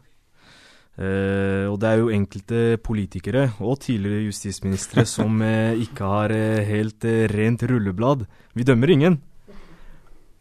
Eh, 0.98 1.68
og 1.70 1.76
det 1.78 1.92
er 1.92 2.00
jo 2.00 2.08
enkelte 2.10 2.62
politikere 2.82 3.44
og 3.62 3.78
tidligere 3.84 4.24
justisministre 4.24 5.04
som 5.14 5.38
eh, 5.46 5.78
ikke 5.84 6.08
har 6.10 6.34
eh, 6.34 6.66
helt 6.66 7.06
eh, 7.06 7.28
rent 7.30 7.62
rulleblad. 7.70 8.24
Vi 8.58 8.66
dømmer 8.66 8.90
ingen. 8.96 9.20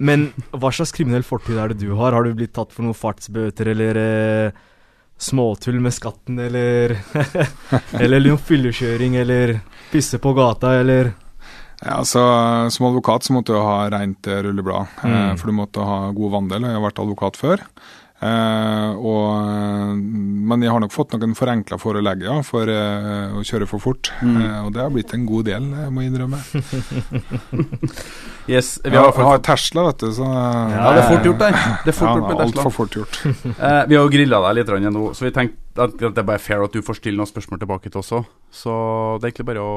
Men 0.01 0.31
hva 0.49 0.73
slags 0.73 0.95
kriminell 0.97 1.25
fortid 1.25 1.61
er 1.61 1.75
det 1.75 1.85
du 1.85 1.93
har? 2.01 2.17
Har 2.17 2.25
du 2.25 2.33
blitt 2.33 2.55
tatt 2.57 2.73
for 2.73 2.87
noen 2.87 2.97
fartsbøter 2.97 3.69
eller 3.75 4.01
eh, 4.01 4.59
småtull 5.21 5.77
med 5.77 5.93
skatten, 5.93 6.41
eller 6.41 6.97
Eller 8.01 8.25
noen 8.25 8.41
fyllekjøring, 8.41 9.21
eller 9.21 9.59
pisse 9.93 10.17
på 10.21 10.33
gata, 10.37 10.73
eller 10.81 11.13
Ja, 11.85 11.99
så, 12.09 12.21
Som 12.73 12.87
advokat 12.89 13.23
så 13.27 13.33
måtte 13.35 13.53
du 13.53 13.59
ha 13.61 13.83
rent 13.93 14.25
eh, 14.27 14.41
rulleblad, 14.47 14.87
eh, 15.03 15.07
Mm. 15.09 15.37
for 15.37 15.47
du 15.47 15.53
måtte 15.53 15.83
ha 15.85 16.11
god 16.11 16.31
vandel. 16.39 16.65
Jeg 16.65 16.73
har 16.79 16.81
vært 16.91 16.99
advokat 17.03 17.37
før. 17.37 17.61
Eh, 18.17 18.95
og, 18.97 19.25
eh, 19.45 19.91
men 19.93 20.63
jeg 20.65 20.71
har 20.73 20.79
nok 20.81 20.89
fått 20.91 21.11
noen 21.13 21.35
forenkla 21.37 21.77
forelegg 21.77 22.23
ja, 22.25 22.39
for 22.41 22.65
eh, 22.65 23.29
å 23.37 23.43
kjøre 23.45 23.67
for 23.69 23.77
fort. 23.83 24.09
Mm. 24.25 24.39
Eh, 24.41 24.65
og 24.65 24.71
det 24.73 24.81
har 24.81 24.89
blitt 24.89 25.13
en 25.13 25.27
god 25.29 25.45
del, 25.45 25.67
jeg 25.69 25.93
må 25.93 26.01
innrømme. 26.07 26.39
Yes, 28.47 28.77
vi 28.81 28.93
Jeg 28.93 29.01
har, 29.01 29.11
har, 29.11 29.25
har 29.27 29.41
Tesla, 29.43 29.83
vet 29.89 29.99
du, 29.99 30.11
så 30.15 30.23
ja, 30.23 30.91
det 30.95 31.01
er 31.01 31.07
fort 31.11 31.25
gjort, 31.27 31.39
der. 31.41 31.57
Det 31.83 31.91
er 31.91 31.95
fort 31.97 32.07
ja, 32.07 32.13
gjort 32.15 32.27
med 32.29 32.37
Tesla. 32.37 32.45
Altfor 32.47 32.71
fort 32.77 32.95
gjort. 32.95 33.17
Eh, 33.67 33.81
vi 33.89 33.97
har 33.97 34.05
jo 34.05 34.11
grilla 34.13 34.39
deg 34.45 34.61
litt 34.61 34.71
nå, 34.95 35.01
så 35.17 35.25
vi 35.27 35.31
tenkte 35.35 35.83
at 35.83 35.97
det 35.99 36.21
er 36.23 36.27
bare 36.29 36.39
fair 36.39 36.63
at 36.63 36.71
du 36.71 36.79
får 36.85 37.01
stille 37.01 37.19
noen 37.19 37.27
spørsmål 37.27 37.59
tilbake 37.59 37.91
til 37.91 37.99
oss 37.99 38.13
òg. 38.15 38.29
Så 38.55 38.71
det 39.19 39.27
er 39.27 39.33
egentlig 39.33 39.49
bare 39.51 39.65
å, 39.67 39.75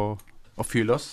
å 0.55 0.67
fyre 0.67 0.93
løs. 0.93 1.09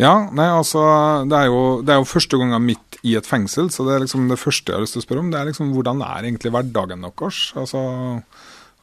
Ja, 0.00 0.14
nei, 0.32 0.46
altså, 0.48 0.80
det 1.28 1.36
er, 1.36 1.50
jo, 1.50 1.64
det 1.84 1.92
er 1.92 1.98
jo 2.00 2.08
første 2.08 2.38
gangen 2.40 2.64
midt 2.64 2.96
i 3.04 3.16
et 3.18 3.28
fengsel, 3.28 3.68
så 3.72 3.84
det 3.84 3.94
er 3.94 4.04
liksom 4.06 4.30
det 4.30 4.38
første 4.40 4.72
jeg 4.72 4.78
har 4.78 4.84
lyst 4.86 4.96
til 4.96 5.02
å 5.02 5.04
spørre 5.04 5.24
om. 5.24 5.28
Det 5.32 5.40
er 5.40 5.50
liksom 5.50 5.74
hvordan 5.74 6.00
er 6.06 6.28
egentlig 6.28 6.54
hverdagen 6.54 7.04
deres? 7.04 7.40
Altså, 7.60 7.82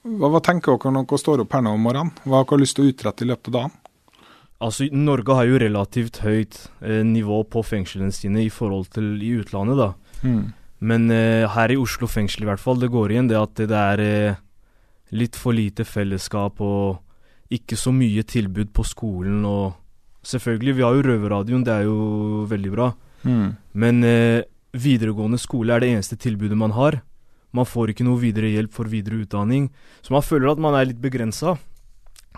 hva, 0.05 0.29
hva 0.29 0.41
tenker 0.45 0.77
dere 0.77 0.93
når 0.93 1.07
dere 1.09 1.21
står 1.23 1.43
opp 1.43 1.57
her 1.57 1.65
nå 1.65 1.73
om 1.73 1.87
morgenen? 1.87 2.13
Hva 2.23 2.43
har 2.43 2.49
dere 2.51 2.61
lyst 2.61 2.77
til 2.77 2.85
å 2.85 2.91
utrette 2.93 3.25
i 3.25 3.31
løpet 3.31 3.49
av 3.49 3.57
dagen? 3.57 3.75
Altså, 4.67 4.87
Norge 4.93 5.37
har 5.37 5.49
jo 5.49 5.61
relativt 5.61 6.21
høyt 6.25 6.59
eh, 6.81 7.01
nivå 7.05 7.43
på 7.49 7.65
fengslene 7.65 8.13
sine 8.13 8.45
i 8.45 8.53
forhold 8.53 8.89
til 8.93 9.17
i 9.21 9.33
utlandet, 9.41 9.81
da. 9.81 10.21
Mm. 10.25 10.45
Men 10.85 11.09
eh, 11.13 11.45
her 11.49 11.73
i 11.73 11.79
Oslo 11.81 12.09
fengsel 12.09 12.45
i 12.45 12.49
hvert 12.49 12.61
fall, 12.61 12.77
det 12.81 12.91
går 12.93 13.13
igjen 13.13 13.29
det 13.29 13.37
at 13.41 13.57
det 13.57 13.81
er 13.81 14.05
eh, 14.05 14.39
litt 15.17 15.37
for 15.37 15.57
lite 15.57 15.85
fellesskap 15.85 16.61
og 16.61 17.53
ikke 17.53 17.77
så 17.79 17.93
mye 17.95 18.25
tilbud 18.27 18.73
på 18.75 18.85
skolen 18.85 19.45
og 19.47 19.77
Selvfølgelig, 20.27 20.75
vi 20.75 20.83
har 20.83 20.95
jo 20.97 21.03
Røverradioen, 21.07 21.63
det 21.63 21.71
er 21.73 21.85
jo 21.87 22.45
veldig 22.51 22.71
bra. 22.73 22.89
Mm. 23.23 23.55
Men 23.79 24.03
eh, 24.03 24.41
videregående 24.75 25.39
skole 25.39 25.73
er 25.77 25.83
det 25.83 25.91
eneste 25.93 26.17
tilbudet 26.19 26.57
man 26.59 26.75
har. 26.75 26.99
Man 27.55 27.65
får 27.65 27.93
ikke 27.93 28.03
noe 28.05 28.19
videre 28.19 28.49
hjelp 28.51 28.73
for 28.75 28.91
videre 28.91 29.21
utdanning. 29.23 29.69
Så 30.03 30.11
man 30.11 30.25
føler 30.25 30.51
at 30.51 30.59
man 30.61 30.75
er 30.75 30.89
litt 30.89 30.99
begrensa. 31.01 31.55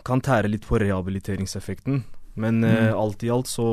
Kan 0.06 0.22
tære 0.24 0.52
litt 0.54 0.68
på 0.70 0.78
rehabiliteringseffekten. 0.80 2.04
Men 2.40 2.64
eh, 2.64 2.92
Mm. 2.94 3.00
alt 3.02 3.24
i 3.26 3.30
alt 3.34 3.50
så, 3.50 3.66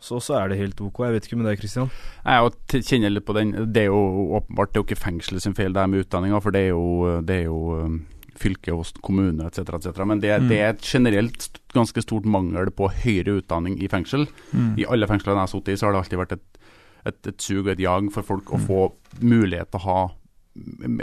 så 0.00 0.18
Så 0.18 0.34
er 0.40 0.48
det 0.48 0.58
helt 0.58 0.80
ok. 0.80 1.04
Jeg 1.04 1.12
vet 1.14 1.26
ikke 1.28 1.36
med 1.38 1.46
deg, 1.50 1.60
Kristian? 1.60 1.90
Jeg 2.24 2.82
kjenner 2.88 3.12
litt 3.12 3.26
på 3.28 3.36
den. 3.36 3.52
Det 3.72 3.84
er 3.84 3.92
jo 3.92 4.00
åpenbart 4.40 4.72
det 4.72 4.80
er 4.80 4.82
jo 4.82 4.88
ikke 4.88 5.04
fengselet 5.04 5.42
sin 5.44 5.54
feil, 5.54 5.72
det 5.72 5.80
her 5.84 5.86
med 5.92 6.06
utdanninga, 6.06 6.40
for 6.42 6.50
det 6.50 6.64
er 6.64 6.72
jo, 6.72 7.20
det 7.22 7.36
er 7.36 7.44
jo 7.44 7.60
um, 7.84 8.00
fylke 8.42 8.74
og 8.74 8.86
kommune 9.06 9.46
etc. 9.48 9.62
etc. 9.78 10.02
Men 10.06 10.20
det, 10.22 10.34
Mm. 10.42 10.48
det 10.50 10.58
er 10.60 10.70
et 10.74 10.82
generelt 10.82 11.48
ganske 11.72 12.02
stort 12.04 12.24
mangel 12.26 12.70
på 12.74 12.90
høyere 13.02 13.38
utdanning 13.40 13.78
i 13.82 13.88
fengsel. 13.88 14.26
Mm. 14.52 14.74
I 14.78 14.84
alle 14.90 15.06
fengslene 15.10 15.38
jeg 15.38 15.46
har 15.46 15.52
sittet 15.54 15.74
i, 15.74 15.76
så 15.80 15.86
har 15.88 15.92
det 15.96 16.02
alltid 16.02 16.18
vært 16.22 16.32
et, 16.38 16.58
et, 17.06 17.26
et 17.32 17.40
sug 17.40 17.62
og 17.66 17.72
et 17.76 17.82
jag 17.86 18.10
for 18.12 18.22
folk 18.22 18.50
å 18.52 18.58
Mm. 18.60 18.66
få 18.66 18.80
mulighet 19.22 19.70
til 19.70 19.80
å 19.80 19.86
ha 19.86 20.00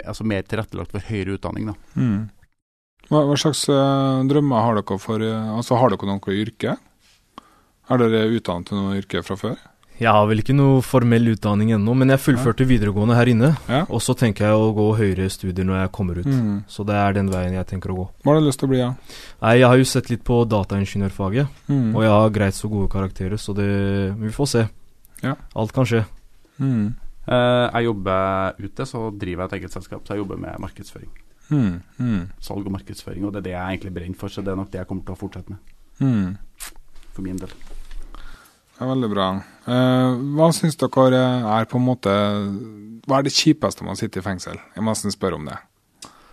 altså 0.06 0.22
mer 0.24 0.42
tilrettelagt 0.46 0.92
for 0.92 1.00
høyere 1.00 1.34
utdanning. 1.38 1.66
da. 1.66 1.74
Mm. 1.96 2.28
Hva, 3.10 3.24
hva 3.26 3.36
slags 3.40 3.64
eh, 3.68 4.20
drømmer 4.30 4.62
har 4.62 4.76
dere 4.78 4.98
for 5.02 5.18
eh, 5.24 5.48
Altså, 5.56 5.74
har 5.80 5.90
dere 5.90 6.06
noe 6.06 6.36
yrke? 6.36 6.76
Er 7.90 7.98
dere 7.98 8.28
utdannet 8.30 8.68
til 8.70 8.78
noe 8.78 8.98
yrke 9.00 9.24
fra 9.26 9.34
før? 9.40 9.56
Jeg 10.00 10.08
har 10.16 10.24
vel 10.30 10.40
ikke 10.40 10.54
noe 10.56 10.80
formell 10.80 11.26
utdanning 11.34 11.74
ennå, 11.76 11.92
men 11.94 12.08
jeg 12.08 12.22
fullførte 12.24 12.64
videregående 12.64 13.14
her 13.18 13.28
inne. 13.28 13.50
Ja. 13.68 13.82
Og 13.92 14.00
så 14.00 14.14
tenker 14.16 14.46
jeg 14.48 14.56
å 14.56 14.70
gå 14.72 14.86
høyere 14.96 15.26
studier 15.28 15.66
når 15.68 15.82
jeg 15.82 15.90
kommer 15.92 16.20
ut. 16.22 16.26
Mm. 16.30 16.62
Så 16.72 16.86
det 16.88 16.94
er 16.96 17.12
den 17.18 17.28
veien 17.28 17.52
jeg 17.58 17.66
tenker 17.68 17.92
å 17.92 17.96
gå. 17.98 18.06
Hva 18.24 18.32
har 18.32 18.40
du 18.40 18.46
lyst 18.46 18.62
til 18.62 18.70
å 18.70 18.72
bli, 18.72 18.78
ja? 18.80 18.94
Nei, 19.42 19.52
jeg 19.60 19.68
har 19.68 19.76
jo 19.76 19.84
sett 19.90 20.08
litt 20.08 20.24
på 20.24 20.38
dataingeniørfaget, 20.48 21.48
Mm. 21.68 21.94
og 21.94 22.02
jeg 22.02 22.10
har 22.16 22.30
greit 22.30 22.54
så 22.56 22.70
gode 22.72 22.88
karakterer, 22.88 23.36
så 23.36 23.54
det 23.54 23.68
Vi 24.18 24.28
får 24.32 24.48
se. 24.48 24.68
Ja. 25.22 25.34
Alt 25.54 25.72
kan 25.76 25.84
skje. 25.84 26.04
Mm. 26.58 26.94
Uh, 27.28 27.68
jeg 27.76 27.84
jobber 27.84 28.54
ute, 28.58 28.86
så 28.88 29.10
driver 29.18 29.44
jeg 29.44 29.52
et 29.52 29.58
eget 29.60 29.72
selskap, 29.76 30.00
så 30.06 30.14
jeg 30.16 30.24
jobber 30.24 30.38
med 30.40 30.56
markedsføring. 30.64 31.10
Mm. 31.50 31.82
Mm. 32.00 32.28
Salg 32.40 32.64
og 32.64 32.72
markedsføring, 32.72 33.24
og 33.26 33.32
det 33.34 33.40
er 33.42 33.46
det 33.50 33.52
jeg 33.52 33.76
egentlig 33.76 33.94
brenner 33.94 34.16
for, 34.16 34.28
så 34.32 34.40
det 34.42 34.48
er 34.52 34.56
nok 34.56 34.70
det 34.72 34.80
jeg 34.80 34.88
kommer 34.88 35.04
til 35.04 35.14
å 35.14 35.18
fortsette 35.20 35.50
med, 35.50 35.58
Mm. 36.00 36.38
for 37.12 37.22
min 37.22 37.36
del. 37.36 37.50
Veldig 38.80 39.10
bra. 39.12 39.26
Eh, 39.68 40.20
hva 40.36 40.48
syns 40.56 40.78
dere 40.80 41.20
er 41.44 41.66
på 41.68 41.76
en 41.76 41.84
måte 41.84 42.12
Hva 43.04 43.18
er 43.18 43.26
det 43.26 43.34
kjipeste 43.36 43.84
man 43.84 43.92
å 43.96 44.00
sitte 44.00 44.22
i 44.22 44.24
fengsel? 44.24 44.56
Jeg 44.74 44.84
må 44.84 44.94
nesten 44.94 45.12
spørre 45.12 45.36
om 45.36 45.44
det. 45.48 45.58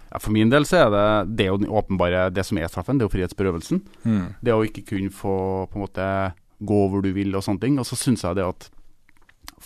Ja, 0.08 0.22
for 0.24 0.32
min 0.32 0.52
del 0.52 0.64
så 0.68 0.86
er 0.86 0.94
det 0.94 1.08
det 1.36 1.46
er 1.46 1.52
jo 1.52 1.60
den 1.60 1.74
åpenbare 1.74 2.30
Det 2.32 2.46
som 2.48 2.60
er 2.60 2.72
straffen, 2.72 2.98
det 2.98 3.04
er 3.06 3.10
jo 3.10 3.16
frihetsberøvelsen. 3.18 3.82
Mm. 4.08 4.26
Det 4.40 4.56
å 4.56 4.64
ikke 4.64 4.86
kunne 4.94 5.12
få 5.12 5.36
på 5.68 5.80
en 5.80 5.84
måte 5.84 6.08
gå 6.58 6.80
hvor 6.90 7.04
du 7.04 7.12
vil 7.14 7.36
og 7.36 7.44
sånne 7.46 7.66
ting. 7.66 7.76
Og 7.82 7.86
så 7.90 8.00
syns 8.00 8.24
jeg 8.24 8.40
det 8.40 8.48
at 8.48 8.70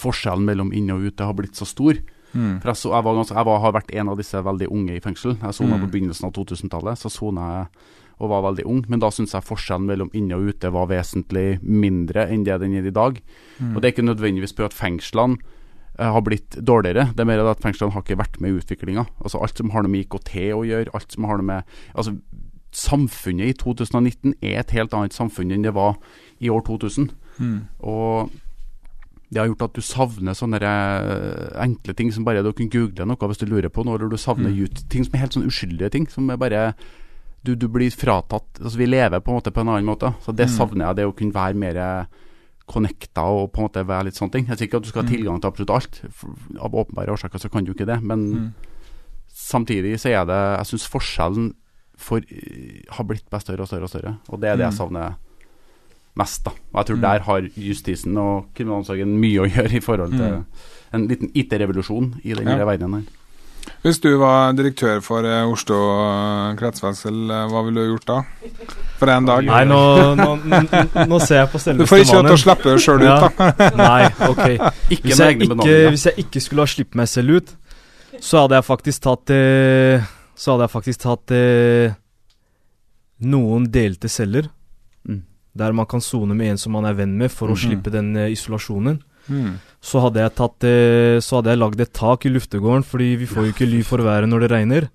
forskjellen 0.01 0.47
mellom 0.47 0.73
inne 0.73 0.97
og 0.97 1.11
ute 1.11 1.27
har 1.27 1.37
blitt 1.37 1.59
så 1.59 1.67
stor. 1.69 1.99
Mm. 2.33 2.59
For 2.61 2.71
jeg, 2.71 2.77
så, 2.81 2.91
jeg, 2.95 3.03
var 3.03 3.23
jeg 3.23 3.45
var, 3.45 3.59
har 3.65 3.73
vært 3.75 3.95
en 3.95 4.09
av 4.09 4.17
disse 4.17 4.43
veldig 4.43 4.67
unge 4.71 4.95
i 4.95 5.01
fengsel. 5.03 5.37
Jeg 5.41 5.53
sona 5.57 5.77
Mm. 5.77 5.81
på 5.85 5.91
begynnelsen 5.91 6.27
av 6.27 6.33
2000-tallet. 6.37 6.97
Så 6.97 7.09
sona 7.11 7.47
jeg 7.55 7.67
og 8.21 8.29
var 8.29 8.43
veldig 8.45 8.65
ung. 8.69 8.83
Men 8.87 8.99
da 9.01 9.09
syns 9.09 9.33
jeg 9.33 9.41
forskjellen 9.47 9.87
mellom 9.89 10.11
inne 10.13 10.35
og 10.37 10.51
ute 10.53 10.69
var 10.69 10.85
vesentlig 10.91 11.59
mindre 11.63 12.27
enn 12.29 12.43
det 12.45 12.59
den 12.61 12.75
er 12.77 12.85
i 12.85 12.93
dag. 12.93 13.17
Mm. 13.59 13.75
Og 13.75 13.81
det 13.81 13.87
er 13.87 13.93
ikke 13.95 14.05
nødvendigvis 14.05 14.53
på 14.53 14.63
at 14.67 14.73
fengslene 14.77 15.39
eh, 15.97 16.05
har 16.05 16.21
blitt 16.21 16.59
dårligere. 16.61 17.09
Det 17.15 17.19
er 17.23 17.25
mer 17.31 17.41
at 17.49 17.63
fengslene 17.63 17.91
har 17.95 18.03
ikke 18.05 18.19
vært 18.21 18.37
med 18.39 18.53
i 18.53 18.59
utviklinga. 18.61 19.07
Altså 19.25 19.41
alt 19.41 19.57
som 19.57 19.73
har 19.73 19.81
noe 19.81 19.89
med 19.91 20.05
IKT 20.05 20.35
å 20.53 20.61
gjøre, 20.67 20.93
alt 20.93 21.11
som 21.11 21.25
har 21.25 21.41
noe 21.41 21.49
med 21.49 21.63
Altså, 21.95 22.13
samfunnet 22.71 23.49
i 23.51 23.57
2019 23.57 24.35
er 24.41 24.61
et 24.61 24.71
helt 24.77 24.93
annet 24.93 25.13
samfunn 25.17 25.51
enn 25.51 25.65
det 25.65 25.73
var 25.75 25.97
i 26.39 26.49
år 26.53 26.61
2000. 26.69 27.09
Mm. 27.41 27.57
Og 27.83 28.29
det 29.31 29.39
har 29.39 29.47
gjort 29.47 29.61
at 29.69 29.73
du 29.73 29.81
savner 29.81 30.33
sånne 30.35 30.59
eh, 30.61 31.63
enkle 31.63 31.93
ting 31.95 32.11
som 32.11 32.23
bare 32.27 32.43
du 32.43 32.51
kan 32.53 32.67
google 32.69 33.05
noe 33.05 33.15
hvis 33.31 33.37
du 33.39 33.45
lurer 33.45 33.69
på 33.69 33.85
noe, 33.85 33.95
eller 33.95 34.09
du 34.09 34.17
savner 34.17 34.51
Mm. 34.51 34.89
Ting 34.89 35.05
som 35.05 35.13
er 35.15 35.19
helt 35.23 35.33
sånn 35.33 35.47
uskyldige 35.47 35.89
ting. 35.91 36.07
Som 36.09 36.29
er 36.29 36.37
bare 36.37 36.73
du, 37.43 37.55
du 37.55 37.67
blir 37.67 37.89
fratatt 37.89 38.59
Altså 38.61 38.77
Vi 38.77 38.85
lever 38.85 39.19
på 39.19 39.31
en 39.31 39.39
måte 39.39 39.51
på 39.51 39.61
en 39.61 39.69
annen 39.69 39.85
måte. 39.87 40.13
Så 40.21 40.35
det 40.35 40.47
Mm. 40.49 40.57
savner 40.57 40.85
jeg. 40.87 40.95
Det 40.97 41.05
å 41.07 41.15
kunne 41.15 41.33
være 41.33 41.55
mer 41.55 42.07
connecta 42.67 43.23
og 43.23 43.51
på 43.53 43.59
en 43.59 43.67
måte 43.69 43.85
være 43.87 44.05
litt 44.05 44.15
sånne 44.15 44.31
ting. 44.31 44.45
Jeg 44.47 44.57
sier 44.57 44.67
ikke 44.67 44.77
at 44.77 44.83
du 44.83 44.89
skal 44.89 45.03
ha 45.03 45.09
Mm. 45.09 45.15
tilgang 45.15 45.41
til 45.41 45.49
absolutt 45.49 45.69
alt. 45.75 46.01
Av 46.61 46.71
åpenbare 46.71 47.09
årsaker 47.09 47.39
så 47.39 47.49
kan 47.51 47.63
du 47.65 47.73
ikke 47.73 47.85
det. 47.87 48.01
Men 48.03 48.19
Mm. 48.33 48.53
samtidig 49.33 49.95
så 49.99 50.09
er 50.11 50.25
det 50.25 50.57
Jeg 50.59 50.65
syns 50.79 50.89
forskjellen 50.89 51.53
for, 51.97 52.17
eh, 52.17 52.81
har 52.89 53.03
blitt 53.05 53.29
bare 53.29 53.41
større 53.41 53.61
og 53.61 53.67
større 53.67 53.83
og 53.83 53.89
større. 53.89 54.17
Og 54.29 54.39
det 54.41 54.49
er 54.49 54.57
det 54.57 54.65
jeg 54.71 54.73
Mm. 54.73 54.77
savner 54.77 55.15
mest. 56.15 56.43
da 56.45 56.51
Og 56.73 56.77
jeg 56.81 56.85
tror 56.85 56.95
Mm. 56.97 57.01
der 57.01 57.19
har 57.19 57.41
justisen 57.57 58.17
og 58.17 58.45
kriminalomsorgen 58.55 59.17
mye 59.19 59.39
å 59.41 59.49
gjøre 59.49 59.73
i 59.75 59.79
forhold 59.79 60.11
til 60.11 60.31
Mm. 60.31 60.45
en 60.93 61.07
liten 61.07 61.31
IT-revolusjon 61.35 62.13
i 62.23 62.33
den 62.33 62.47
Ja. 62.47 62.65
verdenen 62.65 62.93
her. 62.93 63.03
Hvis 63.83 63.99
du 64.01 64.17
var 64.17 64.53
direktør 64.53 65.01
for 65.03 65.23
eh, 65.23 65.45
Oslo 65.45 65.75
eh, 65.75 66.55
kretsfengsel, 66.57 67.29
eh, 67.29 67.47
hva 67.47 67.63
ville 67.63 67.75
du 67.81 67.95
gjort 67.95 68.05
da? 68.05 68.23
For 68.97 69.07
en 69.09 69.25
dag? 69.25 69.45
Nei, 69.45 69.63
nå, 69.65 70.15
nå, 70.17 70.35
nå, 70.43 71.05
nå 71.07 71.19
ser 71.21 71.45
jeg 71.45 71.49
på 71.51 71.77
Du 71.77 71.85
får 71.85 71.99
ikke 72.01 72.13
lov 72.13 72.21
til 72.21 72.21
å 72.21 72.23
mannen. 72.23 72.37
slippe 72.37 72.63
deg 72.63 72.79
sjøl 72.79 73.01
ut, 73.01 73.37
da. 73.37 73.71
Nei, 73.77 74.05
ok. 74.29 74.73
Hvis 74.89 75.17
jeg 75.17 75.39
ikke, 75.41 75.89
hvis 75.89 76.03
jeg 76.05 76.15
ikke 76.25 76.41
skulle 76.41 76.61
ha 76.61 76.65
sluppet 76.65 76.95
meg 76.95 77.07
selv 77.07 77.29
ut, 77.37 77.55
så 78.19 78.41
hadde 78.41 78.55
jeg 78.57 78.65
faktisk 78.65 79.01
tatt 79.01 79.25
Så 80.35 80.51
hadde 80.51 80.65
jeg 80.65 80.73
faktisk 80.73 80.99
tatt 81.05 81.97
noen 83.21 83.67
delte 83.71 84.09
celler. 84.09 84.49
Mm. 85.53 85.57
Der 85.57 85.73
man 85.73 85.85
kan 85.85 85.99
sone 86.01 86.33
med 86.35 86.51
en 86.51 86.57
som 86.57 86.71
man 86.71 86.85
er 86.85 86.93
venn 86.93 87.17
med, 87.17 87.29
for 87.31 87.47
å 87.47 87.55
Mhm. 87.57 87.57
slippe 87.63 87.91
den 87.91 88.15
eh, 88.15 88.29
isolasjonen. 88.31 89.01
Mm. 89.29 89.59
Så 89.81 90.01
hadde 90.01 90.19
jeg 90.19 90.33
tatt 90.35 90.63
eh, 90.63 91.19
Så 91.21 91.35
hadde 91.37 91.51
jeg 91.51 91.59
lagd 91.59 91.79
et 91.81 91.93
tak 91.93 92.25
i 92.25 92.29
luftegården, 92.29 92.83
fordi 92.83 93.15
vi 93.17 93.25
får 93.25 93.45
jo 93.45 93.51
ikke 93.53 93.69
ly 93.69 93.81
for 93.83 93.97
været 93.99 94.27
når 94.29 94.39
det 94.47 94.51
regner. 94.51 94.89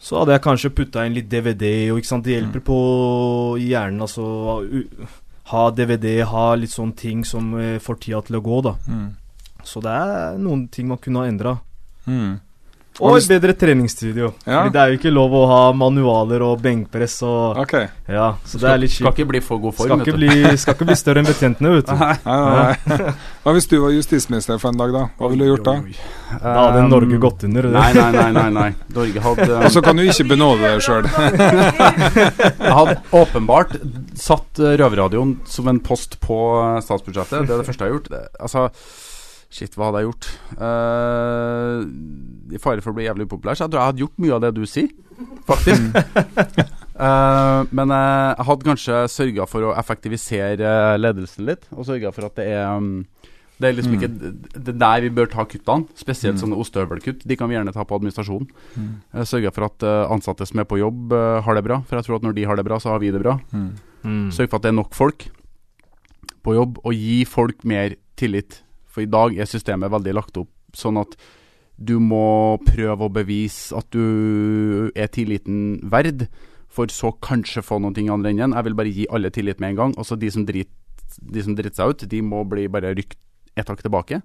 Så 0.00 0.18
hadde 0.18 0.32
jeg 0.32 0.42
kanskje 0.42 0.70
putta 0.74 1.04
inn 1.06 1.14
litt 1.14 1.28
DVD, 1.28 1.90
og 1.90 1.98
ikke 1.98 2.06
sant, 2.06 2.24
det 2.24 2.40
hjelper 2.42 2.60
på 2.62 3.58
hjernen, 3.58 4.00
altså 4.00 4.58
Ha 5.50 5.70
DVD, 5.70 6.22
ha 6.28 6.54
litt 6.54 6.70
sånne 6.70 6.94
ting 6.96 7.24
som 7.24 7.54
eh, 7.58 7.78
får 7.78 8.00
tida 8.00 8.20
til 8.26 8.36
å 8.36 8.42
gå, 8.44 8.62
da. 8.62 8.74
Mm. 8.86 9.14
Så 9.64 9.80
det 9.82 9.90
er 9.94 10.36
noen 10.38 10.68
ting 10.70 10.88
man 10.88 10.98
kunne 10.98 11.22
ha 11.22 11.26
endra. 11.30 11.54
Mm. 12.06 12.40
Og 12.98 13.14
et 13.18 13.28
bedre 13.30 13.52
treningsstudio. 13.54 14.32
Ja. 14.42 14.64
Fordi 14.64 14.72
det 14.74 14.80
er 14.82 14.92
jo 14.92 14.98
ikke 14.98 15.12
lov 15.14 15.34
å 15.38 15.42
ha 15.50 15.58
manualer 15.76 16.42
og 16.42 16.62
benkpress 16.64 17.20
og 17.28 17.60
OK. 17.62 17.74
Ja, 18.10 18.32
så 18.48 18.58
det 18.58 18.70
er 18.72 18.80
litt 18.82 18.94
Skal 18.96 19.12
ikke 19.12 19.26
bli 19.30 19.40
for 19.44 19.60
god 19.62 19.76
form. 19.76 19.90
Skal 19.92 20.02
ikke, 20.02 20.16
bli, 20.18 20.56
skal 20.58 20.74
ikke 20.74 20.88
bli 20.88 20.96
større 20.98 21.22
enn 21.22 21.28
betjentene, 21.28 21.74
vet 21.76 21.86
du. 21.90 21.94
Nei. 22.02 22.16
Nei, 22.24 22.72
nei. 22.98 23.12
Hva 23.44 23.54
hvis 23.54 23.68
du 23.70 23.76
var 23.84 23.94
justisminister 23.94 24.58
for 24.58 24.72
en 24.74 24.80
dag, 24.82 24.92
da? 24.96 25.04
Hva 25.20 25.30
ville 25.32 25.46
du 25.46 25.52
gjort 25.54 25.68
da? 25.68 25.76
Da 26.42 26.56
hadde 26.58 26.82
Um, 26.84 26.90
Norge 26.92 27.16
gått 27.22 27.44
under. 27.48 27.62
det. 27.68 27.72
Nei, 27.72 27.92
nei, 27.96 28.10
nei. 28.12 28.28
nei, 28.36 28.48
nei. 28.58 28.68
Norge 28.94 29.22
hadde 29.24 29.48
Og 29.64 29.70
så 29.72 29.80
kan 29.84 29.96
du 29.98 30.02
ikke 30.04 30.26
benåde 30.34 30.62
deg 30.66 30.82
sjøl. 30.84 31.08
Jeg 32.68 32.74
hadde 32.80 32.96
åpenbart 33.16 33.76
satt 34.18 34.58
Røverradioen 34.58 35.36
som 35.48 35.68
en 35.70 35.80
post 35.84 36.18
på 36.24 36.36
eh, 36.60 36.80
statsbudsjettet. 36.84 37.46
Det 37.48 37.54
er 37.54 37.62
det 37.62 37.68
første 37.68 37.84
jeg 37.86 37.92
har 37.92 37.96
gjort. 37.96 38.10
Det, 38.12 38.22
altså 38.42 38.66
Shit, 39.50 39.72
hva 39.78 39.88
hadde 39.88 40.02
jeg 40.02 40.10
gjort? 40.10 40.26
Uh, 40.60 41.80
I 42.52 42.60
fare 42.60 42.82
for 42.84 42.92
å 42.92 42.96
bli 42.98 43.06
jævlig 43.06 43.24
upopulær, 43.28 43.56
så 43.56 43.64
jeg 43.64 43.72
tror 43.72 43.80
jeg 43.80 43.90
hadde 43.92 44.02
gjort 44.04 44.18
mye 44.20 44.34
av 44.36 44.42
det 44.44 44.50
du 44.58 44.64
sier, 44.68 44.90
faktisk. 45.48 45.86
uh, 47.00 47.64
men 47.78 47.94
jeg 47.94 48.46
hadde 48.50 48.68
kanskje 48.68 48.98
sørga 49.12 49.46
for 49.48 49.70
å 49.70 49.74
effektivisere 49.80 50.72
ledelsen 51.00 51.48
litt, 51.48 51.64
og 51.72 51.88
sørga 51.88 52.12
for 52.12 52.28
at 52.28 52.36
det 52.40 52.48
er 52.58 52.66
um, 52.76 52.90
det 53.58 53.72
er 53.72 53.74
liksom 53.74 53.96
Mm. 53.96 53.98
ikke 53.98 54.10
Det 54.54 54.70
er 54.70 54.76
der 54.78 55.00
vi 55.02 55.08
bør 55.16 55.26
ta 55.32 55.42
kuttene, 55.50 55.88
spesielt 55.98 56.36
Mm. 56.36 56.42
sånne 56.44 56.58
ostehøvelkutt. 56.62 57.24
De 57.26 57.34
kan 57.40 57.48
vi 57.50 57.56
gjerne 57.56 57.72
ta 57.74 57.82
på 57.82 57.96
administrasjon. 57.98 58.44
Mm. 58.78 58.92
Eh, 59.14 59.24
Sørge 59.26 59.50
for 59.50 59.64
at 59.66 59.82
ansatte 60.14 60.46
som 60.46 60.60
er 60.60 60.68
på 60.70 60.78
jobb, 60.78 61.10
har 61.42 61.54
det 61.58 61.64
bra. 61.66 61.80
For 61.88 61.96
jeg 61.98 62.04
tror 62.06 62.16
at 62.20 62.22
når 62.22 62.36
de 62.36 62.44
har 62.46 62.54
det 62.54 62.64
bra, 62.68 62.78
så 62.78 62.92
har 62.94 63.00
vi 63.02 63.10
det 63.10 63.18
bra. 63.20 63.34
Mm. 63.50 63.72
Mm. 64.04 64.28
Sørg 64.30 64.50
for 64.52 64.60
at 64.60 64.62
det 64.62 64.70
er 64.70 64.76
nok 64.78 64.94
folk 64.94 65.26
på 66.46 66.54
jobb, 66.54 66.78
og 66.86 66.94
gi 66.94 67.24
folk 67.26 67.64
mer 67.66 67.96
tillit. 68.14 68.60
For 68.98 69.06
i 69.06 69.10
dag 69.14 69.36
er 69.38 69.46
systemet 69.46 69.92
veldig 69.94 70.12
lagt 70.16 70.38
opp 70.40 70.50
sånn 70.74 70.98
at 70.98 71.12
du 71.78 72.00
må 72.02 72.58
prøve 72.66 73.06
å 73.06 73.12
bevise 73.14 73.70
at 73.78 73.86
du 73.94 74.90
er 74.98 75.06
tilliten 75.14 75.78
verd, 75.86 76.24
for 76.66 76.90
så 76.90 77.12
kanskje 77.22 77.62
få 77.62 77.78
ting 77.94 78.08
i 78.08 78.10
andre 78.10 78.32
enden. 78.34 78.56
Jeg 78.58 78.66
vil 78.66 78.74
bare 78.74 78.90
gi 78.90 79.06
alle 79.14 79.30
tillit 79.30 79.62
med 79.62 79.70
en 79.70 79.78
gang. 79.78 79.94
Og 79.94 80.04
så 80.04 80.18
de 80.18 80.30
som 80.34 80.42
driter 80.42 81.54
drit 81.54 81.78
seg 81.78 81.94
ut, 81.94 82.02
de 82.10 82.22
må 82.26 82.42
bli 82.50 82.66
bare 82.66 82.90
rykt 82.98 83.14
et 83.54 83.70
hakk 83.70 83.86
tilbake. 83.86 84.18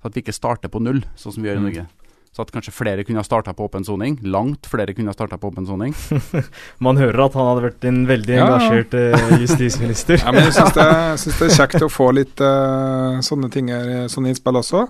Så 0.00 0.12
at 0.12 0.14
vi 0.14 0.20
ikke 0.20 0.36
starter 0.36 0.68
på 0.68 0.84
null, 0.84 1.00
sånn 1.16 1.32
som 1.32 1.42
vi 1.42 1.48
gjør 1.48 1.56
i 1.56 1.64
Mm. 1.80 1.88
Så 2.30 2.44
at 2.44 2.52
kanskje 2.54 2.70
flere 2.72 3.02
kunne 3.04 3.18
ha 3.18 3.26
starta 3.26 3.50
på 3.58 3.64
åpen 3.66 3.82
soning. 3.84 4.18
Langt 4.22 4.68
flere 4.70 4.94
kunne 4.94 5.10
ha 5.10 5.16
starta 5.16 5.34
på 5.42 5.48
åpen 5.50 5.66
soning. 5.66 5.94
Man 6.86 6.96
hører 7.00 7.24
at 7.26 7.34
han 7.34 7.48
hadde 7.48 7.64
vært 7.66 7.86
en 7.90 8.04
veldig 8.06 8.36
Ja, 8.36 8.44
engasjert 8.46 8.94
eh, 8.94 9.32
justisminister. 9.42 10.20
Ja, 10.24 10.30
men 10.36 10.46
jeg 10.46 10.54
syns 10.54 10.76
det, 10.76 11.40
det 11.40 11.48
er 11.50 11.56
kjekt 11.58 11.82
å 11.82 11.90
få 11.90 12.12
litt 12.14 12.38
uh, 12.44 13.18
sånne 13.26 13.50
ting 13.50 13.72
her, 13.74 14.06
sånne 14.12 14.30
innspill 14.30 14.60
også. 14.62 14.84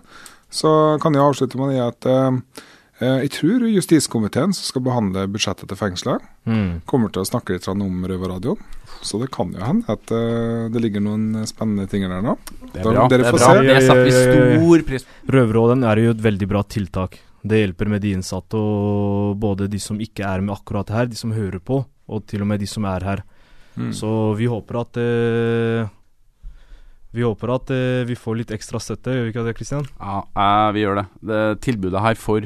Så 0.53 0.75
kan 1.01 1.17
jeg 1.17 1.25
avslutte 1.25 1.61
med 1.61 1.81
at 1.81 2.11
eh, 2.11 2.67
Eh, 3.01 3.23
Jeg 3.25 3.31
tror 3.33 3.63
justiskomiteen 3.65 4.51
som 4.53 4.61
skal 4.69 4.83
behandle 4.85 5.23
budsjettet 5.33 5.71
til 5.71 5.79
fengselet, 5.81 6.21
Mm. 6.45 6.83
kommer 6.85 7.09
til 7.09 7.23
å 7.23 7.25
snakke 7.25 7.55
litt 7.55 7.65
om 7.69 8.05
Røverradioen. 8.05 8.59
Så 9.01 9.17
det 9.23 9.31
kan 9.33 9.49
jo 9.57 9.61
hende 9.65 9.89
at 9.89 10.13
eh, 10.13 10.69
det 10.69 10.83
ligger 10.85 11.01
noen 11.01 11.47
spennende 11.49 11.89
ting 11.89 12.03
der 12.05 12.21
nå. 12.21 12.35
Det 12.75 12.81
er 12.81 12.85
Da- 12.85 12.93
bra. 12.93 13.09
dere 13.09 13.23
det, 13.23 13.27
er 13.27 13.33
får 13.33 13.39
bra. 13.41 13.49
se. 13.57 13.63
det 13.65 13.83
setter 13.87 14.05
vi 14.05 14.13
stor 14.13 14.83
pris 14.91 15.05
på. 15.09 15.33
Røverråden 15.33 15.85
er 15.89 15.97
jo 16.05 16.11
et 16.11 16.21
veldig 16.29 16.49
bra 16.53 16.63
tiltak. 16.63 17.17
Det 17.43 17.57
hjelper 17.63 17.89
med 17.89 18.03
de 18.05 18.13
innsatte, 18.13 18.59
og 18.59 19.39
både 19.41 19.69
de 19.73 19.79
som 19.81 19.97
ikke 20.01 20.25
er 20.29 20.43
med 20.45 20.53
akkurat 20.55 20.91
her, 20.93 21.07
de 21.09 21.17
som 21.17 21.33
hører 21.33 21.59
på, 21.65 21.79
og 22.11 22.27
til 22.29 22.43
og 22.45 22.49
med 22.51 22.61
de 22.61 22.67
som 22.69 22.85
er 22.85 23.01
her. 23.07 23.23
Mm. 23.77 23.93
Så 23.97 24.11
vi 24.37 24.49
håper 24.51 24.81
at 24.81 24.97
eh, 25.01 25.89
Vi 27.15 27.23
håper 27.27 27.51
at 27.55 27.71
eh, 27.75 28.05
vi 28.07 28.15
får 28.19 28.37
litt 28.39 28.53
ekstra 28.55 28.79
støtte, 28.83 29.11
gjør 29.15 29.25
vi 29.27 29.33
ikke 29.33 29.45
det, 29.47 29.55
Kristian? 29.59 29.87
Ja, 29.99 30.21
eh, 30.37 30.73
vi 30.77 30.85
gjør 30.85 31.01
det. 31.01 31.07
det. 31.27 31.41
Tilbudet 31.65 32.03
her 32.05 32.15
for 32.21 32.45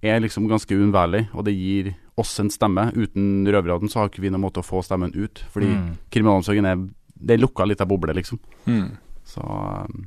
er 0.00 0.20
liksom 0.24 0.46
ganske 0.48 0.72
uunnværlig, 0.72 1.26
og 1.36 1.44
det 1.44 1.52
gir 1.58 1.90
oss 2.16 2.32
en 2.40 2.48
stemme. 2.52 2.86
Uten 2.96 3.44
Røverradioen 3.48 3.90
så 3.92 4.00
har 4.00 4.08
ikke 4.08 4.22
vi 4.24 4.30
noen 4.32 4.46
måte 4.46 4.62
å 4.62 4.64
få 4.64 4.80
stemmen 4.84 5.12
ut, 5.16 5.42
fordi 5.52 5.68
Mm. 5.74 5.90
kriminalomsorgen 6.10 6.66
er 6.66 6.76
Det 7.20 7.34
er 7.34 7.42
lukka 7.42 7.66
litt 7.68 7.80
av 7.82 7.88
boble, 7.88 8.14
liksom. 8.16 8.38
Mm. 8.66 8.96
Så 9.28 9.42
um, 9.44 10.06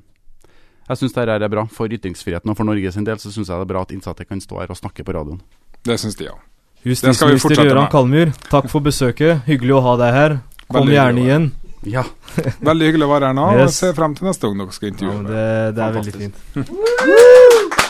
jeg 0.89 0.99
syns 0.99 1.13
dette 1.15 1.35
er 1.39 1.51
bra. 1.51 1.65
For 1.71 1.87
ytringsfriheten 1.87 2.51
og 2.51 2.57
for 2.59 2.67
Norge 2.67 2.91
sin 2.91 3.05
del 3.07 3.19
så 3.21 3.31
syns 3.31 3.47
jeg 3.49 3.55
det 3.55 3.65
er 3.67 3.71
bra 3.73 3.83
at 3.85 3.93
innsatte 3.95 4.25
kan 4.27 4.41
stå 4.43 4.59
her 4.63 4.73
og 4.73 4.79
snakke 4.79 5.05
på 5.07 5.15
radioen. 5.15 5.41
Det 5.83 5.99
syns 5.99 6.15
de, 6.19 6.29
ja. 6.31 6.37
Justisminister 6.83 7.55
Gøran. 7.63 7.87
Kalmyr, 7.91 8.33
takk 8.51 8.67
for 8.71 8.83
besøket. 8.83 9.43
Hyggelig 9.47 9.77
å 9.77 9.83
ha 9.85 9.93
deg 10.03 10.15
her. 10.17 10.37
Kom 10.67 10.81
Veldig 10.83 10.97
gjerne 10.97 11.23
igjen. 11.23 11.45
Ja. 11.87 12.03
Veldig 12.69 12.89
hyggelig 12.91 13.07
å 13.07 13.11
være 13.13 13.31
her 13.31 13.37
nå. 13.37 13.47
og 13.51 13.59
Yes. 13.59 13.63
Jeg 13.69 13.75
ser 13.79 13.95
frem 13.99 14.15
til 14.15 14.27
neste 14.27 14.47
gang 14.47 14.59
dere 14.63 14.75
skal 14.75 14.91
intervjue 14.91 15.15
Ja, 15.15 15.23
det, 15.29 15.75
det 15.75 15.83
er 15.87 15.97
veldig 15.99 16.13
fint. 16.19 16.35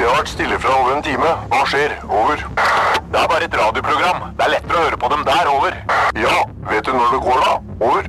Det 0.00 0.06
har 0.08 0.14
vært 0.16 0.30
stille 0.32 0.56
fra 0.62 0.76
over 0.80 0.94
en 0.96 1.02
time. 1.04 1.30
Hva 1.52 1.58
skjer? 1.68 1.92
Over. 2.08 2.40
Det 3.12 3.18
er 3.20 3.26
bare 3.28 3.44
et 3.44 3.56
radioprogram. 3.60 4.22
Det 4.38 4.46
er 4.46 4.52
lettere 4.54 4.78
å 4.80 4.84
høre 4.86 4.98
på 5.02 5.10
dem 5.12 5.26
der. 5.28 5.50
Over. 5.52 5.76
Ja, 6.16 6.36
vet 6.70 6.88
du 6.88 6.94
når 6.96 7.12
det 7.16 7.20
går 7.26 7.44
da? 7.44 7.52
Over. 7.84 8.08